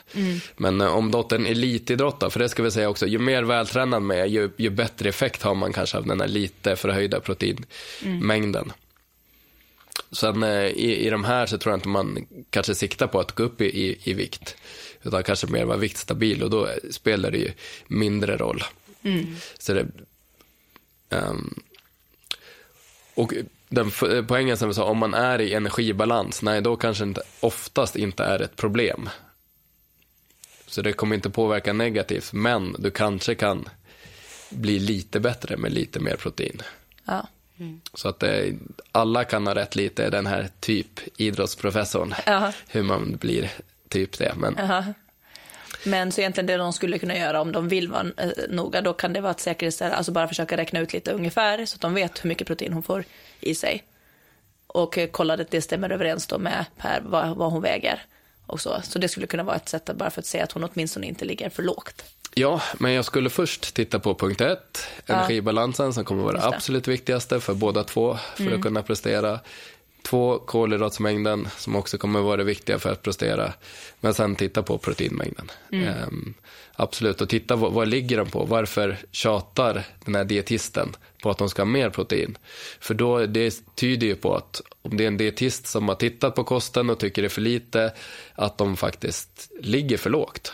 Men 0.57 0.81
eh, 0.81 0.97
om 0.97 1.11
dottern 1.11 1.47
elitidrottar, 1.47 2.31
för 2.31 2.41
det 2.41 2.49
ska 2.49 2.63
vi 2.63 2.71
säga 2.71 2.89
också, 2.89 3.07
ju 3.07 3.19
mer 3.19 3.43
vältränad 3.43 4.03
man 4.03 4.17
är, 4.17 4.25
ju, 4.25 4.51
ju 4.57 4.71
bättre 4.71 5.09
effekt 5.09 5.43
har 5.43 5.55
man 5.55 5.73
kanske 5.73 5.99
av 5.99 6.07
den 6.07 6.21
här 6.21 6.29
lite 6.29 6.77
förhöjda 6.77 7.21
proteinmängden. 7.21 8.73
Sen 10.13 10.43
eh, 10.43 10.65
i, 10.65 11.07
i 11.07 11.11
de 11.11 11.25
här 11.25 11.47
så 11.47 11.59
tror 11.59 11.73
jag 11.73 11.79
inte 11.79 11.89
man 11.89 12.27
kanske 12.51 12.75
siktar 12.75 13.07
på 13.07 13.21
att 13.21 13.33
gå 13.33 13.43
upp 13.43 13.61
i, 13.61 13.65
i, 13.65 13.99
i 14.05 14.13
vikt. 14.13 14.57
Utan 15.03 15.23
kanske 15.23 15.47
mer 15.47 15.65
vara 15.65 15.77
viktstabil 15.77 16.43
och 16.43 16.51
då 16.51 16.69
spelar 16.91 17.31
det 17.31 17.39
ju 17.39 17.53
mindre 17.87 18.37
roll. 18.37 18.65
Så 19.59 19.73
det, 19.73 19.87
ehm, 21.11 21.55
och 23.15 23.33
den 23.77 23.89
f- 23.89 24.25
poängen 24.29 24.57
som 24.57 24.69
vi 24.69 24.75
sa, 24.75 24.85
om 24.85 24.99
man 24.99 25.15
är 25.15 25.41
i 25.41 25.55
energibalans, 25.55 26.43
nej 26.43 26.61
då 26.63 26.77
kanske 26.77 27.05
inte, 27.05 27.23
oftast 27.41 27.97
inte 27.97 28.25
är 28.25 28.43
ett 28.43 28.57
problem. 28.57 29.09
Så 30.67 30.83
det 30.83 30.93
kommer 30.93 31.15
inte 31.17 31.31
påverka 31.31 31.73
negativt, 31.73 32.33
men 32.33 32.77
du 32.79 32.91
kanske 32.91 33.35
kan 33.35 33.69
bli 34.51 34.79
lite 34.79 35.21
bättre 35.21 35.57
med 35.57 35.73
lite 35.73 36.01
mer 36.01 36.17
protein. 36.17 36.63
Ja. 37.05 37.27
Så 37.95 38.09
att 38.09 38.23
eh, 38.23 38.45
alla 38.93 39.25
kan 39.25 39.47
ha 39.47 39.55
rätt 39.55 39.77
lite, 39.77 40.11
den 40.11 40.27
här 40.27 40.49
typ 40.61 41.01
idrottsprofessorn, 41.17 42.15
Ja. 42.27 42.53
hur 42.69 42.83
man 42.83 43.17
blir 43.17 43.51
typ 43.89 44.19
det. 44.19 44.33
Men 44.37 44.55
Jaha. 44.59 44.95
Men 45.85 46.13
så 46.13 46.21
egentligen 46.21 46.47
det 46.47 46.57
de 46.57 46.73
skulle 46.73 46.99
kunna 46.99 47.17
göra 47.17 47.41
om 47.41 47.53
de 47.53 47.69
vill 47.69 47.89
vara 47.89 48.07
eh, 48.17 48.29
noga, 48.49 48.81
då 48.83 48.93
kan 48.93 49.13
det 49.13 49.21
vara 49.21 49.31
att 49.31 49.41
säkerställa, 49.41 49.95
alltså 49.95 50.13
bara 50.13 50.29
försöka 50.29 50.57
räkna 50.57 50.81
ut 50.81 50.93
lite 50.93 51.13
ungefär 51.13 51.67
så 51.67 51.75
att 51.75 51.81
de 51.81 51.95
vet 51.95 52.25
hur 52.25 52.29
mycket 52.29 52.47
protein 52.47 52.73
hon 52.73 52.83
får 52.83 53.05
i 53.41 53.55
sig. 53.55 53.85
Och 54.67 54.99
eh, 54.99 55.09
kolla 55.11 55.35
att 55.35 55.51
det 55.51 55.63
stämmer 55.63 55.91
överens 55.91 56.27
då 56.27 56.39
med 56.39 56.65
per, 56.77 57.01
vad, 57.05 57.37
vad 57.37 57.53
hon 57.53 57.63
väger. 57.63 58.03
Och 58.47 58.61
så. 58.61 58.81
så 58.83 58.99
det 58.99 59.09
skulle 59.09 59.27
kunna 59.27 59.43
vara 59.43 59.57
ett 59.57 59.69
sätt 59.69 59.89
att 59.89 59.97
bara 59.97 60.11
för 60.11 60.21
att 60.21 60.27
säga 60.27 60.45
att 60.45 60.53
hon 60.53 60.65
åtminstone 60.65 61.07
inte 61.07 61.25
ligger 61.25 61.51
för 61.51 61.63
lågt. 61.63 62.05
Ja, 62.35 62.63
men 62.79 62.93
jag 62.93 63.05
skulle 63.05 63.31
först 63.31 63.75
titta 63.75 63.99
på 63.99 64.15
punkt 64.15 64.41
ett, 64.41 64.87
energibalansen 65.07 65.93
som 65.93 66.05
kommer 66.05 66.23
vara 66.23 66.33
det. 66.33 66.39
Mm. 66.39 66.53
absolut 66.55 66.89
viktigaste 66.89 67.41
för 67.41 67.55
båda 67.55 67.85
två 67.85 68.19
för 68.37 68.55
att 68.55 68.61
kunna 68.61 68.83
prestera. 68.83 69.41
Två, 70.03 70.39
kolhydratsmängden 70.39 71.49
som 71.57 71.77
också 71.77 71.99
kommer 71.99 72.21
vara 72.21 72.37
det 72.37 72.45
viktiga 72.45 72.79
för 72.79 72.93
att 72.93 73.03
prestera. 73.03 73.53
Men 74.01 74.15
sen 74.15 74.37
titta 74.37 74.63
på 74.63 74.79
proteinmängden. 74.79 75.51
Mm. 75.73 75.89
Ehm, 75.89 76.35
absolut, 76.73 77.21
och 77.21 77.29
titta 77.29 77.57
vad, 77.57 77.73
vad 77.73 77.89
ligger 77.89 78.17
de 78.17 78.31
på? 78.31 78.45
Varför 78.45 78.99
tjatar 79.11 79.85
den 80.05 80.15
här 80.15 80.25
dietisten 80.25 80.97
på 81.27 81.31
att 81.31 81.39
de 81.39 81.49
ska 81.49 81.63
ha 81.63 81.67
mer 81.67 81.91
protein? 81.91 82.39
För 82.81 82.95
då, 82.95 83.27
det 83.27 83.55
tyder 83.75 84.07
ju 84.07 84.15
på 84.17 84.35
att 84.35 84.63
om 84.83 84.97
det 84.97 85.05
är 85.05 85.09
en 85.09 85.17
dietist 85.17 85.67
som 85.67 85.89
har 85.89 85.95
tittat 85.95 86.35
på 86.35 86.45
kosten 86.45 86.91
och 86.91 86.99
tycker 86.99 87.23
det 87.23 87.27
är 87.27 87.31
för 87.31 87.41
lite, 87.41 87.93
att 88.35 88.59
de 88.59 88.77
faktiskt 88.77 89.51
ligger 89.61 89.97
för 89.97 90.11
lågt. 90.11 90.53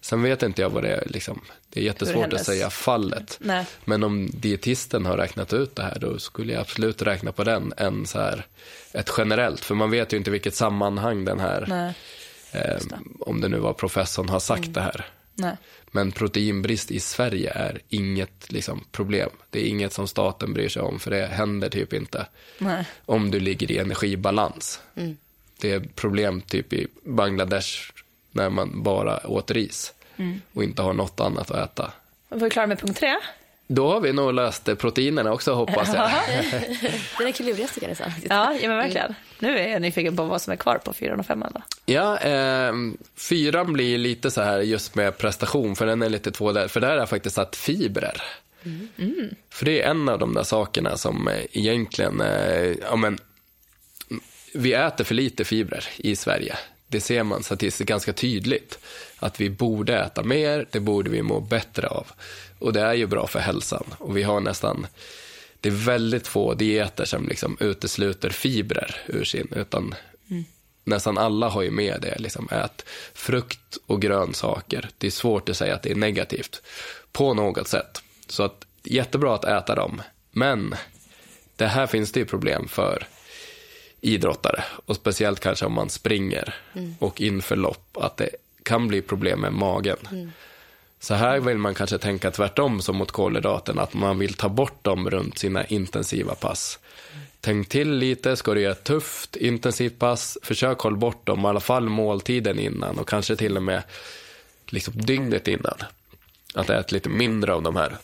Sen 0.00 0.22
vet 0.22 0.42
inte 0.42 0.62
jag 0.62 0.70
vad 0.70 0.82
det 0.82 0.88
är, 0.88 1.06
liksom, 1.06 1.40
det 1.70 1.80
är 1.80 1.84
jättesvårt 1.84 2.32
att 2.32 2.44
säga 2.44 2.70
fallet. 2.70 3.38
Nej. 3.40 3.66
Men 3.84 4.02
om 4.04 4.30
dietisten 4.32 5.06
har 5.06 5.16
räknat 5.16 5.52
ut 5.52 5.76
det 5.76 5.82
här, 5.82 5.98
då 5.98 6.18
skulle 6.18 6.52
jag 6.52 6.60
absolut 6.60 7.02
räkna 7.02 7.32
på 7.32 7.44
den 7.44 7.72
än 7.76 8.06
så 8.06 8.18
här 8.18 8.46
ett 8.92 9.10
generellt. 9.18 9.60
För 9.60 9.74
man 9.74 9.90
vet 9.90 10.12
ju 10.12 10.16
inte 10.16 10.30
vilket 10.30 10.54
sammanhang 10.54 11.24
den 11.24 11.40
här, 11.40 11.64
Nej. 11.68 11.94
eh, 12.52 12.82
om 13.20 13.40
det 13.40 13.48
nu 13.48 13.58
var 13.58 13.72
professorn, 13.72 14.28
har 14.28 14.40
sagt 14.40 14.74
det 14.74 14.80
här. 14.80 15.06
Nej. 15.34 15.56
Men 15.90 16.12
proteinbrist 16.12 16.90
i 16.90 17.00
Sverige 17.00 17.50
är 17.50 17.80
inget 17.88 18.52
liksom, 18.52 18.84
problem. 18.90 19.30
Det 19.50 19.60
är 19.60 19.68
inget 19.68 19.92
som 19.92 20.08
staten 20.08 20.52
bryr 20.52 20.68
sig 20.68 20.82
om, 20.82 21.00
för 21.00 21.10
det 21.10 21.26
händer 21.26 21.68
typ 21.68 21.92
inte. 21.92 22.26
Nej. 22.58 22.84
Om 23.04 23.30
du 23.30 23.40
ligger 23.40 23.70
i 23.70 23.78
energibalans. 23.78 24.80
Det 25.60 25.72
är 25.72 25.80
problem 25.80 26.40
typ 26.40 26.72
i 26.72 26.86
Bangladesh 27.02 27.92
när 28.30 28.50
man 28.50 28.82
bara 28.82 29.26
åt 29.26 29.50
ris 29.50 29.94
och 30.52 30.64
inte 30.64 30.82
har 30.82 30.92
något 30.92 31.20
annat 31.20 31.50
att 31.50 31.70
äta. 31.70 31.92
Var 32.28 32.38
vi 32.38 32.50
klara 32.50 32.66
med 32.66 32.78
punkt 32.78 32.98
tre? 32.98 33.16
Då 33.74 33.92
har 33.92 34.00
vi 34.00 34.12
nog 34.12 34.34
löst 34.34 34.78
proteinerna 34.78 35.32
också 35.32 35.52
hoppas 35.52 35.94
jag. 35.94 36.10
Den 37.18 37.26
är 37.26 37.32
klurigast 37.32 37.74
tycker 37.74 37.88
jag. 37.88 38.12
Ja, 38.28 38.54
ja 38.62 38.68
men 38.68 38.76
verkligen. 38.76 39.14
Nu 39.38 39.58
är 39.58 39.68
jag 39.68 39.82
nyfiken 39.82 40.16
på 40.16 40.24
vad 40.24 40.42
som 40.42 40.52
är 40.52 40.56
kvar 40.56 40.78
på 40.78 40.92
fyran 40.92 41.20
och 41.20 41.26
femman 41.26 41.52
då. 41.54 41.62
Ja, 41.86 42.18
eh, 42.18 42.72
fyran 43.16 43.72
blir 43.72 43.98
lite 43.98 44.30
så 44.30 44.42
här 44.42 44.60
just 44.60 44.94
med 44.94 45.18
prestation, 45.18 45.76
för 45.76 45.86
den 45.86 46.02
är 46.02 46.08
lite 46.08 46.30
två 46.30 46.52
där. 46.52 46.68
För 46.68 46.80
där 46.80 46.88
har 46.88 46.96
jag 46.96 47.08
faktiskt 47.08 47.36
satt 47.36 47.56
fibrer. 47.56 48.22
För 49.50 49.64
det 49.64 49.82
är 49.82 49.90
en 49.90 50.08
av 50.08 50.18
de 50.18 50.34
där 50.34 50.42
sakerna 50.42 50.96
som 50.96 51.28
eh, 51.28 51.34
egentligen, 51.52 52.20
eh, 52.20 52.74
ja 52.82 52.96
men, 52.96 53.18
vi 54.54 54.72
äter 54.72 55.04
för 55.04 55.14
lite 55.14 55.44
fibrer 55.44 55.84
i 55.96 56.16
Sverige. 56.16 56.56
Det 56.88 57.00
ser 57.00 57.22
man 57.22 57.42
statistiskt 57.42 57.88
ganska 57.88 58.12
tydligt. 58.12 58.78
Att 59.18 59.40
vi 59.40 59.50
borde 59.50 59.98
äta 59.98 60.22
mer, 60.22 60.66
det 60.70 60.80
borde 60.80 61.10
vi 61.10 61.22
må 61.22 61.40
bättre 61.40 61.86
av. 61.86 62.06
Och 62.62 62.72
det 62.72 62.80
är 62.80 62.94
ju 62.94 63.06
bra 63.06 63.26
för 63.26 63.38
hälsan. 63.38 63.84
Och 63.98 64.16
vi 64.16 64.22
har 64.22 64.40
nästan, 64.40 64.86
det 65.60 65.68
är 65.68 65.72
väldigt 65.72 66.26
få 66.26 66.54
dieter 66.54 67.04
som 67.04 67.28
liksom 67.28 67.56
utesluter 67.60 68.30
fibrer 68.30 68.96
ur 69.06 69.24
sin, 69.24 69.48
utan 69.56 69.94
nästan 70.84 71.18
alla 71.18 71.48
har 71.48 71.62
ju 71.62 71.70
med 71.70 71.98
det. 72.02 72.18
Liksom, 72.18 72.48
ät 72.50 72.84
frukt 73.14 73.78
och 73.86 74.02
grönsaker. 74.02 74.90
Det 74.98 75.06
är 75.06 75.10
svårt 75.10 75.48
att 75.48 75.56
säga 75.56 75.74
att 75.74 75.82
det 75.82 75.90
är 75.90 75.94
negativt 75.94 76.62
på 77.12 77.34
något 77.34 77.68
sätt. 77.68 78.02
Så 78.28 78.42
att, 78.42 78.66
jättebra 78.82 79.34
att 79.34 79.44
äta 79.44 79.74
dem. 79.74 80.02
Men 80.30 80.74
det 81.56 81.66
här 81.66 81.86
finns 81.86 82.12
det 82.12 82.20
ju 82.20 82.26
problem 82.26 82.68
för 82.68 83.06
idrottare. 84.00 84.64
Och 84.86 84.96
speciellt 84.96 85.40
kanske 85.40 85.66
om 85.66 85.72
man 85.72 85.90
springer 85.90 86.54
och 86.98 87.20
inför 87.20 87.56
lopp. 87.56 87.96
Att 87.96 88.16
det 88.16 88.30
kan 88.62 88.88
bli 88.88 89.02
problem 89.02 89.40
med 89.40 89.52
magen. 89.52 90.32
Så 91.02 91.14
här 91.14 91.40
vill 91.40 91.58
man 91.58 91.74
kanske 91.74 91.98
tänka 91.98 92.30
tvärtom 92.30 92.82
som 92.82 92.96
mot 92.96 93.10
kolhydraten. 93.10 93.78
Att 93.78 93.94
man 93.94 94.18
vill 94.18 94.34
ta 94.34 94.48
bort 94.48 94.84
dem 94.84 95.10
runt 95.10 95.38
sina 95.38 95.64
intensiva 95.64 96.34
pass. 96.34 96.78
Tänk 97.40 97.68
till 97.68 97.92
lite, 97.92 98.36
ska 98.36 98.54
du 98.54 98.60
göra 98.60 98.72
ett 98.72 98.84
tufft 98.84 99.36
intensivt 99.36 99.98
pass, 99.98 100.38
försök 100.42 100.78
hålla 100.78 100.96
bort 100.96 101.26
dem, 101.26 101.44
i 101.44 101.48
alla 101.48 101.60
fall 101.60 101.88
måltiden 101.88 102.58
innan 102.58 102.98
och 102.98 103.08
kanske 103.08 103.36
till 103.36 103.56
och 103.56 103.62
med 103.62 103.82
liksom 104.66 104.94
dygnet 104.96 105.48
innan. 105.48 105.76
Att 106.54 106.70
äta 106.70 106.94
lite 106.94 107.08
mindre 107.08 107.54
av 107.54 107.62
de 107.62 107.76
här. 107.76 107.96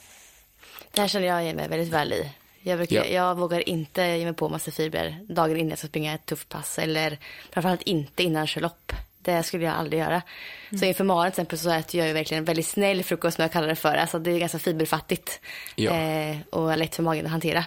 Det 0.92 1.00
här 1.00 1.08
känner 1.08 1.26
jag 1.26 1.42
igen 1.42 1.56
mig 1.56 1.68
väldigt 1.68 1.92
väl 1.92 2.12
i. 2.12 2.30
Jag, 2.62 2.78
brukar, 2.78 2.96
Ja. 2.96 3.04
jag 3.04 3.34
vågar 3.38 3.68
inte 3.68 4.02
ge 4.02 4.24
mig 4.24 4.34
på 4.34 4.48
massa 4.48 4.70
fibrer 4.70 5.18
dagen 5.28 5.56
innan 5.56 5.68
jag 5.68 5.78
ska 5.78 5.88
springa 5.88 6.14
ett 6.14 6.26
tufft 6.26 6.48
pass. 6.48 6.78
Eller 6.78 7.18
framförallt 7.52 7.82
inte 7.82 8.22
innan 8.22 8.40
jag 8.40 8.48
kör 8.48 8.60
lopp. 8.60 8.92
Det 9.28 9.42
skulle 9.42 9.64
jag 9.64 9.74
aldrig 9.74 10.00
göra. 10.00 10.22
Så 10.78 10.84
inför 10.84 11.04
maren 11.04 11.32
till 11.32 11.40
exempel 11.40 11.58
så 11.58 11.70
äter 11.70 11.98
jag 11.98 12.08
ju 12.08 12.14
verkligen 12.14 12.42
en 12.42 12.44
väldigt 12.44 12.66
snäll 12.66 13.04
frukost 13.04 13.36
som 13.36 13.42
jag 13.42 13.52
kallar 13.52 13.68
det 13.68 13.74
för. 13.74 13.94
Alltså 13.94 14.18
det 14.18 14.30
är 14.30 14.38
ganska 14.38 14.58
fiberfattigt. 14.58 15.40
Ja. 15.74 15.92
Eh, 15.92 16.36
och 16.50 16.78
lätt 16.78 16.94
för 16.94 17.02
magen 17.02 17.26
att 17.26 17.32
hantera. 17.32 17.64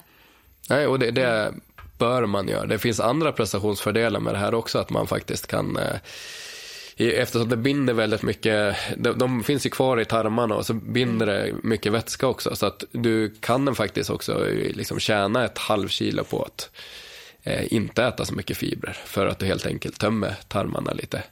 Nej, 0.70 0.88
och 0.88 1.00
det, 1.00 1.12
det 1.12 1.54
bör 1.98 2.26
man 2.26 2.48
göra. 2.48 2.66
Det 2.66 2.80
finns 2.80 3.00
andra 3.00 3.32
prestationsfördelar 3.32 4.20
med 4.20 4.34
det 4.34 4.38
här 4.38 4.54
också, 4.54 4.80
att 4.80 4.90
man 4.90 5.08
faktiskt 5.08 5.48
kan 5.48 5.78
eh, 5.78 5.96
Eftersom 6.98 7.50
det 7.50 7.58
binder 7.58 7.94
väldigt 7.94 8.22
mycket, 8.22 8.76
de, 8.98 9.18
de 9.18 9.44
finns 9.44 9.66
ju 9.66 9.70
kvar 9.70 10.02
i 10.02 10.06
tarmarna 10.06 10.56
och 10.56 10.66
så 10.66 10.74
binder 10.74 11.26
det 11.26 11.54
mycket 11.64 11.92
vätska 11.92 12.28
också. 12.28 12.56
Så 12.56 12.66
att 12.66 12.84
du 12.92 13.34
kan 13.40 13.66
den 13.66 13.76
faktiskt 13.76 14.10
också 14.10 14.48
eh, 14.50 14.76
liksom 14.76 15.00
tjäna 15.00 15.46
ett 15.46 15.58
halvkilo 15.58 16.24
på 16.24 16.44
att 16.44 16.70
inte 17.44 18.04
äta 18.04 18.26
så 18.26 18.34
mycket 18.34 18.58
fibrer. 18.58 18.98
För 19.06 19.28
att 19.28 19.40
du 19.40 19.46
helt 19.46 19.66
enkelt 19.66 20.00
tömmer 20.00 20.36
tarmarna 20.48 20.94
lite 20.94 21.24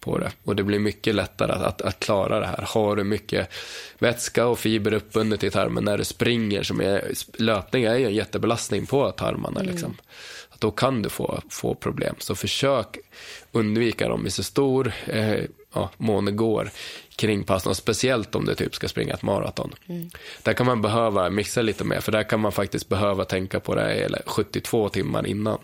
på 0.00 0.18
det. 0.18 0.32
Och 0.44 0.56
det 0.56 0.62
blir 0.62 0.78
mycket 0.78 1.14
lättare 1.14 1.52
att, 1.52 1.62
att, 1.62 1.82
att 1.82 2.00
klara 2.00 2.40
det 2.40 2.46
här. 2.46 2.64
Har 2.68 2.96
du 2.96 3.04
mycket 3.04 3.48
vätska 3.98 4.46
och 4.46 4.58
fiber 4.58 4.92
uppbundet 4.92 5.44
i 5.44 5.50
tarmen 5.50 5.84
när 5.84 5.98
du 5.98 6.04
springer, 6.04 6.62
som 6.62 6.80
är, 6.80 7.12
löpning 7.38 7.84
är 7.84 7.96
ju 7.96 8.06
en 8.06 8.14
jättebelastning 8.14 8.86
på 8.86 9.10
tarmarna. 9.10 9.62
Liksom. 9.62 9.96
Att 10.50 10.60
då 10.60 10.70
kan 10.70 11.02
du 11.02 11.08
få, 11.08 11.42
få 11.48 11.74
problem. 11.74 12.14
Så 12.18 12.34
försök 12.34 12.98
undvika 13.52 14.08
dem 14.08 14.26
i 14.26 14.30
så 14.30 14.42
stor 14.42 14.92
eh, 15.06 15.44
ja, 15.74 15.90
mån 15.96 16.24
det 16.24 16.32
går 16.32 16.70
kring 17.16 17.44
passen. 17.44 17.70
Och 17.70 17.76
speciellt 17.76 18.34
om 18.34 18.44
du 18.44 18.54
typ 18.54 18.74
ska 18.74 18.88
springa 18.88 19.14
ett 19.14 19.22
maraton. 19.22 19.74
Där 20.42 20.52
kan 20.52 20.66
man 20.66 20.82
behöva 20.82 21.30
mixa 21.30 21.62
lite 21.62 21.84
mer, 21.84 22.00
för 22.00 22.12
där 22.12 22.22
kan 22.22 22.40
man 22.40 22.52
faktiskt 22.52 22.88
behöva 22.88 23.24
tänka 23.24 23.60
på 23.60 23.74
det 23.74 23.92
eller 23.92 24.22
72 24.26 24.88
timmar 24.88 25.26
innan. 25.26 25.58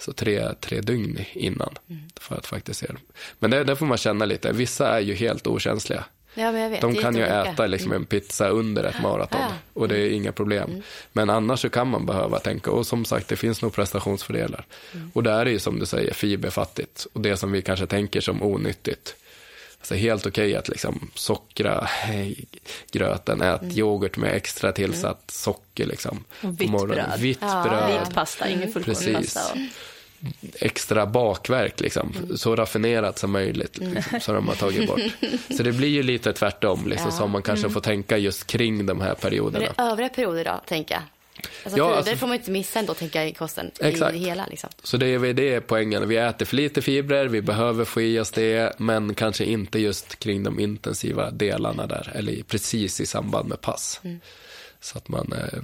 Så 0.00 0.12
tre, 0.12 0.48
tre 0.60 0.80
dygn 0.80 1.24
innan. 1.32 1.74
För 2.20 2.36
att 2.36 2.46
faktiskt 2.46 2.80
se 2.80 2.86
det. 2.86 2.98
Men 3.38 3.50
det, 3.50 3.64
det 3.64 3.76
får 3.76 3.86
man 3.86 3.98
känna 3.98 4.24
lite. 4.24 4.52
Vissa 4.52 4.88
är 4.88 5.00
ju 5.00 5.14
helt 5.14 5.46
okänsliga. 5.46 6.04
Ja, 6.38 6.52
men 6.52 6.60
jag 6.60 6.70
vet. 6.70 6.80
De 6.80 6.94
kan 6.94 7.14
ju 7.14 7.20
jätteolika. 7.20 7.52
äta 7.52 7.66
liksom 7.66 7.92
en 7.92 8.04
pizza 8.04 8.48
under 8.48 8.84
ett 8.84 9.02
maraton 9.02 9.40
Ja. 9.40 9.48
och 9.72 9.88
det 9.88 9.98
är 9.98 10.10
inga 10.10 10.32
problem. 10.32 10.82
Men 11.12 11.30
annars 11.30 11.60
så 11.60 11.68
kan 11.68 11.88
man 11.88 12.06
behöva 12.06 12.38
tänka 12.38 12.70
och 12.70 12.86
som 12.86 13.04
sagt 13.04 13.28
det 13.28 13.36
finns 13.36 13.62
nog 13.62 13.72
prestationsfördelar. 13.74 14.66
Och 15.12 15.22
det 15.22 15.30
är 15.30 15.46
ju 15.46 15.58
som 15.58 15.78
du 15.78 15.86
säger 15.86 16.14
fiberfattigt 16.14 17.06
och 17.12 17.20
det 17.20 17.36
som 17.36 17.52
vi 17.52 17.62
kanske 17.62 17.86
tänker 17.86 18.20
som 18.20 18.42
onyttigt. 18.42 19.16
Alltså 19.86 19.94
helt 20.02 20.26
okej 20.26 20.56
att 20.56 20.68
liksom 20.68 21.10
sockra 21.14 21.88
gröten, 22.92 23.42
ät 23.42 23.62
yoghurt 23.76 24.16
med 24.16 24.34
extra 24.34 24.72
tillsatt 24.72 25.30
socker 25.30 25.86
liksom. 25.86 26.24
Och 26.42 26.60
vitt 26.60 26.70
bröd. 26.70 27.20
Vitt 27.20 27.38
Ja, 27.40 27.62
bröd. 27.68 28.00
Vit 28.00 28.14
pasta, 28.14 28.48
ingen 28.48 28.72
fullkornspasta. 28.72 29.40
Och... 29.52 29.58
extra 30.62 31.06
bakverk 31.06 31.80
liksom. 31.80 32.12
Så 32.36 32.56
raffinerat 32.56 33.18
som 33.18 33.30
möjligt 33.30 33.78
liksom, 33.78 34.20
så 34.20 34.32
de 34.32 34.48
har 34.48 34.54
tagit 34.54 34.88
bort. 34.88 35.00
Så 35.56 35.62
det 35.62 35.72
blir 35.72 35.88
ju 35.88 36.02
lite 36.02 36.32
tvärtom 36.32 36.86
liksom, 36.86 37.08
Ja. 37.10 37.16
som 37.16 37.30
man 37.30 37.42
kanske 37.42 37.70
får 37.70 37.80
tänka 37.80 38.18
just 38.18 38.46
kring 38.46 38.86
de 38.86 39.00
här 39.00 39.08
Men 39.08 39.16
perioderna. 39.16 39.64
det 39.76 39.82
är 39.82 39.90
övriga 39.90 40.08
perioder 40.08 40.44
då, 40.44 40.60
tänker 40.66 40.94
jag. 40.94 41.02
Alltså, 41.64 41.78
Ja, 41.78 41.94
alltså- 41.96 42.16
får 42.16 42.26
man 42.26 42.36
inte 42.36 42.50
missa 42.50 42.78
ändå, 42.78 42.94
tänker 42.94 43.18
jag, 43.18 43.28
i 43.28 43.32
kosten. 43.34 43.70
Exakt. 43.80 44.14
I 44.14 44.18
det 44.18 44.24
hela 44.24 44.46
liksom. 44.46 44.70
Så 44.82 44.96
det 44.96 45.06
är 45.06 45.32
det 45.34 45.54
är 45.54 45.60
poängen. 45.60 46.08
Vi 46.08 46.16
äter 46.16 46.46
för 46.46 46.56
lite 46.56 46.82
fibrer, 46.82 47.26
vi 47.28 47.42
behöver 47.42 47.84
få 47.84 48.00
i 48.02 48.18
oss 48.20 48.30
det, 48.30 48.74
men 48.78 49.14
kanske 49.14 49.44
inte 49.44 49.78
just 49.78 50.18
kring 50.18 50.42
de 50.42 50.60
intensiva 50.60 51.30
delarna 51.30 51.86
där, 51.86 52.12
eller 52.14 52.42
precis 52.42 53.00
i 53.00 53.06
samband 53.06 53.48
med 53.48 53.60
pass. 53.60 54.00
Så 54.80 54.98
att 54.98 55.08
man 55.08 55.32
eh, 55.32 55.60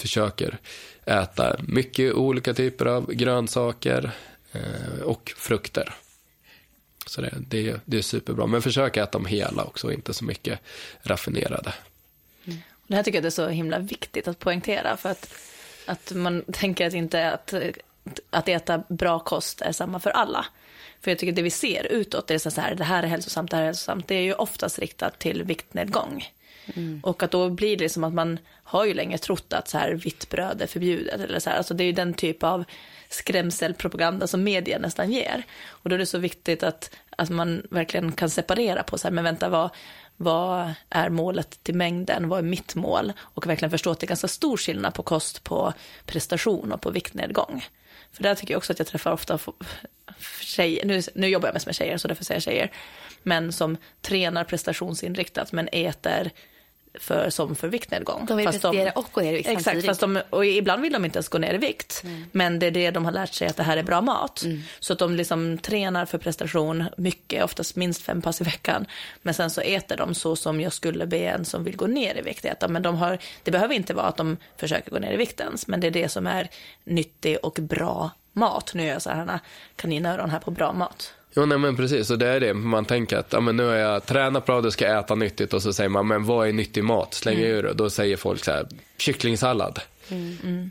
försöker 0.00 0.58
äta 1.04 1.56
mycket 1.68 2.12
olika 2.14 2.54
typer 2.54 2.86
av 2.86 3.12
grönsaker 3.12 4.10
eh, 4.52 5.02
och 5.04 5.32
frukter. 5.36 5.94
Så 7.06 7.20
det, 7.20 7.34
det, 7.48 7.68
är- 7.68 7.80
det 7.84 7.98
är 7.98 8.02
superbra. 8.02 8.46
Men 8.46 8.62
försök 8.62 8.96
äta 8.96 9.10
dem 9.18 9.26
hela 9.26 9.64
också, 9.64 9.92
inte 9.92 10.14
så 10.14 10.24
mycket 10.24 10.58
raffinerade. 11.02 11.74
Det 12.86 12.96
här 12.96 13.02
tycker 13.02 13.18
jag 13.18 13.26
är 13.26 13.30
så 13.30 13.48
himla 13.48 13.78
viktigt 13.78 14.28
att 14.28 14.38
poängtera 14.38 14.96
för 14.96 15.10
att, 15.10 15.34
att 15.86 16.12
man 16.12 16.44
tänker 16.52 16.86
att 16.86 16.94
inte 16.94 17.30
att, 17.30 17.54
att 18.30 18.48
äta 18.48 18.82
bra 18.88 19.18
kost 19.18 19.60
är 19.60 19.72
samma 19.72 20.00
för 20.00 20.10
alla. 20.10 20.46
För 21.00 21.10
jag 21.10 21.18
tycker 21.18 21.32
det 21.32 21.42
vi 21.42 21.50
ser 21.50 21.86
utåt, 21.92 22.26
det 22.26 22.34
är 22.34 22.50
så 22.50 22.60
här, 22.60 22.74
det 22.74 22.84
här 22.84 23.02
är 23.02 23.06
hälsosamt, 23.06 23.50
det 23.50 23.56
här 23.56 23.62
är 23.62 23.66
hälsosamt, 23.66 24.08
det 24.08 24.14
är 24.14 24.22
ju 24.22 24.34
oftast 24.34 24.78
riktat 24.78 25.18
till 25.18 25.42
viktnedgång. 25.42 26.24
Och 27.02 27.22
att 27.22 27.30
då 27.30 27.50
blir 27.50 27.76
det 27.76 27.88
som 27.88 28.04
att 28.04 28.14
man 28.14 28.38
har 28.64 28.84
ju 28.84 28.94
länge 28.94 29.18
trott 29.18 29.52
att 29.52 29.68
så 29.68 29.78
här 29.78 29.92
vitt 29.92 30.28
bröd 30.28 30.62
är 30.62 30.66
förbjudet 30.66 31.20
eller 31.20 31.38
så 31.38 31.50
här. 31.50 31.56
Alltså 31.56 31.74
det 31.74 31.84
är 31.84 31.86
ju 31.86 31.92
den 31.92 32.14
typ 32.14 32.42
av 32.42 32.64
skrämselpropaganda 33.08 34.26
som 34.26 34.44
media 34.44 34.78
nästan 34.78 35.12
ger. 35.12 35.42
Och 35.66 35.88
då 35.88 35.94
är 35.94 35.98
det 35.98 36.06
så 36.06 36.18
viktigt 36.18 36.62
att, 36.62 36.90
att 37.10 37.30
man 37.30 37.66
verkligen 37.70 38.12
kan 38.12 38.30
separera 38.30 38.82
på 38.82 38.98
så 38.98 39.08
här, 39.08 39.12
men 39.12 39.24
vänta 39.24 39.48
vad, 39.48 39.70
vad 40.22 40.74
är 40.90 41.08
målet 41.08 41.62
till 41.62 41.74
mängden, 41.74 42.28
vad 42.28 42.38
är 42.38 42.42
mitt 42.42 42.74
mål? 42.74 43.12
Och 43.20 43.46
verkligen 43.46 43.70
förstå 43.70 43.90
att 43.90 44.00
det 44.00 44.04
är 44.04 44.08
ganska 44.08 44.28
stor 44.28 44.56
skillnad 44.56 44.94
på 44.94 45.02
kost, 45.02 45.44
på 45.44 45.72
prestation 46.06 46.72
och 46.72 46.80
på 46.80 46.90
viktnedgång. 46.90 47.64
För 48.12 48.22
där 48.22 48.34
tycker 48.34 48.54
jag 48.54 48.58
också 48.58 48.72
att 48.72 48.78
jag 48.78 48.88
träffar 48.88 49.12
ofta 49.12 49.38
tjejer, 50.40 50.86
nu, 50.86 51.02
nu 51.14 51.28
jobbar 51.28 51.48
jag 51.48 51.54
mest 51.54 51.66
med 51.66 51.74
tjejer 51.74 51.96
så 51.98 52.08
därför 52.08 52.24
säger 52.24 52.36
jag 52.36 52.42
tjejer, 52.42 52.72
men 53.22 53.52
som 53.52 53.76
tränar 54.00 54.44
prestationsinriktat 54.44 55.52
men 55.52 55.68
äter 55.72 56.30
för, 56.94 57.30
som 57.30 57.56
för 57.56 57.68
viktnedgång. 57.68 58.26
De 58.26 58.36
vill 58.36 58.46
Fast 58.46 58.62
prestera 58.62 58.90
och 58.90 59.06
gå 59.12 59.20
ner 59.20 59.32
i 59.32 59.36
vikt 59.36 59.48
Exakt, 59.48 59.64
samtidigt. 59.64 59.86
fast 59.86 60.00
de, 60.00 60.22
och 60.30 60.46
ibland 60.46 60.82
vill 60.82 60.92
de 60.92 61.04
inte 61.04 61.16
ens 61.16 61.28
gå 61.28 61.38
ner 61.38 61.54
i 61.54 61.58
vikt. 61.58 62.04
Men 62.32 62.58
det 62.58 62.66
är 62.66 62.70
det 62.70 62.90
de 62.90 63.04
har 63.04 63.12
lärt 63.12 63.34
sig 63.34 63.48
att 63.48 63.56
det 63.56 63.62
här 63.62 63.76
är 63.76 63.82
bra 63.82 64.00
mat. 64.00 64.42
Mm. 64.42 64.62
Så 64.80 64.92
att 64.92 64.98
de 64.98 65.14
liksom 65.14 65.58
tränar 65.58 66.06
för 66.06 66.18
prestation 66.18 66.84
mycket, 66.96 67.44
oftast 67.44 67.76
minst 67.76 68.02
fem 68.02 68.22
pass 68.22 68.40
i 68.40 68.44
veckan. 68.44 68.86
Men 69.22 69.34
sen 69.34 69.50
så 69.50 69.60
äter 69.60 69.96
de 69.96 70.14
så 70.14 70.36
som 70.36 70.60
jag 70.60 70.72
skulle 70.72 71.06
be 71.06 71.18
en 71.18 71.44
som 71.44 71.64
vill 71.64 71.76
gå 71.76 71.86
ner 71.86 72.18
i 72.18 72.22
vikt 72.22 72.44
äta. 72.44 72.68
Men 72.68 72.82
de 72.82 72.96
har, 72.96 73.18
det 73.42 73.50
behöver 73.50 73.74
inte 73.74 73.94
vara 73.94 74.06
att 74.06 74.16
de 74.16 74.36
försöker 74.56 74.90
gå 74.90 74.98
ner 74.98 75.12
i 75.12 75.16
vikt 75.16 75.40
ens, 75.40 75.66
men 75.66 75.80
det 75.80 75.86
är 75.86 75.90
det 75.90 76.08
som 76.08 76.26
är 76.26 76.48
nyttig 76.84 77.38
och 77.42 77.58
bra 77.60 78.10
mat. 78.32 78.74
Nu 78.74 78.82
gör 78.82 78.92
jag 78.92 79.02
så 79.02 79.10
här 79.10 79.40
kaninöron 79.76 80.30
här 80.30 80.38
på 80.40 80.50
bra 80.50 80.72
mat. 80.72 81.14
Jo, 81.34 81.46
nej 81.46 81.58
men 81.58 81.76
precis. 81.76 82.10
Och 82.10 82.18
det 82.18 82.26
är 82.26 82.40
det. 82.40 82.54
Man 82.54 82.84
tänker 82.84 83.16
att 83.16 83.32
ja, 83.32 83.40
men 83.40 83.56
nu 83.56 83.64
har 83.64 83.74
jag 83.74 84.06
tränat 84.06 84.46
bra, 84.46 84.60
då 84.60 84.70
ska 84.70 84.84
jag 84.84 84.98
äta 84.98 85.14
nyttigt. 85.14 85.54
Och 85.54 85.62
så 85.62 85.72
säger 85.72 85.90
man, 85.90 86.06
men 86.06 86.24
vad 86.24 86.48
är 86.48 86.52
nyttig 86.52 86.84
mat? 86.84 87.14
Slänger 87.14 87.46
ur 87.46 87.62
det. 87.62 87.72
Då 87.72 87.90
säger 87.90 88.16
folk 88.16 88.44
så 88.44 88.50
här, 88.50 88.66
kycklingsallad. 88.98 89.80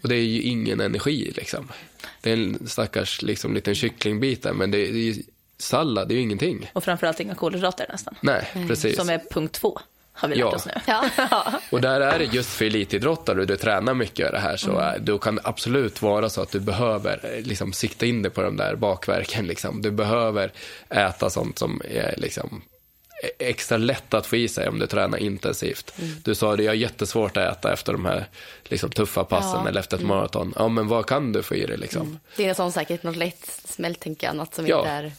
Och 0.04 0.10
det 0.10 0.16
är 0.16 0.24
ju 0.24 0.42
ingen 0.42 0.82
energi 0.82 1.34
liksom. 1.36 1.68
Det 2.22 2.32
är 2.32 2.34
en 2.34 2.68
stackars 2.68 3.22
liksom, 3.22 3.54
liten 3.54 3.76
kycklingbit 3.76 4.44
där, 4.44 4.54
men 4.54 4.72
det 4.72 4.78
är, 4.78 4.94
det 4.94 5.00
är 5.00 5.14
ju, 5.14 5.24
sallad, 5.58 6.08
det 6.08 6.14
är 6.14 6.16
ju 6.16 6.22
ingenting. 6.22 6.72
Och 6.74 6.84
framförallt 6.84 7.20
inga 7.20 7.36
kolhydrater 7.36 7.86
nästan. 7.90 8.16
Nej, 8.22 8.48
precis. 8.68 8.96
Som 8.96 9.10
är 9.10 9.22
punkt 9.32 9.52
två, 9.52 9.80
har 10.14 10.28
vi 10.30 10.36
lärt 10.36 10.42
Ja. 10.42 10.56
oss 10.56 10.66
nu. 10.66 10.72
Ja. 10.88 11.06
Och 11.70 11.82
där 11.82 12.02
är 12.02 12.20
det 12.20 12.26
just 12.26 12.50
för 12.50 12.66
elitidrottare 12.66 13.40
och 13.42 13.48
du 13.48 13.58
tränar 13.58 13.94
mycket 13.94 14.26
av 14.28 14.32
det 14.34 14.40
här 14.40 14.58
så 14.58 14.78
är, 14.78 15.00
då 15.00 15.18
kan 15.18 15.40
absolut 15.44 16.02
vara 16.02 16.30
så 16.30 16.42
att 16.42 16.52
du 16.52 16.60
behöver 16.60 17.20
eh, 17.38 17.42
liksom, 17.44 17.74
sikta 17.74 18.06
in 18.06 18.22
dig 18.22 18.32
på 18.32 18.42
de 18.42 18.58
där 18.58 18.76
bakverken. 18.76 19.48
Liksom. 19.48 19.82
Du 19.82 19.92
behöver 19.92 20.52
äta 20.90 21.30
sånt 21.30 21.60
som 21.60 21.82
är 21.90 22.14
liksom, 22.18 22.62
e- 23.24 23.50
extra 23.50 23.78
lätt 23.78 24.14
att 24.14 24.26
få 24.26 24.36
i 24.36 24.48
sig 24.48 24.68
om 24.68 24.80
du 24.80 24.88
tränar 24.88 25.18
intensivt. 25.18 25.94
Du 26.24 26.36
sa 26.36 26.56
det, 26.56 26.64
jag 26.64 26.72
har 26.72 26.76
jättesvårt 26.76 27.38
att 27.38 27.58
äta 27.58 27.74
efter 27.74 27.94
de 27.94 28.06
här 28.06 28.26
liksom, 28.64 28.90
tuffa 28.90 29.24
passen 29.24 29.60
Ja. 29.64 29.70
eller 29.70 29.80
efter 29.80 29.98
ett 29.98 30.04
maraton. 30.04 30.54
Ja, 30.58 30.68
men 30.68 30.88
vad 30.88 31.06
kan 31.06 31.32
du 31.34 31.44
få 31.44 31.56
i 31.56 31.66
dig 31.66 31.78
liksom? 31.78 32.20
Det 32.38 32.44
är 32.44 32.48
något 32.48 32.58
sånt 32.58 32.74
säkert, 32.74 33.04
något 33.04 33.16
lätt 33.16 33.62
smält 33.66 34.00
tänker 34.00 34.28
jag, 34.28 34.36
något 34.36 34.54
som 34.56 34.68
Ja. 34.68 34.78
inte 34.80 34.90
är 34.90 35.12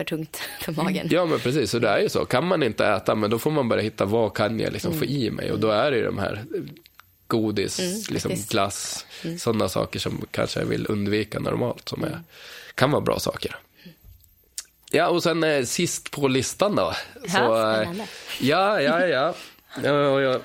för 0.00 0.04
tungt 0.04 0.36
för 0.60 0.72
magen. 0.72 1.08
Ja, 1.10 1.26
men 1.26 1.38
precis. 1.38 1.70
Så 1.70 1.78
det 1.78 1.88
är 1.88 1.98
ju 1.98 2.08
så. 2.08 2.24
Kan 2.24 2.46
man 2.46 2.62
inte 2.62 2.86
äta, 2.86 3.14
men 3.14 3.30
då 3.30 3.38
får 3.38 3.50
man 3.50 3.68
bara 3.68 3.80
hitta 3.80 4.04
vad 4.04 4.34
kan 4.34 4.60
jag 4.60 4.72
liksom 4.72 4.98
få 4.98 5.04
i 5.04 5.30
mig. 5.30 5.52
Och 5.52 5.58
då 5.58 5.70
är 5.70 5.90
det 5.90 5.96
ju 5.96 6.04
de 6.04 6.18
här 6.18 6.44
eh, 6.54 6.60
godis, 7.26 7.78
liksom 8.10 8.30
faktiskt. 8.30 8.50
glass, 8.50 9.06
sådana 9.38 9.68
saker 9.68 9.98
som 9.98 10.24
kanske 10.30 10.60
jag 10.60 10.66
vill 10.66 10.86
undvika 10.88 11.38
normalt, 11.38 11.88
som 11.88 12.04
är, 12.04 12.20
kan 12.74 12.90
vara 12.90 13.00
bra 13.00 13.18
saker. 13.18 13.56
Ja, 14.90 15.08
och 15.08 15.22
sen 15.22 15.44
eh, 15.44 15.64
sist 15.64 16.10
på 16.10 16.28
listan 16.28 16.76
då. 16.76 16.94
Så, 17.14 17.38
eh, 17.38 17.74
spännande. 17.74 18.06
ja, 18.40 18.80
ja, 18.80 19.06
ja. 19.06 19.34
ja 19.82 20.08
och 20.08 20.20
jag 20.20 20.40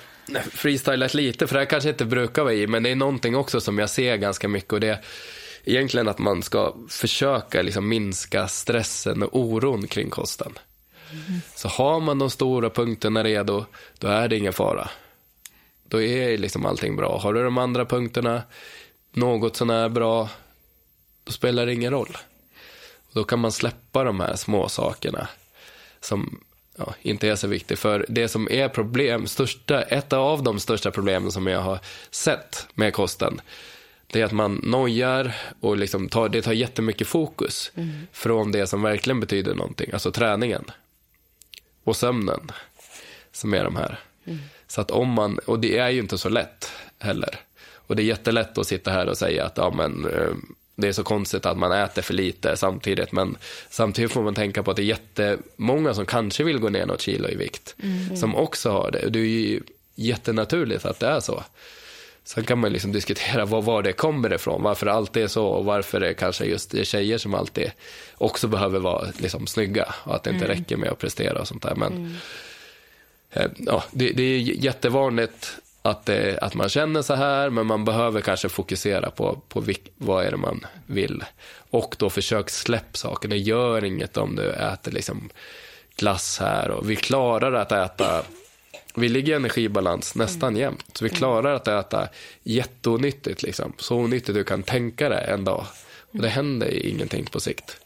freestylat 0.50 1.14
lite, 1.14 1.46
för 1.46 1.54
det 1.54 1.60
här 1.60 1.66
kanske 1.66 1.88
inte 1.88 2.04
brukar 2.04 2.42
vara 2.42 2.54
i, 2.54 2.66
men 2.66 2.82
det 2.82 2.90
är 2.90 2.96
någonting 2.96 3.36
också 3.36 3.60
som 3.60 3.78
jag 3.78 3.90
ser 3.90 4.16
ganska 4.16 4.48
mycket 4.48 4.72
och 4.72 4.80
det 4.80 5.04
egentligen 5.66 6.08
att 6.08 6.18
man 6.18 6.42
ska 6.42 6.74
försöka 6.88 7.62
liksom 7.62 7.88
minska 7.88 8.48
stressen 8.48 9.22
och 9.22 9.40
oron 9.40 9.86
kring 9.86 10.10
kosten. 10.10 10.58
Så 11.54 11.68
har 11.68 12.00
man 12.00 12.18
de 12.18 12.30
stora 12.30 12.70
punkterna 12.70 13.24
redo, 13.24 13.64
då 13.98 14.08
är 14.08 14.28
det 14.28 14.36
ingen 14.36 14.52
fara. 14.52 14.88
Då 15.88 16.02
är 16.02 16.38
liksom 16.38 16.66
allting 16.66 16.96
bra. 16.96 17.18
Har 17.18 17.34
du 17.34 17.44
de 17.44 17.58
andra 17.58 17.84
punkterna 17.84 18.42
något 19.12 19.56
sånär 19.56 19.88
bra, 19.88 20.28
då 21.24 21.32
spelar 21.32 21.66
det 21.66 21.74
ingen 21.74 21.90
roll. 21.90 22.16
Då 23.12 23.24
kan 23.24 23.38
man 23.38 23.52
släppa 23.52 24.04
de 24.04 24.20
här 24.20 24.36
små 24.36 24.68
sakerna 24.68 25.28
som 26.00 26.40
ja, 26.76 26.94
inte 27.02 27.28
är 27.28 27.36
så 27.36 27.46
viktiga. 27.46 27.76
För 27.76 28.06
det 28.08 28.28
som 28.28 28.48
är 28.50 28.68
problem, 28.68 29.26
största, 29.26 29.82
ett 29.82 30.12
av 30.12 30.42
de 30.42 30.60
största 30.60 30.90
problemen 30.90 31.32
som 31.32 31.46
jag 31.46 31.60
har 31.60 31.78
sett 32.10 32.66
med 32.74 32.92
kosten, 32.92 33.40
det 34.06 34.20
är 34.20 34.24
att 34.24 34.32
man 34.32 34.60
nojar 34.62 35.34
och 35.60 35.76
liksom 35.76 36.08
tar, 36.08 36.28
det 36.28 36.42
tar 36.42 36.52
jättemycket 36.52 37.06
fokus 37.06 37.72
från 38.12 38.52
det 38.52 38.66
som 38.66 38.82
verkligen 38.82 39.20
betyder 39.20 39.54
någonting, 39.54 39.90
alltså 39.92 40.12
träningen 40.12 40.64
och 41.84 41.96
sömnen 41.96 42.52
som 43.32 43.54
är 43.54 43.64
de 43.64 43.76
här. 43.76 43.98
Så 44.66 44.80
att 44.80 44.90
om 44.90 45.08
man, 45.08 45.38
och 45.38 45.60
det 45.60 45.78
är 45.78 45.90
ju 45.90 45.98
inte 45.98 46.18
så 46.18 46.28
lätt 46.28 46.72
heller. 46.98 47.40
Och 47.74 47.96
det 47.96 48.02
är 48.02 48.04
jättelätt 48.04 48.58
att 48.58 48.66
sitta 48.66 48.90
här 48.90 49.08
och 49.08 49.18
säga 49.18 49.44
att 49.44 49.56
ja, 49.56 49.74
men, 49.76 50.04
eh, 50.04 50.34
det 50.76 50.88
är 50.88 50.92
så 50.92 51.04
konstigt 51.04 51.46
att 51.46 51.58
man 51.58 51.72
äter 51.72 52.02
för 52.02 52.14
lite 52.14 52.56
samtidigt. 52.56 53.12
Men 53.12 53.36
samtidigt 53.70 54.12
får 54.12 54.22
man 54.22 54.34
tänka 54.34 54.62
på 54.62 54.70
att 54.70 54.76
det 54.76 54.82
är 54.82 54.84
jättemånga 54.84 55.94
som 55.94 56.06
kanske 56.06 56.44
vill 56.44 56.58
gå 56.58 56.68
ner 56.68 56.86
något 56.86 57.00
kilo 57.00 57.28
i 57.28 57.36
vikt. 57.36 57.74
Som 58.16 58.36
också 58.36 58.70
har 58.70 58.90
det. 58.90 59.04
Och 59.04 59.12
det 59.12 59.18
är 59.18 59.22
ju 59.22 59.60
jättenaturligt 59.94 60.84
att 60.84 61.00
det 61.00 61.06
är 61.06 61.20
så. 61.20 61.44
Sen 62.26 62.44
kan 62.44 62.58
man 62.58 62.72
liksom 62.72 62.92
diskutera 62.92 63.44
var, 63.44 63.62
var 63.62 63.82
det 63.82 63.92
kommer 63.92 64.32
ifrån, 64.32 64.62
varför 64.62 64.86
alltid 64.86 65.22
är 65.22 65.26
så 65.28 65.46
och 65.46 65.64
varför 65.64 66.00
det 66.00 66.14
kanske 66.14 66.44
just 66.44 66.74
är 66.74 66.84
tjejer 66.84 67.18
som 67.18 67.34
alltid 67.34 67.70
också 68.14 68.48
behöver 68.48 68.78
vara 68.78 69.06
liksom 69.18 69.46
snygga 69.46 69.94
och 70.04 70.14
att 70.14 70.22
det 70.22 70.30
inte 70.30 70.48
räcker 70.48 70.76
med 70.76 70.90
att 70.90 70.98
prestera 70.98 71.40
och 71.40 71.48
sånt 71.48 71.62
där. 71.62 71.74
Men 71.74 72.16
eh, 73.30 73.46
ja, 73.56 73.84
det, 73.90 74.12
det 74.12 74.22
är 74.22 74.38
jättevanligt 74.38 75.56
att, 75.82 76.06
det, 76.06 76.38
att 76.38 76.54
man 76.54 76.68
känner 76.68 77.02
så 77.02 77.14
här, 77.14 77.50
men 77.50 77.66
man 77.66 77.84
behöver 77.84 78.20
kanske 78.20 78.48
fokusera 78.48 79.10
på, 79.10 79.40
på 79.48 79.60
vilk, 79.60 79.92
vad 79.96 80.24
är 80.24 80.30
det 80.30 80.36
man 80.36 80.66
vill. 80.86 81.24
Och 81.70 81.96
då 81.98 82.10
försök 82.10 82.50
släpp 82.50 82.96
saker. 82.96 83.28
Det 83.28 83.38
gör 83.38 83.84
inget 83.84 84.16
om 84.16 84.36
du 84.36 84.50
äter 84.50 84.92
liksom 84.92 85.30
glass 85.96 86.38
här 86.40 86.70
och 86.70 86.90
vi 86.90 86.96
klarar 86.96 87.52
att 87.52 87.72
äta 87.72 88.22
vi 88.96 89.08
ligger 89.08 89.32
i 89.32 89.36
energibalans 89.36 90.14
nästan 90.14 90.56
jämt. 90.56 90.84
Så 90.92 91.04
vi 91.04 91.10
klarar 91.10 91.54
att 91.54 91.68
äta 91.68 92.08
jätteonyttigt. 92.42 93.42
Liksom. 93.42 93.72
Så 93.78 93.96
onyttigt 93.96 94.34
du 94.34 94.44
kan 94.44 94.62
tänka 94.62 95.08
dig 95.08 95.26
en 95.28 95.44
dag. 95.44 95.66
Och 96.00 96.22
det 96.22 96.28
händer 96.28 96.86
ingenting 96.86 97.24
på 97.24 97.40
sikt. 97.40 97.76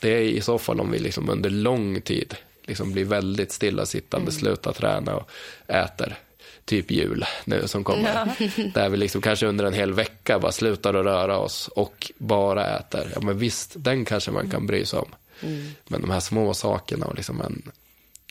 Det 0.00 0.10
är 0.10 0.20
i 0.20 0.40
så 0.40 0.58
fall 0.58 0.80
om 0.80 0.90
vi 0.90 0.98
liksom 0.98 1.28
under 1.28 1.50
lång 1.50 2.00
tid 2.00 2.36
liksom 2.66 2.92
blir 2.92 3.04
väldigt 3.04 3.52
stillasittande, 3.52 4.32
slutar 4.32 4.72
träna 4.72 5.16
och 5.16 5.30
äter. 5.66 6.18
Typ 6.64 6.90
jul 6.90 7.24
nu 7.44 7.68
som 7.68 7.84
kommer. 7.84 8.34
Där 8.74 8.88
vi 8.88 8.96
liksom 8.96 9.20
kanske 9.20 9.46
under 9.46 9.64
en 9.64 9.72
hel 9.72 9.92
vecka 9.92 10.38
bara 10.38 10.52
slutar 10.52 10.94
att 10.94 11.04
röra 11.04 11.38
oss 11.38 11.68
och 11.68 12.12
bara 12.18 12.76
äter. 12.76 13.10
Ja 13.14 13.20
men 13.20 13.38
visst, 13.38 13.72
den 13.76 14.04
kanske 14.04 14.30
man 14.30 14.50
kan 14.50 14.66
bry 14.66 14.84
sig 14.84 14.98
om. 14.98 15.08
Men 15.88 16.00
de 16.00 16.10
här 16.10 16.20
små 16.20 16.54
sakerna 16.54 17.06
och 17.06 17.14
liksom 17.14 17.40
en 17.40 17.62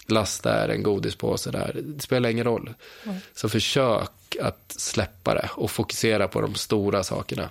glass 0.07 0.39
där, 0.39 0.69
en 0.69 0.83
godispåse 0.83 1.51
där, 1.51 1.81
det 1.83 2.01
spelar 2.01 2.29
ingen 2.29 2.45
roll. 2.45 2.73
Så 3.33 3.49
försök 3.49 4.09
att 4.41 4.75
släppa 4.77 5.33
det 5.33 5.49
och 5.51 5.71
fokusera 5.71 6.27
på 6.27 6.41
de 6.41 6.55
stora 6.55 7.03
sakerna. 7.03 7.49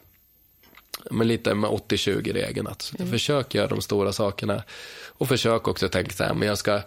men 1.11 1.28
lite 1.28 1.55
med 1.55 1.70
80-20-regeln. 1.70 2.66
Att 2.66 2.92
mm. 2.98 3.11
Försök 3.11 3.55
göra 3.55 3.66
de 3.66 3.80
stora 3.82 4.12
sakerna 4.12 4.62
och 5.07 5.28
försök 5.28 5.68
också 5.68 5.88
tänka 5.88 6.12
så 6.12 6.24
här, 6.24 6.34
men 6.34 6.48
jag 6.48 6.59
ska 6.59 6.80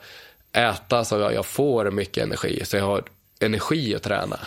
äta 0.51 1.05
så 1.05 1.15
jag 1.19 1.45
får 1.45 1.91
mycket 1.91 2.23
energi, 2.23 2.65
så 2.65 2.77
jag 2.77 2.85
har 2.85 3.03
energi 3.39 3.95
att 3.95 4.03
träna. 4.03 4.39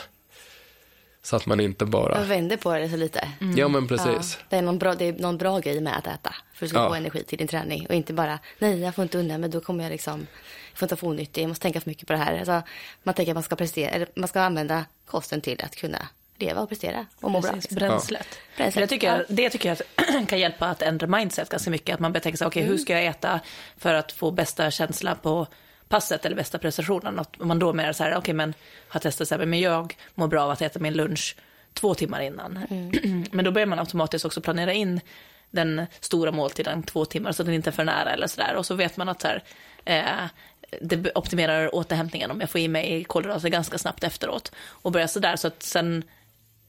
Så 1.29 1.37
att 1.37 1.47
man 1.47 1.61
inte 1.61 1.85
bara... 1.85 2.19
Jag 2.19 2.27
vänder 2.27 2.57
på 2.57 2.75
det 2.79 2.89
så 2.89 2.97
lite. 2.97 3.29
Mm. 3.41 3.59
Ja, 3.59 3.69
men 3.69 3.89
precis. 3.89 4.39
Ja, 4.41 4.45
det, 4.49 4.57
är 4.57 4.63
någon 4.63 4.79
bra, 4.79 4.95
det 4.95 5.05
är 5.05 5.13
någon 5.13 5.39
bra 5.39 5.59
grej 5.59 5.81
med 5.81 5.97
att 5.97 6.07
äta. 6.07 6.35
För 6.55 6.67
att 6.67 6.73
ja. 6.73 6.89
få 6.89 6.95
energi 6.95 7.25
till 7.25 7.39
din 7.39 7.49
träning. 7.49 7.87
Och 7.87 7.95
inte 7.95 8.13
bara, 8.13 8.39
nej, 8.59 8.81
jag 8.81 8.95
får 8.95 9.03
inte 9.03 9.19
undan 9.19 9.41
men 9.41 9.51
då 9.51 9.61
kommer 9.61 9.85
jag 9.85 9.91
liksom, 9.91 10.27
jag 10.71 10.79
får 10.79 10.87
inte 10.87 10.97
få 10.97 11.07
onyttig, 11.07 11.43
jag 11.43 11.49
måste 11.49 11.63
tänka 11.63 11.81
för 11.81 11.91
mycket 11.91 12.07
på 12.07 12.13
det 12.13 12.19
här. 12.19 12.39
Alltså, 12.39 12.63
man 13.03 13.15
tänker 13.15 13.33
att 13.33 13.37
man 13.37 13.43
ska, 13.43 13.57
prestera, 13.57 13.91
eller 13.91 14.09
man 14.15 14.29
ska 14.29 14.41
använda 14.41 14.85
kosten 15.07 15.41
till 15.41 15.61
att 15.65 15.77
kunna 15.77 16.09
leva 16.37 16.61
och 16.61 16.69
prestera 16.69 17.07
och 17.21 17.31
må 17.31 17.43
Precis, 17.43 17.71
bra. 17.71 17.89
Bränslet. 17.89 18.27
Ja. 18.31 18.57
Bränslet. 18.57 18.81
Jag 18.81 18.89
tycker, 18.89 19.27
det 19.29 19.51
tycker 19.51 19.69
jag 19.69 20.29
kan 20.29 20.39
hjälpa 20.39 20.67
att 20.67 20.83
ändra 20.83 21.07
mindset 21.07 21.49
ganska 21.49 21.71
mycket. 21.71 21.95
Att 21.95 22.01
man 22.01 22.13
börjar 22.13 22.23
tänka 22.23 22.37
sig, 22.37 22.47
okej 22.47 22.61
okay, 22.61 22.63
mm. 22.63 22.73
hur 22.73 22.79
ska 22.79 22.93
jag 22.93 23.07
äta 23.07 23.41
för 23.77 23.95
att 23.95 24.13
få 24.13 24.31
bästa 24.31 24.71
känsla 24.71 25.15
på 25.15 25.47
passet 25.89 26.27
eller 26.27 26.37
bästa 26.37 26.59
prestationen. 26.59 27.19
Att 27.19 27.39
man 27.39 27.59
då 27.59 27.73
mer 27.73 27.93
så 27.93 28.03
här, 28.03 28.11
okej 28.11 28.19
okay, 28.19 28.35
men 28.35 28.55
har 28.89 29.01
testat 29.01 29.29
så 29.29 29.35
här, 29.35 29.47
men 29.47 29.61
jag 29.61 29.97
mår 30.15 30.29
bra 30.29 30.43
av 30.43 30.51
att 30.51 30.63
äta 30.63 30.79
min 30.79 30.95
lunch 30.95 31.37
två 31.75 31.95
timmar 31.95 32.21
innan. 32.21 32.59
Mm. 32.71 33.25
Men 33.33 33.45
då 33.45 33.51
börjar 33.51 33.67
man 33.67 33.79
automatiskt 33.79 34.25
också 34.25 34.41
planera 34.41 34.73
in 34.73 35.01
den 35.51 35.87
stora 36.01 36.33
måltiden 36.33 36.83
två 36.83 37.05
timmar 37.05 37.33
så 37.33 37.43
att 37.43 37.47
den 37.47 37.55
inte 37.55 37.71
är 37.71 37.73
för 37.73 37.85
nära 37.85 38.11
eller 38.11 38.27
sådär. 38.27 38.55
Och 38.55 38.67
så 38.67 38.75
vet 38.75 38.97
man 38.97 39.09
att 39.09 39.21
så 39.21 39.29
här, 39.29 39.43
eh, 39.85 40.31
det 40.81 41.13
optimerar 41.15 41.75
återhämtningen 41.75 42.31
om 42.31 42.41
jag 42.41 42.51
får 42.51 42.61
i 42.61 42.69
mig 42.69 43.05
kolhydrater 43.05 43.49
ganska 43.49 43.79
snabbt 43.79 44.05
efteråt. 44.05 44.53
Och 44.59 44.93
börja 44.93 45.09
sådär 45.09 45.37
så 45.37 45.49
att 45.49 45.63
sen 45.63 46.05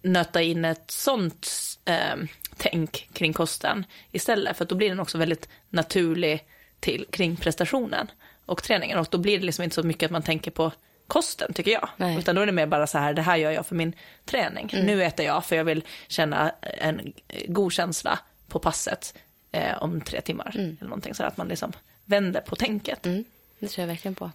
nöta 0.02 0.42
in 0.42 0.66
ett 0.66 0.92
sånt 0.92 1.50
eh, 1.86 2.16
tänk 2.58 3.10
kring 3.14 3.34
kosten 3.34 3.86
istället. 4.12 4.58
För 4.58 4.66
då 4.66 4.76
blir 4.76 4.90
den 4.90 5.00
också 5.00 5.18
väldigt 5.18 5.50
naturlig 5.70 6.46
till, 6.80 7.06
kring 7.12 7.36
prestationen 7.36 8.12
och 8.50 8.64
träningen. 8.64 9.00
Och 9.00 9.08
då 9.10 9.18
blir 9.18 9.40
det 9.40 9.46
liksom 9.46 9.64
inte 9.64 9.76
så 9.76 9.84
mycket 9.84 10.08
att 10.08 10.12
man 10.12 10.24
tänker 10.24 10.52
på 10.52 10.72
kosten 11.08 11.54
tycker 11.54 11.72
jag. 11.72 11.90
Nej. 11.98 12.18
Utan 12.20 12.36
då 12.36 12.42
är 12.42 12.46
det 12.46 12.52
mer 12.52 12.66
bara 12.66 12.88
så 12.88 12.98
här, 12.98 13.14
det 13.14 13.22
här 13.22 13.38
gör 13.38 13.52
jag 13.52 13.66
för 13.66 13.76
min 13.76 13.94
träning. 14.26 14.70
Mm. 14.74 14.86
Nu 14.86 15.04
äter 15.04 15.26
jag 15.26 15.46
för 15.46 15.56
jag 15.56 15.64
vill 15.64 15.84
känna 16.08 16.52
en 16.62 17.14
god 17.48 17.74
känsla 17.74 18.20
på 18.48 18.60
passet 18.60 19.14
eh, 19.52 19.84
om 19.84 20.02
tre 20.02 20.22
timmar. 20.22 20.52
Mm. 20.56 20.78
Eller 20.80 20.90
någonting 20.90 21.14
så 21.14 21.24
att 21.24 21.38
man 21.38 21.48
liksom 21.48 21.74
vänder 22.06 22.42
på 22.42 22.56
tänket. 22.56 23.06
Mm. 23.06 23.24
Det 23.60 23.68
tror 23.68 23.84
jag 23.84 23.88
verkligen 23.88 24.16
på. 24.16 24.32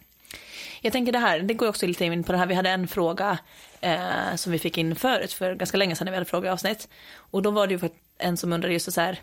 Jag 0.81 0.93
tänker 0.93 1.13
det 1.13 1.19
här, 1.19 1.39
det 1.39 1.55
går 1.55 1.69
också 1.69 1.87
lite 1.87 2.05
in 2.05 2.25
på 2.25 2.33
det 2.33 2.39
här, 2.39 2.47
vi 2.47 2.55
hade 2.55 2.71
en 2.71 2.89
fråga 2.89 3.39
eh, 3.81 4.35
som 4.37 4.53
vi 4.53 4.59
fick 4.59 4.79
in 4.79 4.97
förut, 4.97 5.33
för 5.33 5.55
ganska 5.55 5.77
länge 5.77 5.97
sedan 5.97 6.05
när 6.05 6.13
vi 6.13 6.17
hade 6.17 6.31
frågeavsnitt. 6.31 6.89
Och 7.15 7.43
då 7.43 7.51
var 7.51 7.67
det 7.67 7.75
ju 7.75 7.89
en 8.19 8.37
som 8.37 8.53
undrade 8.53 8.73
just 8.73 8.93
så 8.93 9.01
här, 9.01 9.21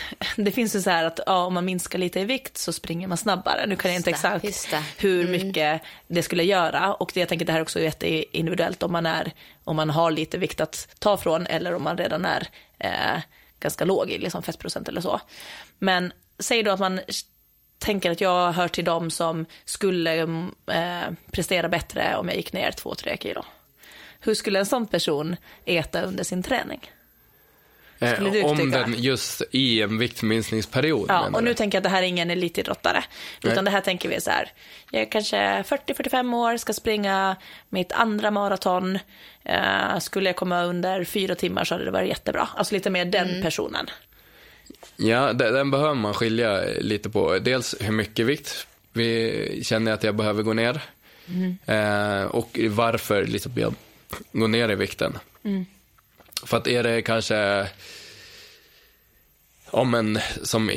det 0.36 0.52
finns 0.52 0.76
ju 0.76 0.82
så 0.82 0.90
här 0.90 1.04
att 1.04 1.20
ja, 1.26 1.44
om 1.44 1.54
man 1.54 1.64
minskar 1.64 1.98
lite 1.98 2.20
i 2.20 2.24
vikt 2.24 2.58
så 2.58 2.72
springer 2.72 3.08
man 3.08 3.18
snabbare. 3.18 3.66
Nu 3.66 3.76
kan 3.76 3.90
jag 3.90 3.98
inte 3.98 4.10
exakt 4.10 4.74
hur 4.98 5.20
mm. 5.20 5.32
mycket 5.32 5.82
det 6.06 6.22
skulle 6.22 6.44
göra 6.44 6.94
och 6.94 7.10
det, 7.14 7.20
jag 7.20 7.28
tänker 7.28 7.46
det 7.46 7.52
här 7.52 7.58
är 7.58 7.62
också 7.62 7.80
jätteindividuellt 7.80 8.82
om 8.82 8.92
man, 8.92 9.06
är, 9.06 9.32
om 9.64 9.76
man 9.76 9.90
har 9.90 10.10
lite 10.10 10.38
vikt 10.38 10.60
att 10.60 10.88
ta 10.98 11.16
från 11.16 11.46
eller 11.46 11.74
om 11.74 11.82
man 11.82 11.98
redan 11.98 12.24
är 12.24 12.48
eh, 12.78 13.22
ganska 13.60 13.84
låg 13.84 14.10
i 14.10 14.18
liksom 14.18 14.42
fettprocent 14.42 14.88
eller 14.88 15.00
så. 15.00 15.20
Men 15.78 16.12
säg 16.38 16.62
då 16.62 16.70
att 16.70 16.80
man 16.80 17.00
tänker 17.78 18.10
att 18.10 18.20
jag 18.20 18.52
hör 18.52 18.68
till 18.68 18.84
dem 18.84 19.10
som 19.10 19.46
skulle 19.64 20.20
eh, 20.66 21.10
prestera 21.30 21.68
bättre 21.68 22.16
om 22.16 22.28
jag 22.28 22.36
gick 22.36 22.52
ner 22.52 22.70
2-3 22.70 23.22
kilo. 23.22 23.44
Hur 24.20 24.34
skulle 24.34 24.58
en 24.58 24.66
sån 24.66 24.86
person 24.86 25.36
äta 25.64 26.02
under 26.02 26.24
sin 26.24 26.42
träning? 26.42 26.90
Eh, 28.02 28.44
om 28.44 28.70
den 28.70 28.94
just 28.98 29.42
i 29.50 29.82
en 29.82 29.98
viktminskningsperiod. 29.98 31.06
Ja, 31.08 31.28
och 31.32 31.44
nu 31.44 31.54
tänker 31.54 31.76
jag 31.76 31.80
att 31.80 31.84
det 31.84 31.90
här 31.90 32.02
är 32.02 32.06
ingen 32.06 32.30
elitidrottare. 32.30 33.04
Nej. 33.42 33.52
Utan 33.52 33.64
det 33.64 33.70
här 33.70 33.80
tänker 33.80 34.08
vi 34.08 34.20
så 34.20 34.30
här, 34.30 34.52
jag 34.90 35.02
är 35.02 35.10
kanske 35.10 35.36
40-45 35.36 36.36
år, 36.36 36.56
ska 36.56 36.72
springa 36.72 37.36
mitt 37.68 37.92
andra 37.92 38.30
maraton. 38.30 38.98
Eh, 39.44 39.98
skulle 39.98 40.28
jag 40.28 40.36
komma 40.36 40.64
under 40.64 41.04
fyra 41.04 41.34
timmar 41.34 41.64
så 41.64 41.74
hade 41.74 41.84
det 41.84 41.90
varit 41.90 42.08
jättebra. 42.08 42.48
Alltså 42.56 42.74
lite 42.74 42.90
mer 42.90 43.04
den 43.04 43.28
mm. 43.28 43.42
personen. 43.42 43.86
Ja, 44.96 45.32
den 45.32 45.70
behöver 45.70 45.94
man 45.94 46.14
skilja 46.14 46.60
lite 46.80 47.10
på. 47.10 47.38
Dels 47.38 47.74
hur 47.80 47.92
mycket 47.92 48.26
vikt 48.26 48.66
vi 48.92 49.60
känner 49.64 49.92
att 49.92 50.04
jag 50.04 50.14
behöver 50.14 50.42
gå 50.42 50.52
ner. 50.52 50.80
Mm. 51.28 51.58
Eh, 51.66 52.24
och 52.24 52.58
varför 52.70 53.26
liksom 53.26 53.52
jag 53.56 53.74
går 54.32 54.48
ner 54.48 54.68
i 54.68 54.74
vikten. 54.74 55.18
Mm. 55.44 55.66
För 56.46 56.56
att 56.56 56.66
är 56.66 56.82
det 56.82 57.02
kanske, 57.02 57.68
ja 59.72 59.84
men 59.84 60.18
som 60.42 60.70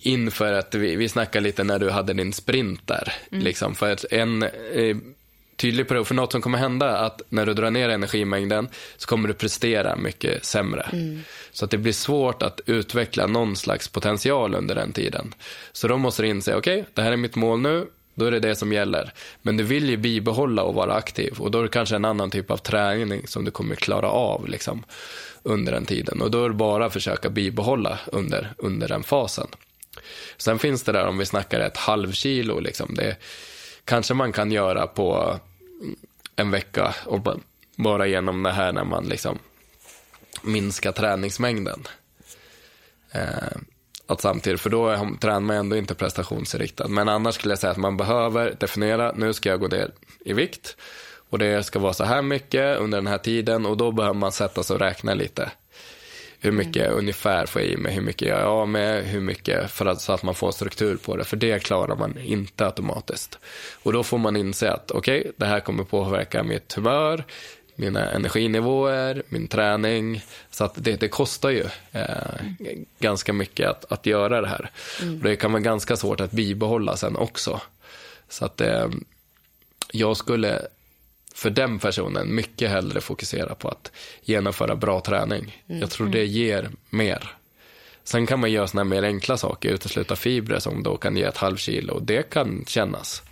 inför 0.00 0.52
att 0.52 0.74
vi, 0.74 0.96
vi 0.96 1.08
snackade 1.08 1.42
lite 1.42 1.64
när 1.64 1.78
du 1.78 1.90
hade 1.90 2.12
din 2.12 2.32
sprint 2.32 2.86
där. 2.86 3.12
Mm. 3.32 3.44
Liksom, 3.44 3.74
för 3.74 3.92
att 3.92 4.04
en 4.10 4.42
eh, 4.42 4.96
tydlig 5.60 5.88
period, 5.88 6.06
för 6.06 6.14
något 6.14 6.32
som 6.32 6.42
kommer 6.42 6.58
hända 6.58 6.98
att 6.98 7.22
när 7.28 7.46
du 7.46 7.54
drar 7.54 7.70
ner 7.70 7.88
energimängden 7.88 8.68
så 8.96 9.08
kommer 9.08 9.28
du 9.28 9.34
prestera 9.34 9.96
mycket 9.96 10.44
sämre. 10.44 10.88
Mm. 10.92 11.22
Så 11.52 11.64
att 11.64 11.70
det 11.70 11.78
blir 11.78 11.92
svårt 11.92 12.42
att 12.42 12.60
utveckla 12.66 13.26
någon 13.26 13.56
slags 13.56 13.88
potential 13.88 14.54
under 14.54 14.74
den 14.74 14.92
tiden. 14.92 15.34
Så 15.72 15.88
då 15.88 15.96
måste 15.96 16.22
du 16.22 16.28
inse, 16.28 16.54
okej, 16.54 16.80
okay, 16.80 16.92
det 16.94 17.02
här 17.02 17.12
är 17.12 17.16
mitt 17.16 17.36
mål 17.36 17.60
nu, 17.60 17.86
då 18.20 18.26
är 18.26 18.30
det 18.30 18.40
det 18.40 18.56
som 18.56 18.72
gäller. 18.72 19.12
Men 19.42 19.56
du 19.56 19.64
vill 19.64 19.90
ju 19.90 19.96
bibehålla 19.96 20.62
och 20.62 20.74
vara 20.74 20.94
aktiv 20.94 21.34
och 21.38 21.50
då 21.50 21.58
är 21.58 21.62
det 21.62 21.68
kanske 21.68 21.96
en 21.96 22.04
annan 22.04 22.30
typ 22.30 22.50
av 22.50 22.56
träning 22.56 23.26
som 23.26 23.44
du 23.44 23.50
kommer 23.50 23.74
klara 23.74 24.10
av 24.10 24.48
liksom, 24.48 24.84
under 25.42 25.72
den 25.72 25.86
tiden. 25.86 26.22
Och 26.22 26.30
då 26.30 26.44
är 26.44 26.48
det 26.48 26.54
bara 26.54 26.86
att 26.86 26.92
försöka 26.92 27.30
bibehålla 27.30 27.98
under, 28.06 28.52
under 28.56 28.88
den 28.88 29.02
fasen. 29.02 29.46
Sen 30.36 30.58
finns 30.58 30.82
det 30.82 30.92
där 30.92 31.06
om 31.06 31.18
vi 31.18 31.26
snackar 31.26 31.60
ett 31.60 31.76
halvkilo, 31.76 32.60
liksom, 32.60 32.94
det 32.94 33.16
kanske 33.84 34.14
man 34.14 34.32
kan 34.32 34.52
göra 34.52 34.86
på 34.86 35.38
en 36.36 36.50
vecka 36.50 36.94
och 37.06 37.20
bara 37.76 38.06
genom 38.06 38.42
det 38.42 38.52
här 38.52 38.72
när 38.72 38.84
man 38.84 39.04
liksom 39.04 39.38
minskar 40.42 40.92
träningsmängden. 40.92 41.88
Eh, 43.12 43.58
att 44.10 44.20
samtidigt, 44.20 44.60
för 44.60 44.70
då 44.70 45.08
tränar 45.20 45.40
man 45.40 45.56
ändå 45.56 45.76
inte 45.76 45.94
prestationsinriktad. 45.94 46.88
Men 46.88 47.08
annars 47.08 47.34
skulle 47.34 47.52
jag 47.52 47.58
säga 47.58 47.70
att 47.70 47.76
man 47.76 47.96
behöver 47.96 48.56
definiera, 48.60 49.12
nu 49.16 49.32
ska 49.32 49.48
jag 49.48 49.60
gå 49.60 49.68
ner 49.68 49.90
i 50.24 50.32
vikt 50.32 50.76
och 51.30 51.38
det 51.38 51.62
ska 51.62 51.78
vara 51.78 51.92
så 51.92 52.04
här 52.04 52.22
mycket 52.22 52.78
under 52.78 52.98
den 52.98 53.06
här 53.06 53.18
tiden 53.18 53.66
och 53.66 53.76
då 53.76 53.92
behöver 53.92 54.18
man 54.18 54.32
sätta 54.32 54.62
sig 54.62 54.74
och 54.74 54.80
räkna 54.80 55.14
lite. 55.14 55.50
Hur 56.42 56.52
mycket 56.52 56.86
mm. 56.86 56.98
ungefär 56.98 57.46
får 57.46 57.62
jag 57.62 57.70
i 57.70 57.76
mig, 57.76 57.92
hur 57.92 58.02
mycket 58.02 58.28
jag 58.28 58.38
är 58.38 58.44
av 58.44 58.68
med, 58.68 59.04
hur 59.04 59.20
mycket 59.20 59.70
för 59.70 59.86
att, 59.86 60.00
så 60.00 60.12
att 60.12 60.22
man 60.22 60.34
får 60.34 60.52
struktur 60.52 60.96
på 60.96 61.16
det. 61.16 61.24
För 61.24 61.36
det 61.36 61.64
klarar 61.64 61.96
man 61.96 62.18
inte 62.18 62.66
automatiskt. 62.66 63.38
Och 63.82 63.92
då 63.92 64.02
får 64.02 64.18
man 64.18 64.36
inse 64.36 64.70
att 64.70 64.90
okej, 64.90 65.20
okay, 65.20 65.32
det 65.36 65.46
här 65.46 65.60
kommer 65.60 65.84
påverka 65.84 66.42
mitt 66.42 66.72
humör, 66.72 67.24
mina 67.80 68.10
energinivåer, 68.10 69.22
min 69.28 69.48
träning. 69.48 70.24
Så 70.50 70.64
att 70.64 70.74
det, 70.74 71.00
det 71.00 71.08
kostar 71.08 71.50
ju 71.50 71.64
eh, 71.92 72.40
mm. 72.40 72.86
ganska 72.98 73.32
mycket 73.32 73.68
att, 73.68 73.92
att 73.92 74.06
göra 74.06 74.40
det 74.40 74.48
här. 74.48 74.70
Mm. 75.02 75.20
Det 75.22 75.36
kan 75.36 75.52
vara 75.52 75.62
ganska 75.62 75.96
svårt 75.96 76.20
att 76.20 76.30
bibehålla 76.32 76.96
sen 76.96 77.16
också. 77.16 77.60
Så 78.28 78.44
att 78.44 78.60
eh, 78.60 78.88
jag 79.92 80.16
skulle 80.16 80.62
för 81.34 81.50
den 81.50 81.78
personen 81.78 82.34
mycket 82.34 82.70
hellre 82.70 83.00
fokusera 83.00 83.54
på 83.54 83.68
att 83.68 83.92
genomföra 84.22 84.76
bra 84.76 85.00
träning. 85.00 85.62
Mm. 85.68 85.80
Jag 85.80 85.90
tror 85.90 86.06
det 86.06 86.18
mm. 86.18 86.30
ger 86.30 86.70
mer. 86.90 87.36
Sen 88.04 88.26
kan 88.26 88.40
man 88.40 88.52
göra 88.52 88.66
såna 88.66 88.84
mer 88.84 89.02
enkla 89.02 89.36
saker, 89.36 89.70
utesluta 89.70 90.16
fibrer 90.16 90.58
som 90.58 90.82
då 90.82 90.96
kan 90.96 91.16
ge 91.16 91.22
ett 91.22 91.36
halvkilo. 91.36 91.98
Det 92.00 92.30
kan 92.30 92.64
kännas. 92.66 93.22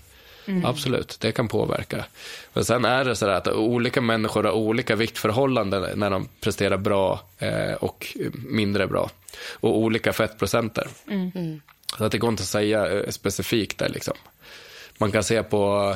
Mm. 0.48 0.64
Absolut, 0.64 1.16
det 1.20 1.32
kan 1.32 1.48
påverka. 1.48 2.04
Men 2.52 2.64
sen 2.64 2.84
är 2.84 3.04
det 3.04 3.16
så 3.16 3.26
att 3.26 3.48
olika 3.48 4.00
människor 4.00 4.44
har 4.44 4.52
olika 4.52 4.96
viktförhållanden 4.96 5.98
när 5.98 6.10
de 6.10 6.28
presterar 6.40 6.76
bra 6.76 7.20
eh, 7.38 7.72
och 7.72 8.16
mindre 8.32 8.86
bra. 8.86 9.10
Och 9.52 9.78
olika 9.78 10.12
fettprocenter. 10.12 10.88
Mm. 11.10 11.60
Så 11.98 12.04
att 12.04 12.12
det 12.12 12.18
går 12.18 12.30
inte 12.30 12.42
att 12.42 12.48
säga 12.48 12.92
eh, 12.92 13.10
specifikt 13.10 13.78
där 13.78 13.88
liksom. 13.88 14.14
Man 14.98 15.12
kan 15.12 15.24
se 15.24 15.42
på 15.42 15.94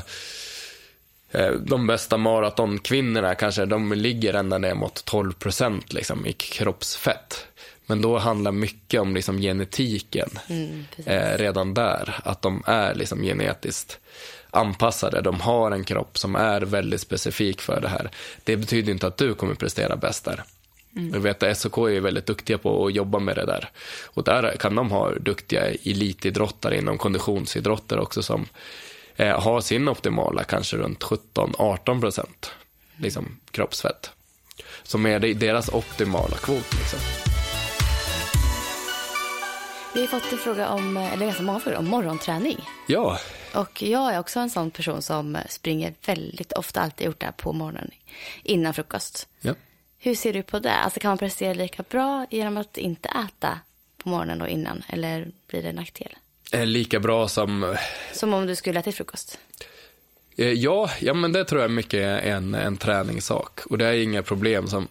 eh, 1.30 1.50
de 1.50 1.86
bästa 1.86 2.16
maratonkvinnorna 2.16 3.34
kanske, 3.34 3.64
de 3.64 3.92
ligger 3.92 4.34
ända 4.34 4.58
ner 4.58 4.74
mot 4.74 5.04
12 5.04 5.32
procent 5.32 5.92
liksom, 5.92 6.26
i 6.26 6.32
kroppsfett. 6.32 7.46
Men 7.86 8.02
då 8.02 8.18
handlar 8.18 8.52
mycket 8.52 9.00
om 9.00 9.14
liksom 9.14 9.38
genetiken 9.38 10.28
mm, 10.48 10.84
eh, 11.06 11.38
redan 11.38 11.74
där. 11.74 12.20
Att 12.24 12.42
de 12.42 12.62
är 12.66 12.94
liksom 12.94 13.22
genetiskt 13.22 13.98
anpassade. 14.52 15.20
De 15.20 15.40
har 15.40 15.70
en 15.70 15.84
kropp 15.84 16.18
som 16.18 16.36
är 16.36 16.60
väldigt 16.60 17.00
specifik 17.00 17.60
för 17.60 17.80
det 17.80 17.88
här. 17.88 18.10
Det 18.44 18.56
betyder 18.56 18.92
inte 18.92 19.06
att 19.06 19.16
du 19.16 19.34
kommer 19.34 19.54
prestera 19.54 19.96
bäst 19.96 20.24
där. 20.24 20.42
Mm. 20.96 21.14
Jag 21.14 21.20
vet 21.20 21.42
att 21.42 21.58
SOK 21.58 21.78
är 21.78 22.00
väldigt 22.00 22.26
duktiga 22.26 22.58
på 22.58 22.86
att 22.86 22.94
jobba 22.94 23.18
med 23.18 23.36
det 23.36 23.46
där. 23.46 23.70
Och 24.04 24.24
där 24.24 24.56
kan 24.56 24.74
de 24.74 24.90
ha 24.90 25.10
duktiga 25.10 25.62
elitidrottare 25.66 26.78
inom 26.78 26.98
konditionsidrotter 26.98 27.98
också 27.98 28.22
som 28.22 28.46
eh, 29.16 29.40
har 29.40 29.60
sin 29.60 29.88
optimala 29.88 30.44
kanske 30.44 30.76
runt 30.76 31.02
17-18 31.02 32.00
procent 32.00 32.52
liksom, 32.96 33.38
kroppsfett. 33.50 34.10
Som 34.82 35.06
är 35.06 35.20
deras 35.20 35.68
optimala 35.68 36.36
kvot. 36.36 36.74
Liksom. 36.78 36.98
Vi 39.94 40.00
har 40.00 40.06
fått 40.06 40.32
en 40.32 40.38
fråga 40.38 40.68
om, 40.68 40.96
eller 40.96 41.26
ganska 41.26 41.42
många 41.42 41.60
frågor 41.60 41.78
om 41.78 41.88
morgonträning. 41.88 42.58
Ja, 42.86 43.18
Och 43.54 43.82
jag 43.82 44.14
är 44.14 44.18
också 44.18 44.40
en 44.40 44.50
sån 44.50 44.70
person 44.70 45.02
som 45.02 45.38
springer 45.48 45.94
väldigt 46.06 46.52
ofta, 46.52 46.80
alltid 46.80 47.06
gjort 47.06 47.20
det 47.20 47.32
på 47.36 47.52
morgonen 47.52 47.90
innan 48.42 48.74
frukost. 48.74 49.28
ja. 49.40 49.54
Hur 49.98 50.14
ser 50.14 50.32
du 50.32 50.42
på 50.42 50.58
det? 50.58 50.72
Alltså 50.72 51.00
kan 51.00 51.08
man 51.08 51.18
prestera 51.18 51.54
lika 51.54 51.84
bra 51.88 52.26
genom 52.30 52.56
att 52.56 52.76
inte 52.78 53.08
äta 53.08 53.58
på 54.02 54.08
morgonen 54.08 54.42
och 54.42 54.48
innan? 54.48 54.82
Eller 54.88 55.28
blir 55.46 55.62
det 55.62 55.68
en 55.68 55.74
nackdel? 55.74 56.16
Eh, 56.52 56.66
Lika 56.66 57.00
bra 57.00 57.28
som 57.28 57.76
Som 58.12 58.34
om 58.34 58.46
du 58.46 58.56
skulle 58.56 58.78
äta 58.80 58.84
till 58.84 58.94
frukost. 58.94 59.38
Eh, 60.36 60.46
Ja, 60.48 60.90
ja, 61.00 61.14
men 61.14 61.32
det 61.32 61.44
tror 61.44 61.62
jag 61.62 61.70
mycket 61.70 62.00
är 62.00 62.18
en, 62.18 62.54
en 62.54 62.76
träningssak. 62.76 63.60
Och 63.66 63.78
det 63.78 63.86
är 63.86 63.92
inga 63.92 64.22
problem 64.22 64.68
som... 64.68 64.88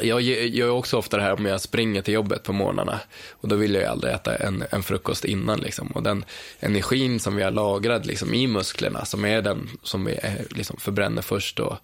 Jag 0.00 0.22
gör 0.22 0.70
också 0.70 0.96
ofta 0.96 1.16
det 1.16 1.22
här 1.22 1.32
om 1.32 1.46
jag 1.46 1.60
springer 1.60 2.02
till 2.02 2.14
jobbet 2.14 2.42
på 2.42 2.52
morgnarna. 2.52 3.00
Och 3.30 3.48
då 3.48 3.56
vill 3.56 3.74
jag 3.74 3.82
ju 3.82 3.88
aldrig 3.88 4.14
äta 4.14 4.36
en, 4.36 4.64
en 4.70 4.82
frukost 4.82 5.24
innan. 5.24 5.60
Liksom. 5.60 5.86
Och 5.86 6.02
den 6.02 6.24
energin 6.60 7.20
som 7.20 7.36
vi 7.36 7.42
har 7.42 7.50
lagrad 7.50 8.06
liksom, 8.06 8.34
i 8.34 8.46
musklerna, 8.46 9.04
som 9.04 9.24
är 9.24 9.42
den 9.42 9.70
som 9.82 10.04
vi 10.04 10.12
eh, 10.12 10.32
liksom, 10.50 10.76
förbränner 10.76 11.22
först. 11.22 11.60
Och 11.60 11.76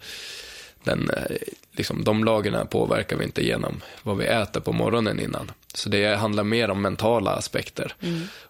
den, 0.85 1.11
eh, 1.11 1.37
liksom, 1.73 2.05
de 2.05 2.25
lagren 2.25 2.67
påverkar 2.67 3.17
vi 3.17 3.25
inte 3.25 3.47
genom 3.47 3.81
vad 4.03 4.17
vi 4.17 4.27
äter 4.27 4.61
på 4.61 4.73
morgonen 4.73 5.21
innan. 5.21 5.51
Så 5.75 5.89
det 5.89 6.17
handlar 6.17 6.45
mer 6.45 6.71
om 6.71 6.83
mentala 6.83 7.31
aspekter. 7.31 7.95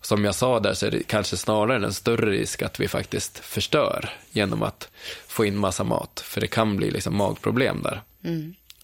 Som 0.01 0.25
jag 0.25 0.35
sa 0.35 0.61
där 0.61 0.75
så 0.75 0.87
är 0.87 0.91
det 0.91 1.03
kanske 1.03 1.37
snarare 1.37 1.87
en 1.87 1.93
större 1.93 2.31
risk 2.31 2.63
att 2.63 2.81
vi 2.81 2.89
faktiskt 2.89 3.39
förstör 3.39 4.11
genom 4.31 4.63
att 4.63 4.89
få 5.27 5.45
in 5.45 5.57
massa 5.57 5.85
mat. 5.85 6.21
För 6.25 6.41
det 6.41 6.47
kan 6.47 6.77
bli 6.77 6.91
liksom 6.91 7.17
magproblem 7.17 7.83
där. 7.83 8.03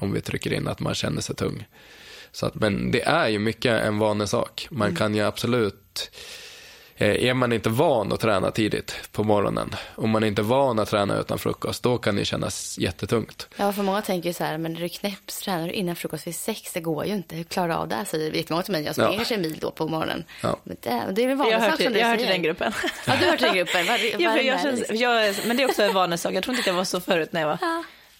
Om 0.05 0.13
vi 0.13 0.21
trycker 0.21 0.53
in 0.53 0.69
att 0.69 0.81
man 0.81 0.95
känner 0.95 1.21
sig 1.21 1.37
tung. 1.37 1.67
Så 2.33 2.47
att, 2.47 2.55
men 2.55 2.91
det 2.91 3.03
är 3.03 3.29
ju 3.29 3.39
mycket 3.39 3.83
en 3.83 3.99
vanesak. 3.99 4.67
Man 4.71 4.97
kan 4.97 5.15
ju 5.15 5.23
absolut 5.23 6.11
Eh, 6.97 7.25
Är 7.25 7.35
man 7.35 7.53
inte 7.53 7.69
van 7.69 8.13
att 8.13 8.21
träna 8.21 8.51
tidigt 8.51 8.95
på 9.13 9.25
morgonen, 9.25 9.75
om 9.95 10.11
man 10.11 10.25
inte 10.25 10.43
är 10.43 10.45
van 10.45 10.79
att 10.79 10.89
träna 10.89 11.19
utan 11.19 11.39
frukost, 11.39 11.83
då 11.83 11.99
kan 11.99 12.17
det 12.17 12.25
kännas 12.25 12.79
jättetungt. 12.79 13.49
Ja, 13.57 13.73
för 13.73 13.83
många 13.83 14.03
tänker 14.03 14.29
ju 14.29 14.33
så 14.33 14.45
här, 14.45 14.59
men 14.59 14.77
är 14.77 14.81
du 14.81 14.89
knäpps, 14.89 15.39
tränar 15.41 15.67
du 15.69 15.73
innan 15.73 15.97
frukost 15.97 16.27
vid 16.27 16.35
sex? 16.37 16.73
Det 16.73 16.81
går 16.81 17.07
ju 17.07 17.13
inte. 17.15 17.37
Hur 17.37 17.45
klarar 17.45 17.69
du 17.69 17.75
av 17.75 17.89
det? 17.89 18.05
Säger 18.09 18.33
jättemånga 18.33 18.63
till 18.63 18.73
mig. 18.73 18.85
Jag 18.85 18.95
springer 18.95 19.27
Ja. 19.31 19.35
en 19.35 19.43
mil 19.43 19.59
då 19.61 19.71
på 19.71 19.89
morgonen. 19.89 20.25
Ja. 20.43 20.57
Men 20.65 20.77
det, 20.81 21.07
det 21.13 21.23
är 21.23 21.29
väl 21.29 21.37
vanligt 21.37 21.53
Jag 21.53 21.61
hör 21.61 21.71
sak 21.71 21.77
som 21.77 21.85
till, 21.85 21.93
du 21.93 21.99
jag 21.99 22.07
hör 22.07 22.17
till 22.17 22.27
den 22.27 22.43
gruppen. 22.43 22.73
Ja, 23.07 23.13
du 23.21 23.27
hör 23.27 23.37
till 23.37 23.47
den 23.47 23.57
gruppen. 23.57 23.87
Vad, 23.87 24.01
vad 24.13 24.21
Ja, 24.21 24.33
för 24.33 24.41
jag 24.41 24.61
känns, 24.61 24.79
liksom? 24.79 24.97
jag, 24.97 25.35
men 25.47 25.57
det 25.57 25.63
är 25.63 25.69
också 25.69 25.83
en 25.83 25.95
vanesak. 25.95 26.35
Jag 26.35 26.45
tror 26.45 26.53
inte 26.55 26.61
att 26.63 26.67
jag 26.67 26.75
var 26.75 26.85
så 26.85 27.01
förut 27.01 27.33
när 27.33 27.41
jag, 27.41 27.49
var, 27.49 27.59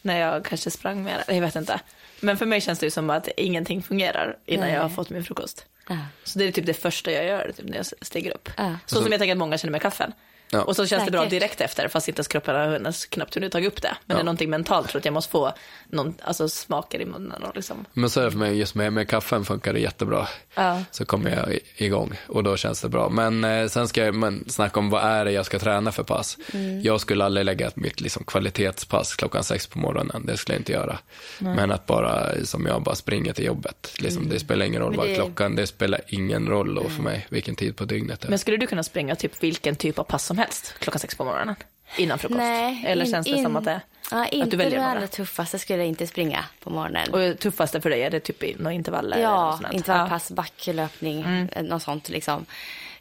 när 0.05 0.21
jag 0.21 0.45
kanske 0.45 0.71
sprang 0.71 1.05
mer. 1.05 1.25
Jag 1.29 1.41
vet 1.41 1.57
inte. 1.57 1.81
Men 2.21 2.37
för 2.37 2.47
mig 2.47 2.61
känns 2.61 2.79
det 2.79 2.87
ju 2.87 2.91
som 2.91 3.11
att 3.11 3.29
ingenting 3.37 3.83
fungerar 3.83 4.37
innan 4.47 4.67
Nej. 4.67 4.75
jag 4.75 4.83
har 4.83 4.89
fått 4.89 5.11
min 5.11 5.25
frukost. 5.25 5.67
Ja. 5.89 5.99
Så 6.25 6.39
det 6.39 6.45
är 6.45 6.53
typ 6.53 6.67
det 6.67 6.75
första 6.75 7.13
jag 7.13 7.25
gör 7.25 7.53
typ 7.57 7.69
när 7.69 7.77
jag 7.77 7.87
stiger 7.87 8.35
upp. 8.35 8.49
Ja. 8.57 8.77
Så 8.87 9.03
som 9.03 9.13
jag 9.13 9.21
tänker 9.21 9.33
att 9.33 9.39
många 9.39 9.59
känner 9.59 9.73
med 9.73 9.83
kaffen. 9.83 10.13
Ja. 10.51 10.63
Och 10.63 10.77
så 10.77 10.87
känns 10.87 11.05
det 11.05 11.11
bra 11.11 11.21
Säkert. 11.21 11.31
direkt 11.31 11.61
efter 11.61 11.89
fast 11.89 12.09
inte 12.09 12.19
ens 12.19 12.29
kroppen 12.29 12.55
har 12.55 12.67
hunnit- 12.67 13.11
knappt 13.11 13.35
hunnit 13.35 13.53
tagit 13.53 13.69
upp 13.73 13.83
det. 13.83 13.97
Men 14.07 14.17
det 14.17 14.21
är 14.21 14.25
någonting 14.25 14.51
mentalt 14.51 14.89
tror 14.89 14.99
att 14.99 15.05
jag 15.05 15.15
måste 15.15 15.31
få 15.31 15.53
någon, 15.89 16.15
alltså, 16.23 16.49
smaker 16.49 17.01
i 17.01 17.05
munnen 17.07 17.43
och 17.43 17.57
liksom. 17.57 17.85
Men 17.93 18.11
så 18.11 18.21
är 18.21 18.25
det 18.25 18.31
för 18.31 18.39
mig, 18.39 18.59
just 18.59 18.75
med, 18.75 18.93
med 18.93 19.09
kaffen 19.09 19.45
funkar 19.45 19.73
det 19.73 19.81
jättebra. 19.81 20.29
Ja. 20.55 20.83
Så 20.91 21.05
kommer 21.05 21.31
jag 21.31 21.59
igång 21.77 22.13
och 22.27 22.43
då 22.45 22.57
känns 22.57 22.81
det 22.81 22.89
bra. 22.89 23.09
Men 23.09 23.45
eh, 23.45 23.67
sen 23.69 23.89
ska 23.89 24.05
jag 24.05 24.15
men, 24.15 24.45
snacka 24.49 24.81
om 24.81 24.91
vad 24.91 25.03
är 25.05 25.25
det 25.25 25.33
jag 25.33 25.47
ska 25.47 25.59
träna 25.59 25.93
för 25.93 26.03
pass. 26.03 26.39
Jag 26.83 27.01
skulle 27.01 27.25
aldrig 27.25 27.47
lägga 27.47 27.67
ett 27.67 27.77
mitt 27.77 28.01
liksom, 28.01 28.25
kvalitetspass 28.25 29.15
klockan 29.17 29.45
sex 29.45 29.67
på 29.67 29.79
morgonen. 29.79 30.27
Det 30.27 30.37
skulle 30.37 30.55
jag 30.55 30.61
inte 30.61 30.73
göra. 30.73 30.99
Men 31.39 31.71
att 31.71 31.87
bara, 31.87 32.45
som 32.45 32.67
jag, 32.67 32.83
bara 32.83 32.95
springer 32.95 33.33
till 33.33 33.45
jobbet. 33.45 33.95
Liksom, 33.99 34.29
Det 34.29 34.39
spelar 34.39 34.67
ingen 34.67 34.81
roll 34.83 34.97
vad 34.97 35.07
det- 35.09 35.15
klockan, 35.15 35.57
det 35.57 35.67
spelar 35.67 36.01
ingen 36.09 36.49
roll 36.49 36.75
då 36.75 36.89
för 36.89 37.03
mig 37.03 37.27
vilken 37.31 37.57
tid 37.57 37.77
på 37.77 37.85
dygnet 37.85 38.21
det 38.21 38.27
är. 38.27 38.31
Men 38.31 38.39
skulle 38.39 38.57
du 38.57 38.67
kunna 38.67 38.83
springa 38.83 39.17
typ 39.17 39.43
vilken 39.43 39.77
typ 39.77 39.99
av 39.99 40.05
pass 40.05 40.25
som 40.25 40.39
helst 40.39 40.44
klockan 40.79 41.01
sex 41.01 41.15
på 41.15 41.25
morgonen? 41.25 41.57
Innan 41.97 42.19
frukost? 42.19 42.39
Nej. 42.39 42.83
Eller 42.87 43.05
in- 43.05 43.11
känns 43.11 43.27
det 43.27 43.33
in- 43.33 43.43
som 43.45 43.57
att 43.57 43.65
det 43.65 43.81
Ja, 44.11 44.27
inte 44.27 44.45
att 44.45 44.51
du 44.51 44.57
väljer 44.57 44.71
det 44.79 44.85
några? 44.85 44.91
allra 44.97 45.07
tuffaste 45.07 45.59
skulle 45.59 45.79
jag 45.79 45.87
inte 45.89 46.07
springa 46.07 46.45
på 46.61 46.71
morgonen. 46.71 47.13
Och 47.13 47.19
det 47.19 47.35
tuffaste 47.35 47.81
för 47.81 47.91
dig, 47.91 48.03
är 48.03 48.11
det 48.11 48.21
typ 48.21 48.43
i 48.43 48.55
några 48.59 48.73
intervaller? 48.73 49.19
Ja, 49.19 49.61
intervallpass, 49.73 50.31
backlöpning, 50.31 51.23
Mm. 51.23 51.67
något 51.67 51.83
sånt 51.83 52.09
liksom. 52.09 52.47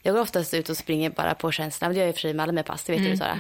Jag 0.06 0.16
går 0.16 0.22
oftast 0.22 0.54
ut 0.54 0.70
och 0.70 0.78
springer 0.78 1.10
bara 1.10 1.36
på 1.36 1.52
känslan. 1.52 1.92
Det 1.92 1.98
gör 1.98 2.04
jag 2.04 2.10
i 2.10 2.12
och 2.12 2.16
för 2.16 2.22
sig 2.22 2.34
med 2.34 2.44
alla 2.44 2.52
mina 2.52 2.64
pass, 2.64 2.84
det 2.84 2.92
vet 2.92 3.00
Mm. 3.00 3.12
du 3.12 3.18
Sara. 3.18 3.32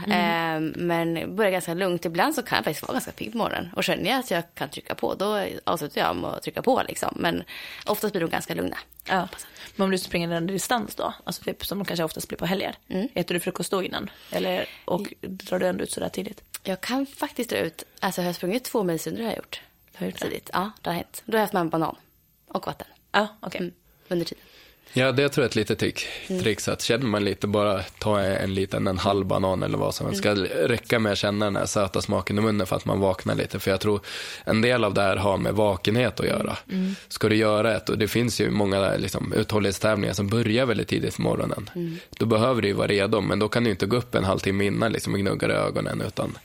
Eh, 0.55 0.59
men 0.76 1.36
börjar 1.36 1.51
ganska 1.51 1.74
lugnt. 1.74 2.05
Ibland 2.05 2.36
så 2.36 2.43
kan 2.43 2.55
jag 2.55 2.66
faktiskt 2.66 2.82
vara 2.88 2.93
ganska 2.93 3.11
pigg 3.11 3.32
på 3.32 3.38
morgonen. 3.38 3.70
Och 3.76 3.84
känner 3.84 4.09
jag 4.09 4.20
att 4.20 4.32
jag 4.32 4.43
kan 4.53 4.70
trycka 4.70 4.95
på, 4.95 5.16
då 5.16 5.45
avslutar 5.64 6.01
jag 6.01 6.16
med 6.16 6.30
att 6.30 6.43
trycka 6.43 6.61
på 6.61 6.82
liksom. 6.88 7.14
Men 7.20 7.43
oftast 7.86 8.14
blir 8.14 8.22
de 8.22 8.30
ganska 8.30 8.55
lugna. 8.55 8.78
Ja. 9.07 9.28
Men 9.76 9.86
om 9.86 9.91
du 9.91 9.97
springer 9.97 10.32
en 10.32 10.47
distans 10.47 10.95
då, 10.95 11.14
alltså 11.24 11.43
typ 11.43 11.66
som 11.66 11.86
kanske 11.86 12.03
oftast 12.03 12.28
blir 12.28 12.38
på 12.38 12.45
helger, 12.45 12.76
Mm. 12.89 13.07
äter 13.14 13.34
du 13.34 13.39
frukost 13.39 13.72
då 13.72 13.84
innan? 13.84 14.09
Eller, 14.32 14.66
och 14.86 15.14
drar 15.22 15.59
du 15.59 15.68
ändå 15.68 15.84
ut 15.84 15.91
sådär 15.91 16.09
tidigt? 16.09 16.43
Jag 16.64 16.82
kan 16.82 17.05
faktiskt 17.05 17.49
dra 17.49 17.57
ut, 17.57 17.84
alltså 17.99 18.22
jag 18.22 18.28
har 18.28 18.34
sprungit 18.34 18.64
två 18.64 18.84
milsrundor 18.84 19.22
har 19.22 19.30
jag 19.30 19.38
gjort. 19.38 19.61
Har 19.95 19.99
du 20.05 20.11
gjort 20.11 20.20
det? 20.20 20.26
Tidigt. 20.26 20.49
Ja, 20.53 20.72
det 20.82 20.89
har 20.89 20.95
hänt. 20.95 21.22
Då 21.26 21.32
har 21.32 21.38
jag 21.39 21.43
haft 21.43 21.53
med 21.53 21.66
mig 21.66 21.70
banan 21.72 21.95
och 22.47 22.68
vatten. 22.68 22.88
Ja, 23.11 23.28
okej. 23.39 23.59
Mm, 23.61 23.74
under 24.07 24.26
tiden. 24.26 24.43
Ja, 24.93 25.11
det 25.11 25.29
tror 25.29 25.43
jag 25.43 25.45
är 25.45 25.49
ett 25.49 25.55
litet 25.55 25.79
trick. 25.79 26.07
Mm. 26.27 26.43
Tricks 26.43 26.67
att 26.67 26.81
känner 26.81 27.05
man 27.05 27.23
lite, 27.23 27.47
bara 27.47 27.81
ta 27.99 28.19
en 28.19 28.53
liten, 28.53 28.87
en 28.87 28.97
halv 28.97 29.25
banan 29.25 29.63
eller 29.63 29.77
vad 29.77 29.95
som 29.95 30.07
helst. 30.07 30.25
Mm. 30.25 30.45
ska 30.45 30.55
räcka 30.67 30.99
med 30.99 31.11
att 31.11 31.17
känna 31.17 31.45
den 31.45 31.55
här 31.55 31.65
söta 31.65 32.01
smaken 32.01 32.37
i 32.37 32.41
munnen 32.41 32.67
för 32.67 32.75
att 32.75 32.85
man 32.85 32.99
vaknar 32.99 33.35
lite. 33.35 33.59
För 33.59 33.71
jag 33.71 33.79
tror 33.79 34.01
en 34.45 34.61
del 34.61 34.83
av 34.83 34.93
det 34.93 35.01
här 35.01 35.17
har 35.17 35.37
med 35.37 35.53
vakenhet 35.53 36.19
att 36.19 36.25
göra. 36.25 36.57
Mm. 36.71 36.95
Ska 37.07 37.29
du 37.29 37.35
göra 37.35 37.75
ett, 37.75 37.89
och 37.89 37.97
det 37.97 38.07
finns 38.07 38.41
ju 38.41 38.49
många 38.49 38.95
liksom, 38.95 39.33
uthållighetstävlingar 39.33 40.13
som 40.13 40.27
börjar 40.27 40.65
väldigt 40.65 40.87
tidigt 40.87 41.15
på 41.15 41.21
morgonen. 41.21 41.69
Mm. 41.75 41.97
Då 42.09 42.25
behöver 42.25 42.61
du 42.61 42.67
ju 42.67 42.73
vara 42.73 42.87
redo, 42.87 43.21
men 43.21 43.39
då 43.39 43.47
kan 43.47 43.63
du 43.63 43.69
inte 43.69 43.85
gå 43.85 43.97
upp 43.97 44.15
en 44.15 44.23
halvtimme 44.23 44.65
innan 44.65 44.91
liksom, 44.91 45.13
och 45.13 45.19
gnugga 45.19 45.47
ögonen. 45.47 46.01
Utan 46.07 46.37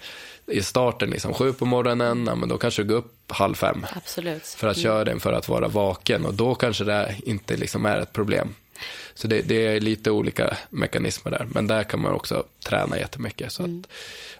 i 0.50 0.62
starten, 0.62 1.10
liksom, 1.10 1.34
sju 1.34 1.52
på 1.52 1.64
morgonen, 1.64 2.26
ja, 2.26 2.34
men 2.34 2.48
då 2.48 2.58
kanske 2.58 2.82
du 2.82 2.88
går 2.88 2.96
upp 2.96 3.32
halv 3.32 3.54
fem 3.54 3.86
Absolut. 3.96 4.46
för 4.46 4.68
att 4.68 4.78
köra 4.78 5.04
den 5.04 5.20
för 5.20 5.32
att 5.32 5.48
vara 5.48 5.68
vaken 5.68 6.24
och 6.24 6.34
då 6.34 6.54
kanske 6.54 6.84
det 6.84 7.16
inte 7.24 7.56
liksom 7.56 7.86
är 7.86 8.00
ett 8.00 8.12
problem. 8.12 8.54
Så 9.14 9.28
det, 9.28 9.42
det 9.42 9.66
är 9.66 9.80
lite 9.80 10.10
olika 10.10 10.56
mekanismer 10.70 11.30
där, 11.30 11.46
men 11.50 11.66
där 11.66 11.84
kan 11.84 12.00
man 12.00 12.12
också 12.12 12.44
träna 12.64 12.98
jättemycket 12.98 13.52
så 13.52 13.62
att, 13.62 13.88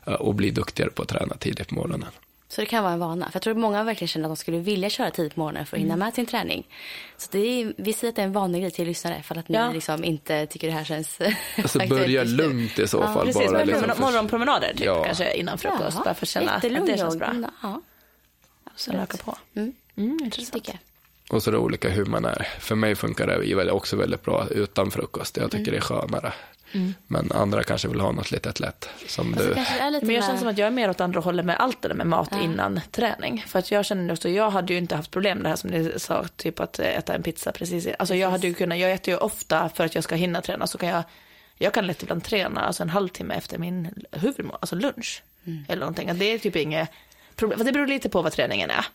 ja, 0.05 0.17
och 0.17 0.35
bli 0.35 0.51
duktigare 0.51 0.91
på 0.91 1.03
att 1.03 1.09
träna 1.09 1.37
tidigt 1.37 1.69
på 1.69 1.75
morgonen. 1.75 2.05
Så 2.51 2.61
det 2.61 2.67
kan 2.67 2.83
vara 2.85 2.93
en 2.93 2.99
vana. 2.99 3.27
För 3.27 3.37
jag 3.37 3.43
tror 3.43 3.51
att 3.55 3.59
många 3.61 3.85
verkligen 3.85 4.09
känner 4.09 4.27
att 4.27 4.31
de 4.31 4.37
skulle 4.37 4.59
vilja 4.59 4.91
köra 4.91 5.11
tidigt 5.11 5.35
på 5.35 5.41
morgonen 5.41 5.67
för 5.67 5.77
att 5.77 5.81
hinna 5.81 5.95
Mm. 5.95 6.07
med 6.07 6.15
sin 6.15 6.27
träning. 6.27 6.67
Så 7.17 7.29
det 7.33 7.39
är, 7.39 7.73
vi 7.77 7.93
säger 7.93 8.09
att 8.13 8.17
det 8.17 8.23
är 8.23 8.27
en 8.27 8.33
vanlig 8.33 8.61
grej 8.63 8.71
till 8.71 8.87
lyssnare 8.87 9.23
för 9.23 9.35
att 9.39 9.49
ni 9.49 9.57
Ja. 9.59 9.71
liksom 9.73 10.05
inte 10.05 10.47
tycker 10.47 10.67
det 10.67 10.73
här 10.73 10.85
känns 10.85 11.19
Alltså 11.59 11.79
börja 11.89 12.25
lugnt 12.25 12.79
i 12.79 12.89
så 12.89 13.03
fall. 13.03 13.27
Precis, 13.27 13.51
bara, 13.51 13.65
liksom, 13.65 13.73
promenad, 13.81 13.97
för- 13.97 14.03
morgonpromenader 14.05 14.73
typ, 14.77 14.87
Ja. 14.87 15.05
kanske 15.05 15.35
innan 15.37 15.59
frukost. 15.59 15.83
Jaha, 15.95 16.05
bara 16.05 16.15
för 16.15 16.25
att 16.25 16.29
känna 16.29 16.51
att 16.53 16.63
det 16.63 16.99
känns 16.99 17.17
bra. 17.17 17.35
Ja, 17.63 17.81
Sen 18.77 18.97
öka 18.97 19.17
på. 19.17 19.37
Mm. 19.57 19.73
Mm, 19.97 20.19
intressant. 20.25 20.53
tycker 20.53 20.73
jag. 20.73 20.81
Och 21.37 21.43
så 21.43 21.51
är 21.51 21.53
det 21.53 21.59
olika 21.59 21.89
hur 21.89 22.05
man 22.05 22.25
är. 22.25 22.49
För 22.61 22.75
mig 22.75 22.95
funkar 22.95 23.27
det 23.27 23.71
också 23.71 23.97
väldigt 23.97 24.23
bra 24.25 24.47
utan 24.51 24.91
frukost. 24.91 25.37
Jag 25.37 25.51
tycker 25.51 25.71
det 25.73 25.77
är 25.77 25.81
skönare. 25.81 26.33
Men 27.07 27.33
andra 27.33 27.63
kanske 27.63 27.89
vill 27.89 28.01
ha 28.01 28.13
något 28.13 28.31
litet 28.31 28.61
lätt. 28.61 28.89
Som 29.07 29.33
Och 29.35 29.41
så 29.41 29.45
du. 29.49 29.55
Men 29.55 29.93
jag 29.95 30.03
med- 30.03 30.25
känner 30.25 30.39
som 30.39 30.49
att 30.49 30.59
jag 30.59 30.67
är 30.67 30.71
mer 30.71 30.91
åt 30.91 31.01
andra 31.01 31.21
hållet 31.21 31.45
med 31.47 31.57
allt 31.61 31.83
det 31.83 31.89
där 31.89 31.95
med 31.95 32.07
mat 32.07 32.33
innan 32.43 32.81
träning. 32.91 33.45
För 33.49 33.59
att 33.59 33.71
jag 33.71 33.85
känner 33.85 34.13
också, 34.15 34.29
jag 34.29 34.51
hade 34.51 34.73
ju 34.73 34.79
inte 34.79 34.97
haft 34.97 35.11
problem 35.11 35.39
med 35.39 35.45
det 35.45 35.49
här 35.49 35.57
som 35.57 35.71
ni 35.71 35.93
sa, 35.97 36.25
typ 36.37 36.61
att 36.61 36.79
äta 36.79 37.15
en 37.15 37.23
pizza 37.23 37.53
precis. 37.53 37.89
Alltså 37.99 38.15
jag 38.15 38.31
hade 38.31 38.47
ju 38.47 38.55
kunnat, 38.55 38.79
jag 38.79 38.93
äter 38.93 39.15
ju 39.15 39.19
ofta 39.21 39.69
för 39.69 39.85
att 39.85 39.95
jag 39.95 40.05
ska 40.05 40.15
hinna 40.15 40.41
träna 40.43 40.67
så 40.67 40.79
kan 40.79 40.89
jag, 40.89 41.03
jag 41.59 41.73
kan 41.75 41.87
lätt 41.87 42.03
ibland 42.03 42.25
träna 42.25 42.61
alltså 42.61 42.83
en 42.83 42.89
halvtimme 42.91 43.35
efter 43.35 43.59
min 43.59 43.95
huvudmål, 44.13 44.57
alltså 44.61 44.77
lunch. 44.77 45.23
Eller 45.69 45.81
någonting. 45.81 46.11
Att 46.11 46.19
Det 46.19 46.25
är 46.25 46.39
typ 46.39 46.57
inget 46.57 46.89
problem, 47.37 47.59
för 47.59 47.65
det 47.65 47.73
beror 47.73 47.87
lite 47.87 48.09
på 48.09 48.23
vad 48.23 48.33
träningen 48.33 48.71
är. 48.71 48.87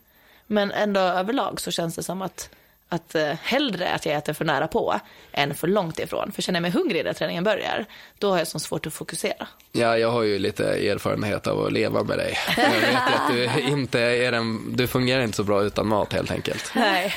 Men 0.47 0.71
ändå 0.71 0.99
överlag 0.99 1.61
så 1.61 1.71
känns 1.71 1.95
det 1.95 2.03
som 2.03 2.21
att 2.21 2.49
att 2.93 3.15
eh, 3.15 3.33
hellre 3.43 3.93
att 3.93 4.05
jag 4.05 4.15
äter 4.15 4.33
för 4.33 4.45
nära 4.45 4.67
på 4.67 4.99
än 5.31 5.55
för 5.55 5.67
långt 5.67 5.99
ifrån. 5.99 6.31
För 6.31 6.41
känner 6.41 6.57
jag 6.57 6.61
mig 6.61 6.71
hungrig 6.71 7.05
när 7.05 7.13
träningen 7.13 7.43
börjar, 7.43 7.85
då 8.19 8.31
har 8.31 8.37
jag 8.37 8.47
så 8.47 8.59
svårt 8.59 8.87
att 8.87 8.93
fokusera. 8.93 9.47
Ja, 9.71 9.97
jag 9.97 10.11
har 10.11 10.23
ju 10.23 10.39
lite 10.39 10.65
erfarenhet 10.65 11.47
av 11.47 11.65
att 11.65 11.71
leva 11.71 12.03
med 12.03 12.17
dig. 12.17 12.37
Jag 12.57 12.63
vet 12.63 12.95
att 12.95 13.31
du 13.31 13.61
inte 13.71 13.99
är 13.99 14.33
en, 14.33 14.75
du 14.75 14.87
fungerar 14.87 15.21
inte 15.21 15.37
så 15.37 15.43
bra 15.43 15.63
utan 15.63 15.87
mat 15.87 16.13
helt 16.13 16.31
enkelt. 16.31 16.71
Nej. 16.75 17.15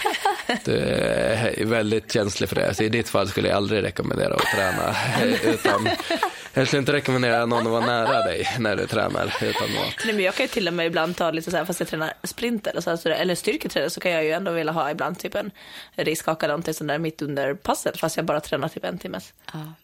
Du 0.64 0.76
är 0.78 1.64
väldigt 1.64 2.12
känslig 2.12 2.48
för 2.48 2.56
det. 2.56 2.74
Så 2.74 2.82
I 2.82 2.88
ditt 2.88 3.08
fall 3.08 3.28
skulle 3.28 3.48
jag 3.48 3.56
aldrig 3.56 3.84
rekommendera 3.84 4.34
att 4.34 4.56
träna 4.56 4.96
utan, 5.44 5.88
Jag 6.56 6.66
skulle 6.66 6.80
inte 6.80 6.92
rekommendera 6.92 7.46
någon 7.46 7.66
att 7.66 7.72
vara 7.72 7.86
nära 7.86 8.22
dig 8.22 8.48
när 8.58 8.76
du 8.76 8.86
tränar 8.86 9.34
utan 9.42 9.72
mat. 9.74 9.94
Nej, 10.04 10.14
men 10.14 10.24
jag 10.24 10.34
kan 10.34 10.44
ju 10.44 10.48
till 10.48 10.68
och 10.68 10.74
med 10.74 10.86
ibland 10.86 11.16
ta 11.16 11.30
lite 11.30 11.50
så 11.50 11.56
här, 11.56 11.64
fast 11.64 11.80
jag 11.80 11.88
tränar 11.88 12.12
sprint 12.22 12.66
eller, 12.66 12.80
så 12.80 12.90
här, 12.90 13.06
eller 13.10 13.34
styrketräning 13.34 13.90
så 13.90 14.00
kan 14.00 14.10
jag 14.12 14.24
ju 14.24 14.30
ändå 14.32 14.50
vilja 14.52 14.72
ha 14.72 14.90
ibland 14.90 15.18
typ 15.18 15.34
en 15.34 15.50
riskaka 15.96 16.46
eller 16.46 16.52
någonting 16.52 16.74
sånt 16.74 16.88
där 16.88 16.98
mitt 16.98 17.22
under 17.22 17.54
passet 17.54 18.00
fast 18.00 18.16
jag 18.16 18.26
bara 18.26 18.40
tränar 18.40 18.68
typ 18.68 18.84
en 18.84 18.98
timmes 18.98 19.32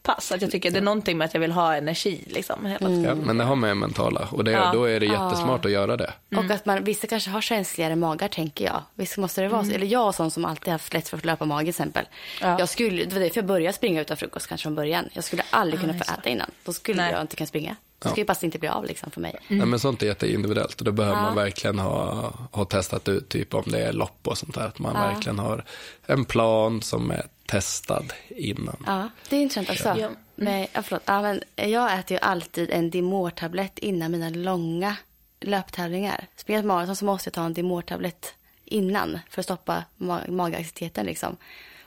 pass. 0.02 0.32
Att 0.32 0.42
jag 0.42 0.50
tycker 0.50 0.70
det 0.70 0.78
är 0.78 0.82
någonting 0.82 1.18
med 1.18 1.24
att 1.24 1.34
jag 1.34 1.40
vill 1.40 1.52
ha 1.52 1.76
energi 1.76 2.24
liksom. 2.26 2.66
Hela 2.66 2.78
tiden. 2.78 3.04
Ja, 3.04 3.14
men 3.14 3.38
det 3.38 3.44
har 3.44 3.56
med 3.56 3.76
mentala 3.76 4.28
och 4.30 4.44
det, 4.44 4.50
Ja. 4.50 4.70
då 4.72 4.84
är 4.84 5.00
det 5.00 5.06
jättesmart 5.06 5.64
att 5.64 5.70
göra 5.70 5.96
det. 5.96 6.12
Och 6.36 6.50
att 6.50 6.66
man, 6.66 6.84
vissa 6.84 7.06
kanske 7.06 7.30
har 7.30 7.40
känsligare 7.40 7.96
magar 7.96 8.28
tänker 8.28 8.64
jag. 8.64 8.82
Visst 8.94 9.16
måste 9.16 9.40
det 9.42 9.48
vara 9.48 9.64
så. 9.64 9.72
Eller 9.72 9.86
jag 9.86 10.14
sån 10.14 10.30
som 10.30 10.44
alltid 10.44 10.72
haft 10.72 10.94
lätt 10.94 11.08
för 11.08 11.16
att 11.16 11.24
löpa 11.24 11.44
mage 11.44 11.60
till 11.62 11.68
exempel. 11.68 12.04
Ja. 12.40 12.56
Jag 12.58 12.68
skulle, 12.68 13.04
det 13.04 13.12
var 13.14 13.20
därför 13.20 13.36
jag 13.38 13.44
började 13.46 13.72
springa 13.72 14.00
utan 14.00 14.16
frukost 14.16 14.46
kanske 14.46 14.62
från 14.62 14.74
början. 14.74 15.08
Jag 15.12 15.24
skulle 15.24 15.42
aldrig 15.50 15.80
kunna 15.80 15.94
få 15.94 16.04
äta 16.18 16.28
innan. 16.28 16.50
Då 16.64 16.72
skulle 16.72 17.02
Nej. 17.02 17.12
jag 17.12 17.20
inte 17.20 17.36
kunna 17.36 17.46
springa. 17.46 17.76
Det 17.98 18.08
skulle 18.08 18.26
bara 18.26 18.36
inte 18.40 18.58
bli 18.58 18.68
av 18.68 18.84
liksom 18.84 19.10
för 19.10 19.20
mig. 19.20 19.36
Nej, 19.48 19.66
men 19.66 19.78
sånt 19.78 20.02
är 20.02 20.06
jätteindividuellt 20.06 20.78
och 20.78 20.84
då 20.84 20.92
behöver 20.92 21.20
man 21.22 21.34
verkligen 21.34 21.78
ha, 21.78 22.32
ha 22.52 22.64
testat 22.64 23.08
ut 23.08 23.28
typ 23.28 23.54
om 23.54 23.62
det 23.66 23.78
är 23.78 23.92
lopp 23.92 24.28
och 24.28 24.38
sånt 24.38 24.54
där. 24.54 24.66
Att 24.66 24.78
man 24.78 24.92
verkligen 24.92 25.38
har 25.38 25.64
en 26.06 26.24
plan 26.24 26.82
som 26.82 27.10
är 27.10 27.26
testad 27.46 28.12
innan. 28.28 28.76
Ja, 28.86 29.08
det 29.28 29.36
är 29.36 29.40
intressant 29.40 29.70
också. 29.70 29.94
Ja. 30.00 30.08
Men, 30.34 30.66
ja, 30.72 30.82
förlåt. 30.82 31.02
Ja, 31.04 31.22
men 31.22 31.42
jag 31.54 31.98
äter 31.98 32.14
ju 32.14 32.20
alltid 32.20 32.70
en 32.70 32.90
Dimor-tablett 32.90 33.78
innan 33.78 34.10
mina 34.10 34.30
långa 34.30 34.96
löptävlingar. 35.40 36.26
Springer 36.36 36.58
jag 36.58 36.66
maraton 36.66 36.96
så 36.96 37.04
måste 37.04 37.28
jag 37.28 37.34
ta 37.34 37.44
en 37.44 37.54
Dimor-tablett 37.54 38.34
innan 38.64 39.18
för 39.30 39.40
att 39.40 39.44
stoppa 39.46 39.84
ma- 39.98 40.30
magaktiviteten 40.30 41.06
liksom. 41.06 41.36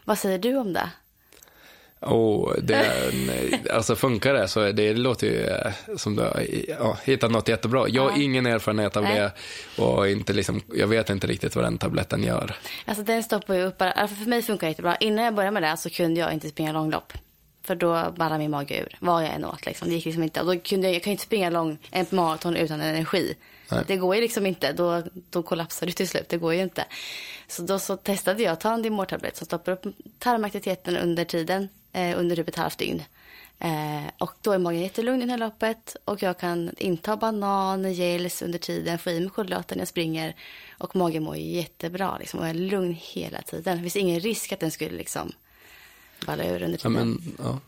Vad 0.05 0.17
säger 0.19 0.39
du 0.39 0.57
om 0.57 0.73
det? 0.73 0.89
Och 2.06 2.56
det, 2.64 3.12
alltså 3.74 3.95
funkar 3.95 4.34
det 4.34 4.47
så 4.47 4.72
det 4.72 4.93
låter 4.93 5.28
ju 5.28 5.41
eh, 5.41 5.72
som 5.97 6.16
du 6.16 6.22
har 6.22 6.45
ja, 6.68 6.97
hittat 7.03 7.32
något 7.32 7.47
jättebra. 7.47 7.86
Jag 7.89 8.10
har 8.10 8.22
ingen 8.22 8.45
erfarenhet 8.45 8.97
av 8.97 9.03
Nej. 9.03 9.20
det 9.20 9.32
och 9.84 10.10
inte 10.10 10.34
liksom, 10.34 10.62
jag 10.74 10.88
vet 10.88 11.10
inte 11.10 11.28
riktigt 11.28 11.56
vad 11.56 11.66
den 11.66 11.78
tabletten 11.78 12.24
gör. 12.24 12.56
Alltså 12.86 13.03
den 13.03 13.24
stoppar 13.24 13.53
ju 13.53 13.64
upp 13.64 13.76
alltså 13.82 14.16
för 14.16 14.30
mig 14.30 14.41
funkar 14.41 14.68
det 14.68 14.72
jättebra. 14.72 14.95
Innan 14.95 15.26
jag 15.26 15.36
började 15.36 15.53
med 15.53 15.64
det 15.64 15.78
så 15.78 15.89
kunde 15.89 16.20
jag 16.20 16.34
inte 16.34 16.49
springa 16.49 16.72
långlopp. 16.72 17.14
För 17.64 17.76
då 17.76 18.14
ballade 18.18 18.38
min 18.38 18.51
mage 18.51 18.80
ur, 18.80 18.97
vad 18.99 19.24
jag 19.24 19.34
än 19.34 19.45
åt 19.45 19.66
liksom. 19.66 19.88
Det 19.88 19.95
gick 19.95 20.06
liksom 20.06 20.24
inte. 20.24 20.41
Och 20.41 20.45
då 20.45 20.60
kunde 20.60 20.88
jag, 20.88 20.95
jag 20.95 21.03
kan 21.03 21.12
inte 21.12 21.24
springa 21.24 21.49
lång, 21.49 21.78
en 21.91 22.06
maraton 22.10 22.56
utan 22.56 22.82
energi. 22.82 23.36
Nej. 23.72 23.84
Det 23.88 23.97
går 23.97 24.16
ju 24.16 24.22
liksom 24.22 24.45
inte, 24.45 24.74
då, 24.74 25.03
då 25.30 25.43
kollapsar 25.43 25.88
du 25.88 25.93
till 25.93 26.08
slut, 26.08 26.30
det 26.30 26.38
går 26.38 26.53
ju 26.53 26.62
inte. 26.62 26.86
Så 27.47 27.62
då 27.62 27.80
så 27.80 27.97
testade 27.97 28.43
jag 28.43 28.53
att 28.53 28.60
ta 28.60 28.74
en 28.74 28.82
Dimor-tablett 28.82 29.38
som 29.38 29.45
stoppar 29.45 29.72
upp 29.72 29.86
tarmaktiviteten 30.20 30.97
under 30.97 31.26
tiden, 31.26 31.70
eh, 31.96 32.20
under 32.20 32.36
typ 32.36 32.48
ett 32.50 32.56
halvt 32.56 32.78
dygn. 32.78 33.04
Eh, 33.60 34.04
och 34.18 34.32
då 34.41 34.52
är 34.52 34.58
magen 34.58 34.82
jättelugn 34.82 35.22
i 35.22 35.26
det 35.26 35.32
här 35.32 35.38
loppet 35.38 35.96
och 36.06 36.24
jag 36.24 36.38
kan 36.39 36.72
inta 36.78 37.18
banan, 37.18 37.93
gels 37.93 38.41
under 38.41 38.60
tiden, 38.60 39.00
få 39.00 39.10
i 39.10 39.20
mig 39.20 39.30
kolhydrater 39.30 39.76
när 39.76 39.82
jag 39.82 39.88
springer 39.88 40.36
och 40.78 40.96
magen 40.96 41.24
mår 41.24 41.36
jättebra 41.38 42.18
liksom, 42.18 42.39
och 42.39 42.46
jag 42.46 42.50
är 42.50 42.60
lugn 42.60 42.98
hela 43.02 43.41
tiden. 43.41 43.76
Det 43.78 43.82
finns 43.82 43.96
ingen 43.96 44.20
risk 44.20 44.52
att 44.52 44.60
den 44.60 44.72
skulle 44.72 44.98
liksom 44.98 45.32
balla 46.26 46.43
ur 46.43 46.62
under 46.64 46.68
Ja, 46.68 46.78
tiden. 46.78 46.93
men, 46.93 47.36
ja. 47.39 47.60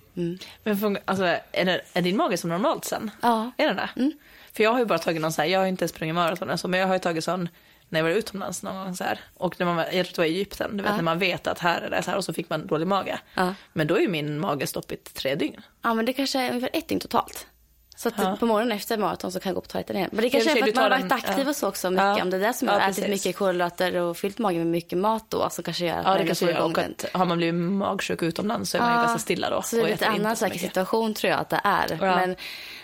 Men 0.63 0.75
fun- 0.77 0.97
alltså, 1.05 1.23
är, 1.51 1.65
det, 1.65 1.81
är 1.93 2.01
din 2.01 2.17
mage 2.17 2.37
som 2.37 2.49
normalt 2.49 2.85
sen? 2.85 3.11
Ja. 3.21 3.51
Är 3.57 3.67
den 3.67 3.75
det? 3.75 4.11
För 4.53 4.63
jag 4.63 4.71
har 4.71 4.79
ju 4.79 4.85
bara 4.85 4.99
tagit 4.99 5.21
någon 5.21 5.31
så 5.33 5.41
här, 5.41 5.49
jag 5.49 5.59
har 5.59 5.67
inte 5.67 5.87
sprungit 5.87 6.15
maraton 6.15 6.49
men 6.67 6.79
jag 6.79 6.87
har 6.87 6.93
ju 6.95 6.99
tagit 6.99 7.23
sån 7.23 7.49
när 7.89 7.99
jag 7.99 8.03
var 8.03 8.11
utomlands 8.11 8.63
någon 8.63 8.75
gång 8.75 8.95
så 8.95 9.03
här. 9.03 9.19
Och 9.33 9.59
när 9.59 9.65
man, 9.65 9.75
var- 9.75 9.83
jag 9.91 10.05
tror 10.05 10.13
det 10.15 10.17
var 10.17 10.25
i 10.25 10.35
Egypten, 10.35 10.77
du 10.77 10.83
vet 10.83 10.89
Ja. 10.91 10.95
när 10.95 11.03
man 11.03 11.19
vet 11.19 11.47
att 11.47 11.59
här 11.59 11.81
är 11.81 11.89
det 11.89 12.03
så 12.03 12.11
här 12.11 12.17
och 12.17 12.25
så 12.25 12.33
fick 12.33 12.49
man 12.49 12.67
dålig 12.67 12.87
mage. 12.87 13.19
Ja. 13.33 13.53
Men 13.73 13.87
då 13.87 13.95
är 13.95 13.99
ju 13.99 14.07
min 14.07 14.39
mage 14.39 14.67
stopp 14.67 14.91
i 14.91 14.95
tre 14.95 15.35
dygn. 15.35 15.61
Ja, 15.81 15.93
men 15.93 16.05
det 16.05 16.13
kanske 16.13 16.39
är 16.39 16.49
ungefär 16.49 16.69
ett 16.73 16.87
dygn 16.87 16.99
totalt. 16.99 17.47
Så 17.95 18.07
att 18.07 18.13
Ja. 18.17 18.37
på 18.39 18.45
morgonen 18.45 18.77
efter 18.77 18.97
maraton 18.97 19.31
så 19.31 19.39
kan 19.39 19.49
jag 19.49 19.55
gå 19.55 19.61
på 19.61 19.67
toaletten 19.67 19.95
igen. 19.95 20.09
Men 20.13 20.21
det 20.23 20.29
kanske 20.29 20.51
är 20.51 20.55
för 20.61 20.69
att 20.69 20.75
man 20.75 20.83
har 20.83 20.89
varit 20.89 21.11
aktiv 21.11 21.43
ja. 21.43 21.49
och 21.49 21.55
så 21.55 21.67
också 21.67 21.89
mycket. 21.89 22.03
Ja. 22.05 22.21
Om 22.21 22.29
det 22.29 22.37
är 22.37 22.41
det 22.41 22.53
som 22.53 22.67
Ja, 22.67 22.73
har 22.73 22.79
ätit 22.79 22.95
precis. 22.95 23.09
mycket 23.25 23.37
kolhydrater 23.37 23.95
och 23.95 24.17
fyllt 24.17 24.37
magen 24.37 24.57
med 24.59 24.67
mycket 24.67 24.97
mat 24.97 25.25
då 25.29 25.49
som 25.49 25.63
kanske 25.63 25.85
gör 25.85 25.97
att 25.97 26.05
Ja, 26.05 26.13
det 26.17 26.25
kanske 26.25 26.49
igång 26.51 26.71
och 26.71 26.77
att 26.79 27.05
har 27.13 27.25
man 27.25 27.37
blivit 27.37 27.55
magsjuk 27.55 28.23
utomlands 28.23 28.69
så 28.71 28.77
är 28.77 28.81
man 28.81 28.91
ju 28.91 28.97
ganska 28.97 29.19
stilla 29.19 29.49
då. 29.49 29.61
Så 29.61 29.75
det 29.75 29.81
är 29.81 29.83
och 29.83 29.89
lite 29.89 30.07
annan 30.07 30.35
säker 30.35 30.59
situation 30.59 31.13
tror 31.13 31.31
jag 31.31 31.39
att 31.39 31.49
det 31.49 31.61
är. 31.63 31.97
Men 31.99 32.35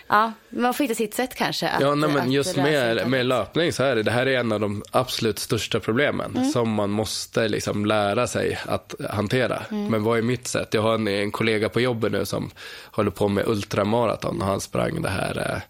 ja, 0.06 0.32
man 0.48 0.74
får 0.74 0.84
hitta 0.84 0.94
sitt 0.94 1.14
sätt 1.14 1.34
kanske. 1.34 1.68
Att, 1.68 1.80
Ja, 1.80 1.94
nej, 1.94 2.10
men 2.10 2.32
just 2.32 2.56
med, 2.56 3.10
med 3.10 3.26
löpning 3.26 3.72
så 3.72 3.82
är 3.82 3.96
det, 3.96 4.02
det 4.02 4.10
här 4.10 4.26
är 4.26 4.38
en 4.38 4.52
av 4.52 4.60
de 4.60 4.82
absolut 4.90 5.38
största 5.38 5.80
problemen 5.80 6.52
som 6.52 6.70
man 6.70 6.90
måste 6.90 7.48
liksom 7.48 7.86
lära 7.86 8.26
sig 8.26 8.58
att 8.66 8.94
hantera. 9.10 9.62
Men 9.70 10.02
vad 10.02 10.18
är 10.18 10.22
mitt 10.22 10.46
sätt? 10.46 10.74
Jag 10.74 10.82
har 10.82 10.94
en, 10.94 11.08
en 11.08 11.30
kollega 11.30 11.68
på 11.68 11.80
jobbet 11.80 12.12
nu 12.12 12.24
som 12.24 12.50
håller 12.84 13.10
på 13.10 13.28
med 13.28 13.48
ultramaraton 13.48 14.40
och 14.42 14.46
han 14.46 14.60
sprang 14.60 15.02
det 15.02 15.08
här, 15.08 15.62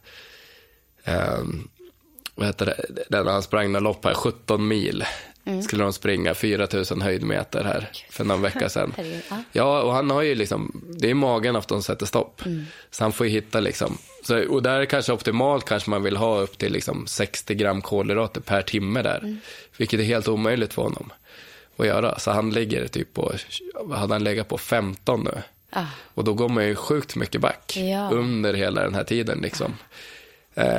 eh, 1.05 1.14
eh, 1.14 1.39
vad 2.35 2.47
heter 2.47 2.66
det, 2.66 3.05
den 3.09 3.26
han 3.26 3.43
sprang 3.43 3.72
lopp 3.72 4.05
här, 4.05 4.14
17 4.14 4.68
mil. 4.68 5.05
Skulle 5.62 5.82
de 5.84 5.92
springa 5.92 6.34
4000 6.34 7.01
höjdmeter 7.03 7.64
här 7.64 7.90
för 8.11 8.24
någon 8.24 8.42
vecka 8.42 8.68
sedan. 8.68 8.95
Ja. 9.53 9.82
Och 9.82 9.92
han 9.92 10.11
har 10.11 10.22
ju 10.22 10.34
liksom, 10.34 10.82
det 10.99 11.11
är 11.11 11.14
magen 11.14 11.57
att 11.57 11.68
de 11.68 11.82
sätter 11.82 12.07
stopp. 12.07 12.42
Så 12.90 13.05
han 13.05 13.12
får 13.12 13.26
ju 13.26 13.32
hitta 13.32 13.61
liksom, 13.61 13.99
så, 14.24 14.49
och 14.49 14.62
där 14.62 14.80
är 14.80 14.84
kanske 14.84 15.12
optimalt 15.12 15.64
kanske 15.64 15.90
man 15.90 16.03
vill 16.03 16.16
ha 16.16 16.40
upp 16.40 16.59
till 16.59 16.72
liksom 16.72 17.07
60 17.07 17.55
gram 17.55 17.82
kolhydrater 17.82 18.40
per 18.40 18.62
timme 18.62 19.03
där. 19.03 19.36
Vilket 19.76 20.01
är 20.01 20.05
helt 20.05 20.28
omöjligt 20.28 20.74
för 20.74 20.82
honom 20.82 21.12
att 21.76 21.86
göra. 21.86 22.18
Så 22.18 22.30
han 22.30 22.51
ligger 22.51 22.86
typ 22.88 23.14
på, 23.14 23.32
hade 23.92 24.14
han 24.14 24.24
legat 24.24 24.49
på 24.49 24.59
15 24.59 25.24
nu. 25.24 25.42
Ah. 25.70 25.84
Och 26.14 26.24
då 26.24 26.34
går 26.34 26.49
man 26.49 26.66
ju 26.66 26.74
sjukt 26.74 27.16
mycket 27.16 27.40
back 27.40 27.76
Ja. 27.76 28.11
under 28.12 28.55
hela 28.55 28.82
den 28.82 28.95
här 28.95 29.05
tiden 29.05 29.38
liksom. 29.38 29.66
Eh, 29.66 29.76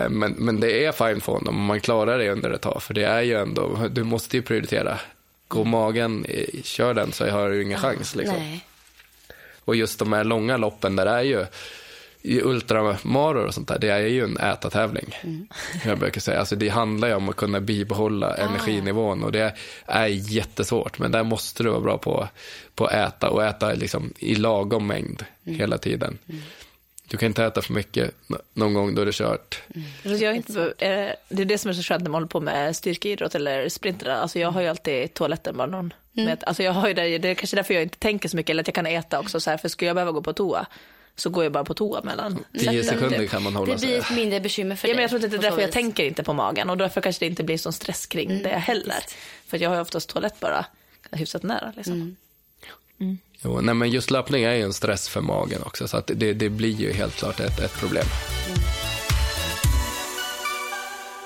Men, 0.09 0.35
men 0.37 0.59
det 0.59 0.85
är 0.85 0.91
fine 0.91 1.21
för 1.21 1.31
honom, 1.31 1.65
man 1.65 1.81
klarar 1.81 2.17
det 2.17 2.29
under 2.29 2.49
ett 2.49 2.61
tag. 2.61 2.83
För 2.83 2.93
det 2.93 3.03
är 3.03 3.21
ju 3.21 3.33
ändå, 3.33 3.87
du 3.91 4.03
måste 4.03 4.37
ju 4.37 4.43
prioritera. 4.43 4.99
Går 5.47 5.65
magen, 5.65 6.25
eh, 6.29 6.61
kör 6.63 6.93
den 6.93 7.11
så 7.11 7.29
har 7.29 7.49
du 7.49 7.63
ingen 7.63 7.79
chans 7.79 8.15
liksom. 8.15 8.37
Nej. 8.37 8.65
Och 9.65 9.75
just 9.75 9.99
de 9.99 10.13
här 10.13 10.23
långa 10.23 10.57
loppen 10.57 10.95
där 10.95 11.05
det 11.05 11.11
är 11.11 11.21
ju 11.21 11.45
i 12.25 12.41
ultramaror 12.41 13.45
och 13.45 13.53
sånt 13.53 13.67
där, 13.67 13.79
det 13.79 13.89
är 13.89 13.99
ju 13.99 14.23
en 14.23 14.37
ätartävling. 14.37 15.15
Jag 15.85 15.99
brukar 15.99 16.21
säga, 16.21 16.39
alltså 16.39 16.55
det 16.55 16.69
handlar 16.69 17.07
ju 17.07 17.13
om 17.13 17.29
att 17.29 17.35
kunna 17.35 17.59
bibehålla 17.59 18.35
energinivån 18.35 19.23
och 19.23 19.31
det 19.31 19.53
är 19.85 20.07
jättesvårt. 20.07 20.99
Men 20.99 21.11
där 21.11 21.23
måste 21.23 21.63
du 21.63 21.69
vara 21.69 21.81
bra 21.81 21.97
på, 21.97 22.27
på 22.75 22.85
att 22.85 22.93
äta 22.93 23.29
och 23.29 23.43
äta 23.43 23.73
liksom 23.73 24.13
i 24.17 24.35
lagom 24.35 24.87
mängd 24.87 25.25
hela 25.43 25.77
tiden. 25.77 26.17
Du 27.07 27.17
kan 27.17 27.25
inte 27.27 27.43
äta 27.45 27.61
för 27.61 27.73
mycket 27.73 28.11
någon 28.53 28.73
gång 28.73 28.95
då 28.95 29.01
är 29.01 29.05
det 29.05 29.11
kört. 29.15 29.61
Så 30.03 30.09
jag 30.09 30.21
är 30.23 30.33
inte, 30.33 30.73
det 31.29 31.41
är 31.41 31.45
det 31.45 31.57
som 31.57 31.69
är 31.69 31.73
så 31.73 31.83
skönt 31.83 32.03
när 32.03 32.09
man 32.09 32.15
håller 32.21 32.27
på 32.27 32.39
med 32.39 32.75
styrkeidrott 32.75 33.35
eller 33.35 33.69
sprinter. 33.69 34.09
Alltså 34.09 34.39
jag 34.39 34.51
har 34.51 34.61
ju 34.61 34.67
alltid 34.67 35.13
toaletten 35.13 35.57
bara 35.57 35.67
någon. 35.67 35.93
Med, 36.11 36.43
alltså 36.43 36.63
jag 36.63 36.71
har 36.71 36.87
ju 36.87 36.93
det, 36.93 37.17
det 37.17 37.29
är 37.29 37.35
kanske 37.35 37.55
därför 37.55 37.73
jag 37.73 37.83
inte 37.83 37.97
tänker 37.97 38.29
så 38.29 38.35
mycket, 38.37 38.49
eller 38.49 38.63
att 38.63 38.67
jag 38.67 38.75
kan 38.75 38.85
äta 38.85 39.19
också. 39.19 39.39
Så 39.39 39.49
här, 39.49 39.57
för 39.57 39.69
skulle 39.69 39.89
jag 39.89 39.95
behöva 39.95 40.11
gå 40.11 40.21
på 40.21 40.33
toa 40.33 40.65
så 41.15 41.29
går 41.29 41.43
jag 41.43 41.53
bara 41.53 41.63
på 41.63 41.73
toa 41.73 42.01
mellan. 42.03 42.45
Tio 42.53 42.83
sätten, 42.83 42.83
sekunder 42.99 43.27
kan 43.27 43.43
man 43.43 43.55
hålla 43.55 43.73
Det 43.73 43.79
blir 43.79 43.87
sig. 43.89 43.97
ett 43.97 44.15
mindre 44.15 44.39
bekymmer 44.39 44.75
för 44.75 44.87
Ja, 44.87 44.89
dig. 44.89 44.95
men 44.95 45.01
jag 45.01 45.09
tror 45.09 45.23
inte 45.23 45.37
det 45.37 45.41
är 45.47 45.49
därför 45.49 45.61
jag 45.61 45.71
tänker 45.71 46.03
inte 46.03 46.23
på 46.23 46.33
magen 46.33 46.69
och 46.69 46.77
därför 46.77 47.01
kanske 47.01 47.25
det 47.25 47.29
inte 47.29 47.43
blir 47.43 47.57
sån 47.57 47.73
stress 47.73 48.05
kring 48.05 48.43
det 48.43 48.49
heller. 48.49 49.03
För 49.47 49.61
jag 49.61 49.69
har 49.69 49.75
ju 49.75 49.81
oftast 49.81 50.09
toalett 50.09 50.39
bara 50.39 50.65
hyfsat 51.11 51.43
nära. 51.43 51.73
Liksom. 51.75 52.15
Jo, 53.41 53.61
nej, 53.61 53.75
men 53.75 53.89
just 53.89 54.11
löpning 54.11 54.43
är 54.43 54.53
ju 54.53 54.61
en 54.61 54.73
stress 54.73 55.09
för 55.09 55.21
magen 55.21 55.61
också, 55.65 55.87
så 55.87 55.97
att 55.97 56.07
det, 56.15 56.33
det 56.33 56.49
blir 56.49 56.69
ju 56.71 56.93
helt 56.93 57.15
klart 57.15 57.39
ett, 57.39 57.59
ett 57.59 57.73
problem. 57.79 58.05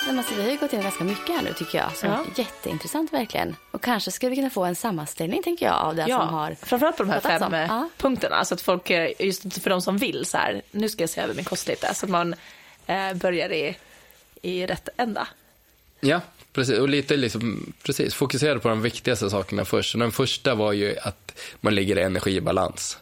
Nej, 0.01 0.15
men 0.15 0.17
alltså, 0.19 0.35
vi 0.35 0.41
har 0.43 0.49
ju 0.51 0.57
gått 0.57 0.73
igenom 0.73 0.83
ganska 0.83 1.03
mycket 1.03 1.35
här 1.35 1.41
nu 1.43 1.53
tycker 1.53 1.77
jag. 1.77 1.95
Så 1.95 2.05
Ja. 2.05 2.25
Jätteintressant 2.35 3.13
verkligen. 3.13 3.55
Och 3.71 3.81
kanske 3.83 4.11
skulle 4.11 4.29
vi 4.29 4.35
kunna 4.35 4.49
få 4.49 4.63
en 4.65 4.75
sammanställning 4.75 5.43
tänker 5.43 5.65
jag 5.65 5.75
av 5.75 5.95
det 5.95 6.03
som 6.03 6.27
har 6.29 6.55
framförallt 6.63 6.97
på 6.97 7.03
de 7.03 7.09
här 7.09 7.19
fem 7.19 7.43
om. 7.43 7.53
eh, 7.53 7.59
Ja. 7.67 7.89
punkterna. 7.97 8.45
Så 8.45 8.53
att 8.53 8.61
folk, 8.61 8.89
eh, 8.89 9.11
just 9.19 9.61
för 9.63 9.69
de 9.69 9.81
som 9.81 9.97
vill 9.97 10.25
så 10.25 10.37
här, 10.37 10.61
nu 10.71 10.89
ska 10.89 11.03
jag 11.03 11.09
se 11.09 11.21
över 11.21 11.33
min 11.33 11.45
kost 11.45 11.67
lite. 11.67 11.93
Så 11.93 12.05
att 12.05 12.09
man 12.09 12.35
eh, 12.87 13.13
börjar 13.13 13.51
i, 13.53 13.77
i 14.41 14.65
rätt 14.67 14.89
ända. 14.97 15.27
Ja, 15.99 16.21
precis. 16.53 16.79
Och 16.79 16.89
lite 16.89 17.17
liksom, 17.17 17.73
precis, 17.83 18.13
fokusera 18.13 18.59
på 18.59 18.69
de 18.69 18.81
viktigaste 18.81 19.29
sakerna 19.29 19.65
först. 19.65 19.95
Och 19.95 19.99
den 19.99 20.11
första 20.11 20.55
var 20.55 20.73
ju 20.73 20.95
att 21.01 21.39
man 21.61 21.75
ligger 21.75 21.97
i 21.97 22.01
energibalans. 22.01 22.97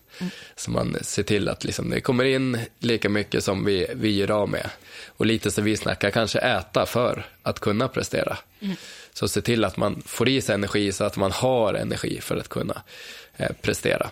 Så 0.56 0.72
man 0.72 0.98
ser 1.02 1.24
till 1.24 1.50
att 1.50 1.64
liksom, 1.64 1.90
det 1.90 2.02
kommer 2.02 2.24
in 2.24 2.60
lika 2.80 3.10
mycket 3.10 3.44
som 3.44 3.66
vi, 3.66 3.88
vi 3.94 4.16
gör 4.16 4.32
av 4.32 4.50
med. 4.50 4.70
Och 5.08 5.26
lite 5.26 5.52
så 5.52 5.62
vi 5.62 5.78
snackar, 5.78 6.12
kanske 6.12 6.40
äta 6.40 6.86
för 6.86 7.26
att 7.44 7.60
kunna 7.60 7.88
prestera. 7.88 8.38
Så 9.14 9.28
se 9.28 9.42
till 9.42 9.66
att 9.66 9.78
man 9.78 10.02
får 10.06 10.30
i 10.30 10.42
sig 10.42 10.56
energi 10.56 10.92
så 10.92 11.04
att 11.04 11.18
man 11.18 11.32
har 11.32 11.74
energi 11.74 12.22
för 12.22 12.38
att 12.38 12.48
kunna 12.48 12.82
eh, 13.38 13.52
prestera. 13.62 14.10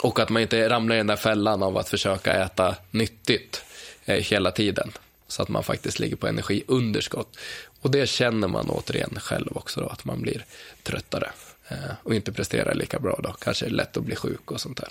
Och 0.00 0.18
att 0.18 0.28
man 0.28 0.42
inte 0.42 0.68
ramlar 0.68 0.94
i 0.94 0.98
den 0.98 1.06
där 1.06 1.16
fällan 1.16 1.62
av 1.62 1.78
att 1.78 1.88
försöka 1.88 2.32
äta 2.32 2.76
nyttigt 2.90 3.62
eh, 4.04 4.16
hela 4.16 4.50
tiden. 4.50 4.92
Så 5.28 5.42
att 5.42 5.48
man 5.48 5.64
faktiskt 5.64 5.98
ligger 5.98 6.16
på 6.16 6.26
energiunderskott. 6.26 7.38
Och 7.80 7.90
det 7.90 8.08
känner 8.08 8.48
man 8.48 8.70
återigen 8.70 9.18
själv 9.20 9.48
också 9.56 9.80
då, 9.80 9.86
att 9.86 10.04
man 10.04 10.22
blir 10.22 10.44
tröttare. 10.82 11.30
Eh, 11.68 11.76
och 12.02 12.14
inte 12.14 12.32
presterar 12.32 12.74
lika 12.74 12.98
bra 12.98 13.20
då. 13.22 13.32
Kanske 13.32 13.66
är 13.66 13.70
det 13.70 13.76
lätt 13.76 13.96
att 13.96 14.02
bli 14.02 14.16
sjuk 14.16 14.50
och 14.50 14.60
sånt 14.60 14.76
där. 14.76 14.88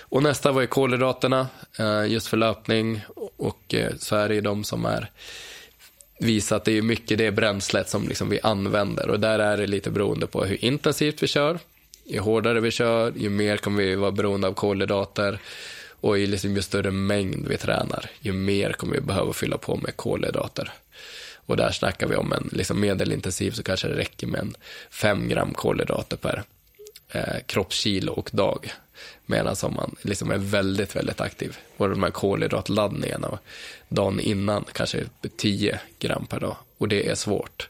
Och 0.00 0.22
nästa 0.22 0.52
var 0.52 0.60
ju 0.60 0.66
kolhydraterna, 0.66 1.48
eh, 1.78 2.04
just 2.06 2.26
för 2.26 2.36
löpning. 2.36 3.00
Och 3.36 3.74
eh, 3.74 3.92
så 3.98 4.16
är 4.16 4.28
det 4.28 4.34
ju 4.34 4.40
de 4.40 4.64
som 4.64 4.84
är 4.84 5.10
visat, 6.18 6.64
det 6.64 6.78
är 6.78 6.82
mycket 6.82 7.18
det 7.18 7.30
bränslet 7.30 7.88
som 7.88 8.08
liksom 8.08 8.28
vi 8.28 8.40
använder. 8.42 9.10
Och 9.10 9.20
där 9.20 9.38
är 9.38 9.56
det 9.56 9.66
lite 9.66 9.90
beroende 9.90 10.26
på 10.26 10.44
hur 10.44 10.64
intensivt 10.64 11.22
vi 11.22 11.26
kör. 11.26 11.58
Ju 12.04 12.18
hårdare 12.18 12.60
vi 12.60 12.70
kör, 12.70 13.12
ju 13.16 13.30
mer 13.30 13.56
kommer 13.56 13.82
vi 13.82 13.94
vara 13.94 14.10
beroende 14.10 14.48
av 14.48 14.52
kolhydrater. 14.52 15.38
Och 16.00 16.18
ju, 16.18 16.26
liksom, 16.26 16.56
ju 16.56 16.62
större 16.62 16.90
mängd 16.90 17.48
vi 17.48 17.56
tränar, 17.56 18.10
ju 18.20 18.32
mer 18.32 18.72
kommer 18.72 18.94
vi 18.94 19.00
behöva 19.00 19.32
fylla 19.32 19.58
på 19.58 19.76
med 19.76 19.96
kolhydrater. 19.96 20.72
Och 21.46 21.56
där 21.56 21.72
snackar 21.72 22.06
vi 22.06 22.16
om 22.16 22.32
en 22.32 22.48
liksom 22.52 22.80
medelintensiv 22.80 23.50
så 23.50 23.62
kanske 23.62 23.88
det 23.88 23.96
räcker 23.96 24.26
med 24.26 24.40
en 24.40 24.54
5 24.90 25.28
gram 25.28 25.54
kolhydrater 25.54 26.16
per 26.16 26.42
eh, 27.10 27.40
kroppskilo 27.46 28.12
och 28.12 28.30
dag. 28.32 28.72
Medan 29.26 29.56
om 29.62 29.74
man 29.74 29.96
liksom 30.02 30.30
är 30.30 30.38
väldigt, 30.38 30.96
väldigt 30.96 31.20
aktiv, 31.20 31.58
och 31.76 31.90
de 31.90 32.02
här 32.02 32.10
kolhydratladdningarna 32.10 33.38
dagen 33.88 34.20
innan 34.20 34.64
kanske 34.72 35.04
10 35.36 35.80
gram 35.98 36.26
per 36.26 36.40
dag. 36.40 36.56
Och 36.78 36.88
det 36.88 37.08
är 37.08 37.14
svårt 37.14 37.68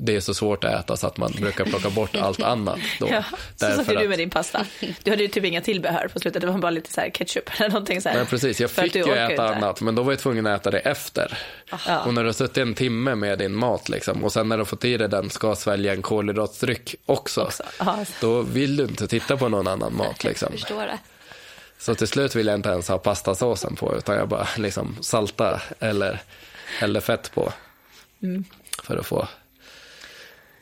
det 0.00 0.16
är 0.16 0.20
så 0.20 0.34
svårt 0.34 0.64
att 0.64 0.84
äta 0.84 0.96
så 0.96 1.06
att 1.06 1.16
man 1.16 1.32
brukar 1.40 1.64
plocka 1.64 1.90
bort 1.90 2.16
allt 2.16 2.42
annat. 2.42 2.78
Då. 3.00 3.08
Ja, 3.18 3.24
så 3.56 3.84
satt 3.84 3.98
du 3.98 4.08
med 4.08 4.18
din 4.18 4.30
pasta. 4.30 4.66
Du 5.02 5.10
hade 5.10 5.22
ju 5.22 5.28
typ 5.28 5.44
inga 5.44 5.60
tillbehör 5.60 6.08
på 6.12 6.20
slutet, 6.20 6.40
det 6.40 6.46
var 6.46 6.58
bara 6.58 6.70
lite 6.70 6.92
så 6.92 7.00
ketchup 7.00 7.50
eller 7.58 7.68
någonting 7.68 8.00
så 8.00 8.08
här. 8.08 8.16
Nej, 8.16 8.26
precis, 8.26 8.60
jag 8.60 8.70
fick 8.70 8.94
ju 8.94 9.14
äta 9.14 9.48
annat, 9.48 9.80
men 9.80 9.94
då 9.94 10.02
var 10.02 10.12
jag 10.12 10.18
tvungen 10.18 10.46
att 10.46 10.60
äta 10.60 10.70
det 10.70 10.78
efter. 10.78 11.38
Aha. 11.70 12.04
Och 12.04 12.14
när 12.14 12.22
du 12.22 12.28
har 12.28 12.32
suttit 12.32 12.56
en 12.56 12.74
timme 12.74 13.14
med 13.14 13.38
din 13.38 13.54
mat 13.54 13.88
liksom, 13.88 14.24
och 14.24 14.32
sen 14.32 14.48
när 14.48 14.58
du 14.58 14.64
fått 14.64 14.84
i 14.84 14.96
dig 14.96 15.08
den 15.08 15.30
ska 15.30 15.54
svälja 15.54 15.92
en 15.92 16.02
kolhydratsdryck 16.02 16.94
också, 17.06 17.42
också. 17.42 17.64
då 18.20 18.42
vill 18.42 18.76
du 18.76 18.82
inte 18.82 19.08
titta 19.08 19.36
på 19.36 19.48
någon 19.48 19.66
annan 19.66 19.96
mat. 19.96 20.24
Liksom. 20.24 20.52
Förstår 20.68 20.86
det. 20.86 20.98
Så 21.78 21.94
till 21.94 22.08
slut 22.08 22.36
vill 22.36 22.46
jag 22.46 22.54
inte 22.54 22.68
ens 22.68 22.88
ha 22.88 22.98
pastasåsen 22.98 23.76
på, 23.76 23.96
utan 23.96 24.16
jag 24.16 24.28
bara 24.28 24.48
liksom 24.56 24.96
salta 25.00 25.62
eller 25.78 26.20
häller 26.78 27.00
fett 27.00 27.30
på. 27.34 27.52
Mm. 28.22 28.44
För 28.82 28.96
att 28.96 29.06
få 29.06 29.28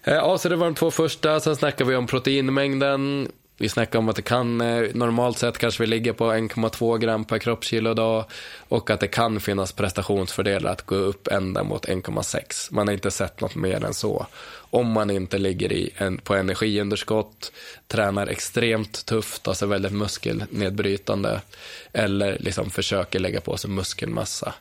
Eh, 0.07 0.15
ja, 0.15 0.39
så 0.39 0.49
det 0.49 0.57
var 0.57 0.67
de 0.67 0.75
två 0.75 0.91
första. 0.91 1.41
Sen 1.41 1.57
snackade 1.57 1.91
vi 1.91 1.97
om 1.97 2.07
proteinmängden. 2.07 3.33
Vi 3.59 3.69
snackade 3.69 3.99
om 3.99 4.09
att 4.09 4.17
det 4.17 4.23
kan, 4.23 4.61
eh, 4.61 4.95
normalt 4.95 5.39
sett 5.39 5.59
kanske 5.59 5.83
vi 5.83 5.87
ligger 5.87 6.13
på 6.13 6.33
1,2 6.33 6.99
gram 6.99 7.25
per 7.25 7.39
kroppskilo 7.39 7.95
dag 7.95 8.25
och 8.69 8.91
att 8.91 9.01
det 9.01 9.09
kan 9.09 9.41
finnas 9.41 9.73
prestationsfördelar 9.73 10.73
att 10.73 10.87
gå 10.87 10.95
upp 10.95 11.29
ända 11.29 11.65
mot 11.65 11.87
1,6. 11.87 12.69
Man 12.71 12.89
har 12.89 12.95
inte 12.95 13.11
sett 13.11 13.41
något 13.41 13.55
mer 13.55 13.85
än 13.85 13.95
så. 13.95 14.27
Om 14.71 14.93
man 14.93 15.11
inte 15.11 15.39
ligger 15.39 15.73
i 15.73 15.91
en, 15.97 16.19
på 16.19 16.35
energiunderskott, 16.35 17.53
tränar 17.87 18.27
extremt 18.27 19.07
tufft, 19.07 19.49
alltså 19.49 19.67
väldigt 19.67 19.93
muskelnedbrytande 19.93 21.41
eller 21.93 22.39
liksom 22.39 22.71
försöker 22.71 23.19
lägga 23.19 23.41
på 23.41 23.57
sig 23.57 23.71
muskelmassa. 23.71 24.55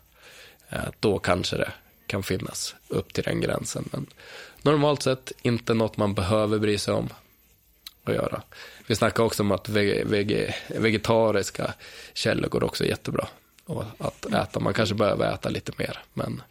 Eh, 0.69 0.79
då 0.99 1.19
kanske 1.19 1.57
det 1.57 1.71
kan 2.07 2.23
finnas 2.23 2.75
upp 2.87 3.13
till 3.13 3.23
den 3.23 3.41
gränsen. 3.41 3.89
Men 3.91 4.05
normalt 4.61 5.03
sett 5.03 5.31
inte 5.41 5.73
något 5.73 5.97
man 5.97 6.13
behöver 6.13 6.59
bry 6.59 6.77
sig 6.77 6.93
om 6.93 7.09
att 8.03 8.13
göra. 8.13 8.41
Vi 8.87 8.95
snackar 8.95 9.23
också 9.23 9.43
om 9.43 9.51
att 9.51 9.69
veg 9.69 10.05
veg 10.07 10.55
vegetariska 10.67 11.73
källor 12.13 12.49
går 12.49 12.63
också 12.63 12.85
jättebra 12.85 13.27
och 13.65 13.83
att 13.97 14.25
äta. 14.25 14.59
Man 14.59 14.73
kanske 14.73 14.95
behöver 14.95 15.33
äta 15.33 15.49
lite 15.49 15.71
mer. 15.77 15.99
Men, 16.13 16.41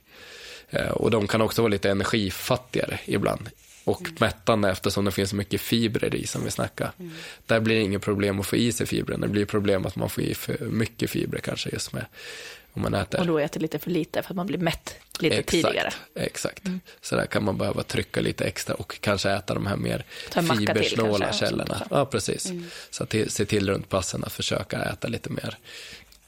eh, 0.70 0.88
och 0.88 1.10
de 1.10 1.26
kan 1.26 1.40
också 1.40 1.62
vara 1.62 1.70
lite 1.70 1.90
energifattigare 1.90 3.00
ibland 3.04 3.50
och 3.84 4.00
mm. 4.00 4.14
mättande 4.18 4.70
eftersom 4.70 5.04
det 5.04 5.12
finns 5.12 5.30
så 5.30 5.36
mycket 5.36 5.60
fibrer 5.60 6.14
i 6.14 6.26
som 6.26 6.44
vi 6.44 6.50
snackar. 6.50 6.92
Mm. 6.98 7.12
Där 7.46 7.60
blir 7.60 7.76
det 7.76 7.82
inget 7.82 8.02
problem 8.02 8.40
att 8.40 8.46
få 8.46 8.56
i 8.56 8.72
sig 8.72 8.86
fibrer. 8.86 9.16
Det 9.16 9.28
blir 9.28 9.44
problem 9.44 9.86
att 9.86 9.96
man 9.96 10.10
får 10.10 10.24
i 10.24 10.34
för 10.34 10.58
mycket 10.58 11.10
fibrer 11.10 11.40
kanske 11.40 11.70
just 11.70 11.92
med 11.92 12.06
om 12.74 12.82
man 12.82 12.94
äter. 12.94 13.20
Och 13.20 13.26
då 13.26 13.38
äter 13.38 13.60
lite 13.60 13.78
för 13.78 13.90
lite 13.90 14.22
för 14.22 14.30
att 14.30 14.36
man 14.36 14.46
blir 14.46 14.58
mätt 14.58 14.94
lite 15.18 15.36
exakt, 15.36 15.50
tidigare. 15.50 15.92
Exakt, 16.14 16.66
mm. 16.66 16.80
så 17.00 17.16
där 17.16 17.26
kan 17.26 17.44
man 17.44 17.58
behöva 17.58 17.82
trycka 17.82 18.20
lite 18.20 18.44
extra 18.44 18.74
och 18.74 19.00
kanske 19.00 19.30
äta 19.30 19.54
de 19.54 19.66
här 19.66 19.76
mer 19.76 20.04
fibersnåla 20.32 21.32
källorna. 21.32 21.86
Ja, 21.90 22.06
precis. 22.06 22.46
Mm. 22.50 22.66
Så 22.90 23.04
att 23.04 23.14
se 23.28 23.44
till 23.44 23.70
runt 23.70 23.88
passen 23.88 24.24
att 24.24 24.32
försöka 24.32 24.82
äta 24.82 25.08
lite 25.08 25.30
mer 25.30 25.58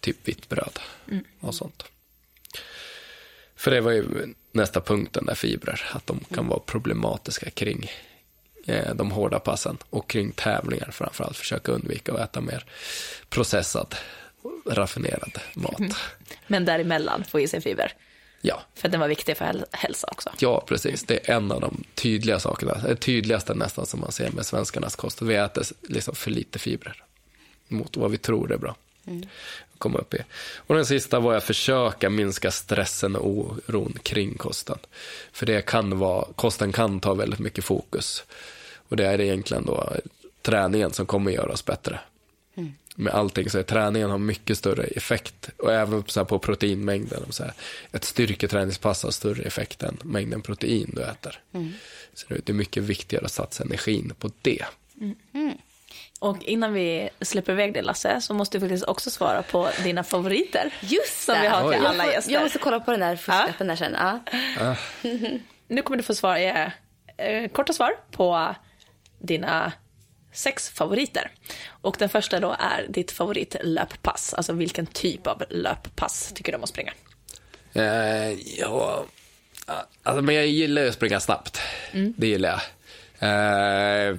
typ 0.01 0.28
vitt 0.28 0.49
bröd 0.49 0.78
mm. 1.11 1.24
och 1.40 1.55
sånt. 1.55 1.84
För 3.57 3.70
det 3.70 3.80
var 3.80 3.92
ju 3.92 4.05
nästa 4.53 4.80
punkten 4.80 5.26
där 5.26 5.34
fibrer, 5.34 5.82
att 5.92 6.07
de 6.07 6.18
kan 6.18 6.38
mm. 6.38 6.49
vara 6.49 6.61
problematiska 6.61 7.51
kring 7.51 7.90
eh, 8.66 8.94
de 8.94 9.11
hårda 9.11 9.38
passen 9.38 9.78
och 9.90 10.11
kring 10.11 10.32
tävlingar 10.32 10.90
framförallt. 10.90 11.36
Försöka 11.36 11.72
undvika 11.72 12.12
att 12.12 12.20
äta 12.20 12.40
mer 12.40 12.64
processad 13.28 13.94
raffinerad 14.66 15.38
mat. 15.55 15.80
Mm. 15.80 15.92
Men 16.47 16.64
däremellan 16.64 17.24
få 17.24 17.40
i 17.40 17.49
sig 17.49 17.61
fiber? 17.61 17.92
Ja. 18.40 18.62
För 18.74 18.88
den 18.88 19.01
var 19.01 19.09
viktig 19.09 19.36
för 19.36 19.64
hälsa 19.72 20.09
också? 20.11 20.30
Ja, 20.38 20.64
precis. 20.66 21.03
Det 21.03 21.28
är 21.28 21.36
en 21.36 21.53
av 21.53 21.61
de 21.61 21.84
tydliga 21.94 22.40
sakerna, 22.40 22.74
det 22.74 22.97
tydligaste 22.97 23.55
nästan 23.55 23.86
som 23.86 24.01
man 24.01 24.12
ser 24.12 24.30
med 24.30 24.47
svenskarnas 24.47 24.97
kost. 24.97 25.22
Vi 25.22 25.34
äter 25.34 25.64
liksom 25.82 26.14
för 26.14 26.30
lite 26.30 26.59
fibrer 26.59 27.03
mot 27.68 27.97
vad 27.97 28.11
vi 28.11 28.18
tror 28.18 28.53
är 28.53 28.57
bra. 28.57 28.76
Mm. 29.07 29.26
Komma 29.78 29.99
upp 29.99 30.14
i. 30.14 30.18
Och 30.57 30.74
den 30.74 30.86
sista 30.86 31.20
var 31.20 31.34
att 31.34 31.44
försöka 31.44 32.11
minska 32.11 32.51
stressen 32.51 33.16
och 33.16 33.30
oron 33.30 33.99
kring 34.03 34.34
kosten. 34.34 34.78
För 35.32 35.47
det 35.47 35.66
kan 35.66 35.99
vara, 35.99 36.26
kosten 36.34 36.72
kan 36.72 37.01
ta 37.01 37.14
väldigt 37.14 37.38
mycket 37.38 37.64
fokus. 37.64 38.24
Och 38.88 38.97
det 38.97 39.07
är 39.07 39.20
egentligen 39.20 39.64
då 39.64 39.92
träningen 40.42 40.92
som 40.92 41.07
kommer 41.07 41.30
göra 41.30 41.53
oss 41.53 41.64
bättre 41.64 42.01
med 42.97 43.14
allting 43.14 43.51
så 43.51 43.59
är 43.59 43.62
träningen 43.62 44.11
har 44.11 44.18
mycket 44.18 44.59
större 44.59 44.84
effekt 44.84 45.51
och 45.59 45.72
även 45.72 46.05
så 46.07 46.24
på 46.24 46.38
proteinmängden. 46.38 47.22
Så 47.30 47.42
här, 47.42 47.53
ett 47.92 48.05
styrketräningspass 48.05 49.03
har 49.03 49.11
större 49.11 49.42
effekt 49.42 49.82
än 49.82 49.99
mängden 50.03 50.42
protein 50.42 50.90
du 50.94 51.03
äter. 51.03 51.40
Mm. 51.53 51.72
Så 52.14 52.26
det 52.28 52.49
är 52.49 52.55
mycket 52.55 52.82
viktigare 52.82 53.24
att 53.24 53.32
satsa 53.32 53.64
energin 53.64 54.12
på 54.18 54.30
det. 54.42 54.64
Mm. 55.32 55.59
Och 56.20 56.42
innan 56.42 56.72
vi 56.72 57.09
släpper 57.20 57.53
iväg 57.53 57.74
det 57.74 57.82
Lasse 57.82 58.20
så 58.20 58.34
måste 58.34 58.59
du 58.59 58.61
faktiskt 58.61 58.84
också 58.84 59.11
svara 59.11 59.42
på 59.42 59.70
dina 59.84 60.05
favoriter. 60.05 60.74
Just 60.80 61.24
Som 61.24 61.40
vi 61.40 61.47
har 61.47 61.72
till 61.72 61.80
Oj. 61.80 61.86
alla 61.86 62.12
gäster. 62.12 62.32
Jag 62.32 62.42
måste 62.42 62.59
kolla 62.59 62.80
på 62.80 62.90
den 62.90 63.01
där 63.01 63.16
fusklappen 63.16 63.66
där 63.66 63.76
sen. 63.76 63.97
Ja. 63.99 64.20
Ah. 64.61 64.74
nu 65.68 65.82
kommer 65.82 65.97
du 65.97 66.03
få 66.03 66.14
svara, 66.14 66.72
eh, 67.16 67.49
korta 67.53 67.72
svar 67.72 67.92
på 68.11 68.55
dina 69.18 69.72
sex 70.37 70.68
favoriter. 70.68 71.30
Och 71.68 71.97
den 71.99 72.09
första 72.09 72.41
då 72.41 72.57
är 72.59 72.87
ditt 72.89 73.11
favoritlöppass. 73.11 74.34
Alltså 74.34 74.53
vilken 74.53 74.87
typ 74.87 75.26
av 75.26 75.43
löppass 75.51 76.32
tycker 76.34 76.53
du 76.53 76.57
om 76.57 76.62
att 76.62 76.68
springa? 76.68 76.93
Eh, 77.72 78.32
ja, 78.59 79.05
alltså, 80.03 80.22
men 80.22 80.34
jag 80.34 80.47
gillar 80.47 80.82
ju 80.82 80.89
att 80.89 80.95
springa 80.95 81.20
snabbt. 81.20 81.61
Mm. 81.93 82.14
Det 82.16 82.26
gillar 82.26 82.49
jag. 82.49 82.61
Eh, 83.28 84.16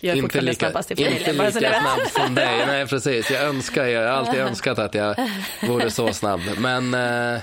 jag 0.00 0.18
är 0.18 0.22
inte 0.22 0.40
lika, 0.40 0.66
snabbast 0.66 0.90
i 0.90 0.96
familjen. 0.96 1.30
Inte 1.30 1.60
lika 1.60 1.80
snabb 1.80 2.26
som 2.26 2.34
dig. 2.34 2.62
Nej, 2.66 2.86
precis. 2.86 3.30
Jag 3.30 3.42
önskar, 3.42 3.84
jag 3.84 4.00
har 4.00 4.08
alltid 4.08 4.40
önskat 4.40 4.78
att 4.78 4.94
jag 4.94 5.16
vore 5.62 5.90
så 5.90 6.12
snabb. 6.12 6.40
Men 6.58 6.94
eh, 6.94 7.40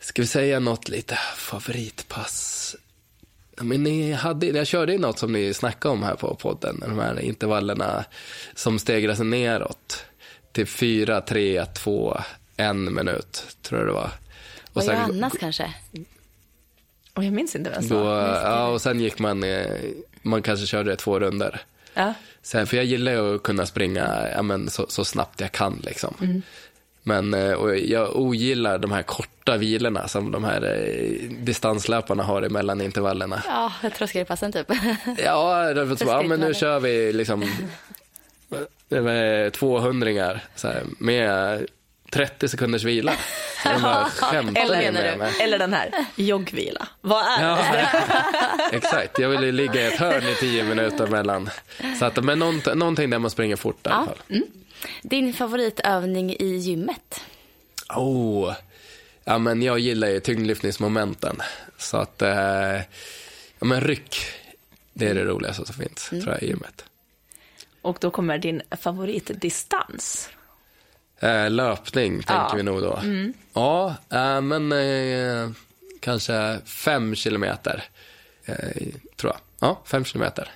ska 0.00 0.22
vi 0.22 0.28
säga 0.28 0.60
något 0.60 0.88
lite 0.88 1.18
favoritpass? 1.36 2.51
Men 3.62 3.82
ni 3.82 4.12
hade, 4.12 4.46
jag 4.46 4.66
körde 4.66 4.92
ju 4.92 4.98
något 4.98 5.18
som 5.18 5.32
ni 5.32 5.54
snackade 5.54 5.92
om 5.92 6.02
här 6.02 6.14
på 6.14 6.34
podden, 6.34 6.80
de 6.80 6.98
här 6.98 7.20
intervallerna 7.20 8.04
som 8.54 8.78
stegrar 8.78 9.14
sig 9.14 9.26
neråt. 9.26 10.04
Till 10.52 10.66
fyra, 10.66 11.20
tre, 11.20 11.64
två, 11.66 12.16
en 12.56 12.94
minut, 12.94 13.56
tror 13.62 13.80
jag 13.80 13.88
det 13.88 13.92
var. 13.92 14.10
Och 14.62 14.70
Vad 14.72 14.84
sen, 14.84 14.96
annars 14.96 15.32
kanske? 15.40 15.74
Och 17.14 17.24
jag 17.24 17.32
minns 17.32 17.56
inte 17.56 17.70
vem 17.70 17.82
som 17.82 17.96
Ja, 17.96 18.66
och 18.66 18.82
sen 18.82 19.00
gick 19.00 19.18
man, 19.18 19.44
eh, 19.44 19.76
man 20.22 20.42
kanske 20.42 20.66
körde 20.66 20.96
två 20.96 21.20
runder. 21.20 21.60
Ja. 21.94 22.14
Så, 22.42 22.66
för 22.66 22.76
jag 22.76 22.86
gillar 22.86 23.12
ju 23.12 23.34
att 23.34 23.42
kunna 23.42 23.66
springa 23.66 24.28
ja, 24.34 24.42
men, 24.42 24.70
så, 24.70 24.86
så 24.88 25.04
snabbt 25.04 25.40
jag 25.40 25.52
kan 25.52 25.80
liksom. 25.84 26.14
Mm. 26.20 26.42
Men 27.02 27.34
eh, 27.34 27.52
och 27.52 27.76
jag 27.76 28.16
ogillar 28.16 28.78
de 28.78 28.92
här 28.92 29.02
korta 29.02 29.56
vilorna 29.56 30.08
som 30.08 30.30
de 30.30 30.44
här 30.44 30.62
eh, 30.62 31.30
distanslöparna 31.30 32.22
har 32.22 32.42
emellan 32.42 32.80
intervallerna. 32.80 33.42
Ja, 33.46 33.72
tröskelpassen 33.96 34.52
typ. 34.52 34.66
Ja, 35.24 35.70
ja, 36.00 36.22
men 36.22 36.40
nu 36.40 36.54
kör 36.54 36.80
vi 36.80 37.12
liksom 37.12 37.52
200 39.52 40.40
så 40.56 40.68
här, 40.68 40.82
med 40.98 41.66
30 42.12 42.48
sekunders 42.48 42.84
vila. 42.84 43.12
eller, 43.64 45.16
med 45.16 45.32
eller 45.40 45.58
den 45.58 45.72
här, 45.72 45.90
joggvila. 46.16 46.88
Vad 47.00 47.24
är 47.24 47.48
ja, 47.48 47.58
det? 47.72 47.88
Exakt, 48.76 49.18
jag 49.18 49.28
vill 49.28 49.54
ligga 49.54 49.80
i 49.80 49.86
ett 49.86 49.98
hörn 49.98 50.22
i 50.22 50.34
tio 50.34 50.64
minuter 50.64 51.06
mellan. 51.06 51.50
Så 51.98 52.04
att, 52.04 52.24
men 52.24 52.38
någonting 52.38 53.10
där 53.10 53.18
man 53.18 53.30
springer 53.30 53.56
fort 53.56 53.86
i 53.86 53.88
alla 53.88 54.06
fall. 54.06 54.22
Mm. 54.28 54.42
Din 55.02 55.32
favoritövning 55.32 56.30
i 56.30 56.56
gymmet? 56.56 57.20
Oh, 57.96 58.54
ja 59.24 59.38
men 59.38 59.62
jag 59.62 59.78
gillar 59.78 60.08
ju 60.08 60.20
tyngdlyftningsmomenten. 60.20 61.36
Så 61.78 61.96
att, 61.96 62.22
eh, 62.22 62.76
ja 63.58 63.66
men 63.66 63.80
ryck, 63.80 64.16
det 64.92 65.08
är 65.08 65.14
det 65.14 65.24
roligaste 65.24 65.66
som 65.66 65.74
finns, 65.74 66.12
mm. 66.12 66.24
tror 66.24 66.34
jag, 66.34 66.42
i 66.42 66.46
gymmet. 66.46 66.84
Och 67.82 67.96
då 68.00 68.10
kommer 68.10 68.38
din 68.38 68.62
favoritdistans? 68.80 70.30
Eh, 71.20 71.50
löpning 71.50 72.12
tänker 72.12 72.34
Ja. 72.34 72.52
vi 72.56 72.62
nog 72.62 72.82
då. 72.82 73.00
Ja, 73.52 73.94
eh, 74.10 74.40
men 74.40 74.72
eh, 74.72 75.50
kanske 76.00 76.58
fem 76.64 77.14
kilometer. 77.14 77.84
Eh, 78.44 78.86
tror 79.16 79.32
jag. 79.32 79.38
Ja, 79.60 79.82
fem 79.84 80.04
kilometer. 80.04 80.50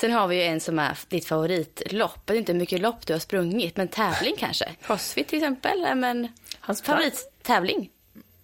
Sen 0.00 0.12
har 0.12 0.28
vi 0.28 0.36
ju 0.36 0.42
en 0.42 0.60
som 0.60 0.78
är 0.78 0.98
ditt 1.08 1.26
favoritlopp. 1.26 2.20
Det 2.24 2.32
är 2.32 2.36
inte 2.36 2.54
mycket 2.54 2.80
lopp 2.80 3.06
du 3.06 3.12
har 3.12 3.20
sprungit, 3.20 3.76
men 3.76 3.88
tävling 3.88 4.34
kanske? 4.38 4.68
Crossfit 4.86 5.28
till 5.28 5.38
exempel? 5.38 5.84
är 5.84 5.94
Men 5.94 6.28
Han 6.60 6.76
sprang. 6.76 6.96
favorittävling? 6.96 7.90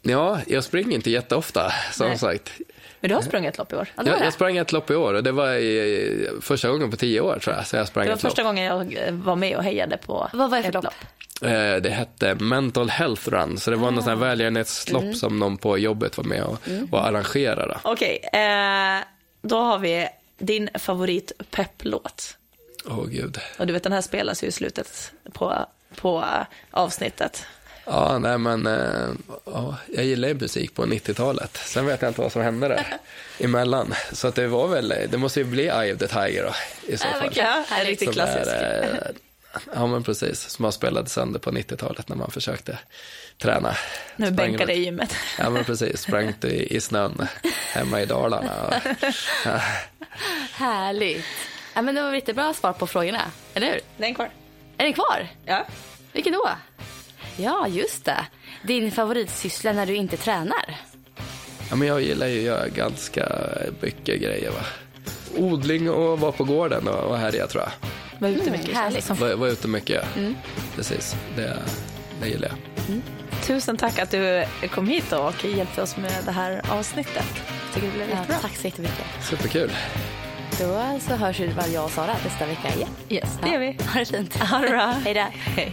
Ja, 0.03 0.39
jag 0.47 0.65
springer 0.65 0.93
inte 0.95 1.11
jätteofta 1.11 1.73
som 1.93 2.09
Nej. 2.09 2.19
sagt. 2.19 2.53
Men 3.01 3.09
du 3.09 3.15
har 3.15 3.23
sprungit 3.23 3.51
ett 3.53 3.59
lopp 3.59 3.73
i 3.73 3.77
år? 3.77 3.89
Ja, 3.97 4.03
Jag, 4.21 4.33
sprang 4.33 4.57
ett 4.57 4.73
lopp 4.73 4.91
i 4.91 4.95
år 4.95 5.15
och 5.15 5.23
det 5.23 5.33
var 5.33 5.53
i, 5.55 6.29
första 6.41 6.69
gången 6.69 6.91
på 6.91 6.97
tio 6.97 7.21
år 7.21 7.39
tror 7.39 7.57
jag. 7.57 7.67
Så 7.67 7.77
jag 7.77 7.89
sprang 7.89 8.05
Det 8.05 8.11
var 8.11 8.17
ett 8.17 8.23
lopp. 8.23 8.31
första 8.33 8.43
gången 8.43 8.65
jag 8.65 8.95
eh, 9.09 9.15
var 9.15 9.37
med 9.37 9.57
och 9.57 9.65
hejade 9.65 9.97
på 9.97 10.29
Vad 10.33 10.51
var 10.51 10.57
det 10.57 10.63
för 10.63 10.69
ett 10.79 10.85
lopp? 10.85 10.95
Eh, 11.43 11.77
Det 11.83 11.91
hette 11.91 12.35
Mental 12.35 12.91
Health 12.91 13.29
Run, 13.29 13.59
så 13.59 13.71
det 13.71 13.77
var 13.77 13.91
något 13.91 14.05
sånt 14.05 14.19
här 14.19 14.27
välgörenhetslopp 14.29 15.03
Mm. 15.03 15.15
som 15.15 15.39
någon 15.39 15.57
på 15.57 15.79
jobbet 15.79 16.17
var 16.17 16.25
med 16.25 16.43
och, 16.43 16.59
och 16.91 17.07
arrangerade. 17.07 17.79
Okej, 17.83 18.19
eh, 18.33 19.05
då 19.43 19.57
har 19.61 19.79
vi 19.79 20.09
din 20.39 20.69
favorit 20.75 21.33
pepplåt. 21.51 22.37
Åh 22.85 23.07
gud. 23.07 23.39
Och 23.59 23.67
du 23.67 23.73
vet 23.73 23.83
den 23.83 23.93
här 23.93 24.01
spelas 24.01 24.45
ju 24.45 24.47
i 24.47 24.53
slutet 24.53 25.13
på, 25.33 25.67
på 25.97 26.25
avsnittet. 26.71 27.47
Ja, 27.87 28.19
nej 28.19 28.39
men 28.39 28.67
eh, 28.67 29.09
ja, 29.45 29.77
jag 29.95 30.05
gillar 30.05 30.29
ju 30.29 30.35
musik 30.35 30.75
på 30.75 30.87
90-talet. 30.87 31.57
Sen 31.57 31.87
vet 31.87 32.03
jag 32.03 32.11
inte 32.11 32.21
vad 32.21 32.33
som 32.33 32.43
hände 32.43 32.69
där 32.69 32.87
emellan. 33.39 33.95
Så 34.13 34.29
att 34.29 34.35
det 34.35 34.47
var 34.47 34.69
väl, 34.69 34.95
det 35.11 35.19
måste 35.19 35.41
ju 35.41 35.45
bli 35.45 35.63
Eye 35.63 35.93
of 35.93 35.99
the 35.99 36.07
Tiger 36.07 36.45
då, 36.45 36.55
i 36.93 36.97
så 36.97 37.07
fall. 37.09 37.33
Ja, 37.35 37.65
en 37.79 37.87
riktigt 37.87 38.13
klassisk. 38.13 38.47
är, 38.47 38.83
eh, 38.83 39.17
ja 39.75 39.87
men 39.87 40.03
precis, 40.03 40.41
som 40.41 40.63
man 40.63 40.73
spelade 40.73 41.09
sönder 41.09 41.41
på 41.41 41.51
90-talet 41.51 42.09
när 42.09 42.17
man 42.17 42.31
försökte 42.31 42.79
träna. 43.39 43.77
Nu 44.17 44.31
bänkade 44.31 44.75
i 44.75 44.85
gymmet. 44.85 45.17
Ja 45.39 45.51
men 45.51 45.65
precis, 45.65 46.03
sprang 46.03 46.35
i, 46.43 46.77
i 46.77 46.81
snön 46.81 47.29
hemma 47.73 48.03
i 48.03 48.07
Dalarna. 48.07 48.53
Och, 48.67 48.75
ja. 49.45 49.61
Härligt. 50.53 51.25
Ja, 51.75 51.83
men 51.83 51.95
det 51.95 52.03
var 52.03 52.13
lite 52.13 52.35
bra 52.35 52.55
svar 52.55 52.73
på 52.73 52.87
frågorna, 52.87 53.23
eller 53.55 53.67
hur? 53.67 53.81
Den 53.97 54.11
är 54.11 54.15
kvar. 54.15 54.31
Är 54.79 54.85
den 54.85 54.93
kvar? 54.93 55.29
Ja. 55.45 55.67
Vilken 56.13 56.33
då? 56.33 56.51
Ja, 57.37 57.69
just 57.69 58.05
det. 58.05 58.27
Din 58.63 58.93
favoritsyssla 58.93 59.73
när 59.73 59.87
du 59.87 59.95
inte 59.95 60.17
tränar? 60.17 60.77
Ja, 61.71 61.77
men 61.77 61.89
jag 61.89 62.03
gillar 62.03 62.27
ju 62.27 62.39
att 62.39 62.45
göra 62.45 62.69
ganska 62.69 63.29
mycket 63.81 64.21
grejer. 64.21 64.51
Va? 64.51 64.65
Odling 65.37 65.91
och 65.91 66.21
vara 66.21 66.33
på 66.33 66.45
gården 66.45 66.89
och, 66.89 67.05
och 67.05 67.19
härja 67.19 67.47
tror 67.47 67.63
jag. 67.63 67.89
Var 68.19 68.29
ute 68.29 68.51
mycket. 68.51 68.69
Mm, 68.69 68.77
härligt. 68.77 69.11
Vara 69.11 69.37
var 69.37 69.49
ute 69.49 69.69
mycket. 69.69 70.05
Precis, 70.77 71.17
det, 71.37 71.59
det 72.23 72.29
gillar 72.29 72.49
jag. 72.49 72.59
Tusen 73.43 73.77
tack 73.77 73.99
att 73.99 74.11
du 74.11 74.45
kom 74.71 74.89
hit 74.89 75.13
och 75.13 75.45
hjälpte 75.45 75.83
oss 75.83 75.97
med 75.97 76.13
det 76.25 76.33
här 76.33 76.63
avsnittet. 76.71 77.27
Tycker 77.75 77.87
det 77.87 77.93
blev 77.95 78.11
Ja, 78.11 78.17
jättebra. 78.17 78.37
tack 78.39 78.57
så 78.57 78.67
jättemycket. 78.67 79.05
Superkul. 79.23 79.71
Då 80.61 80.99
så 81.01 81.15
hörs 81.15 81.41
vi 81.41 81.47
väl 81.47 81.73
jag 81.73 81.85
och 81.85 81.91
Sara 81.91 82.15
nästa 82.25 82.47
vecka 82.47 82.75
igen. 82.75 82.89
Yes, 83.09 83.39
det 83.43 83.49
gör 83.49 83.59
vi. 83.59 83.77
Ha 83.93 83.99
det 84.01 84.05
fint. 84.07 84.37
Ha 84.43 84.59
det 84.59 84.69
bra. 84.69 84.87
Hej 85.05 85.15
då. 85.15 85.27
Hej. 85.31 85.73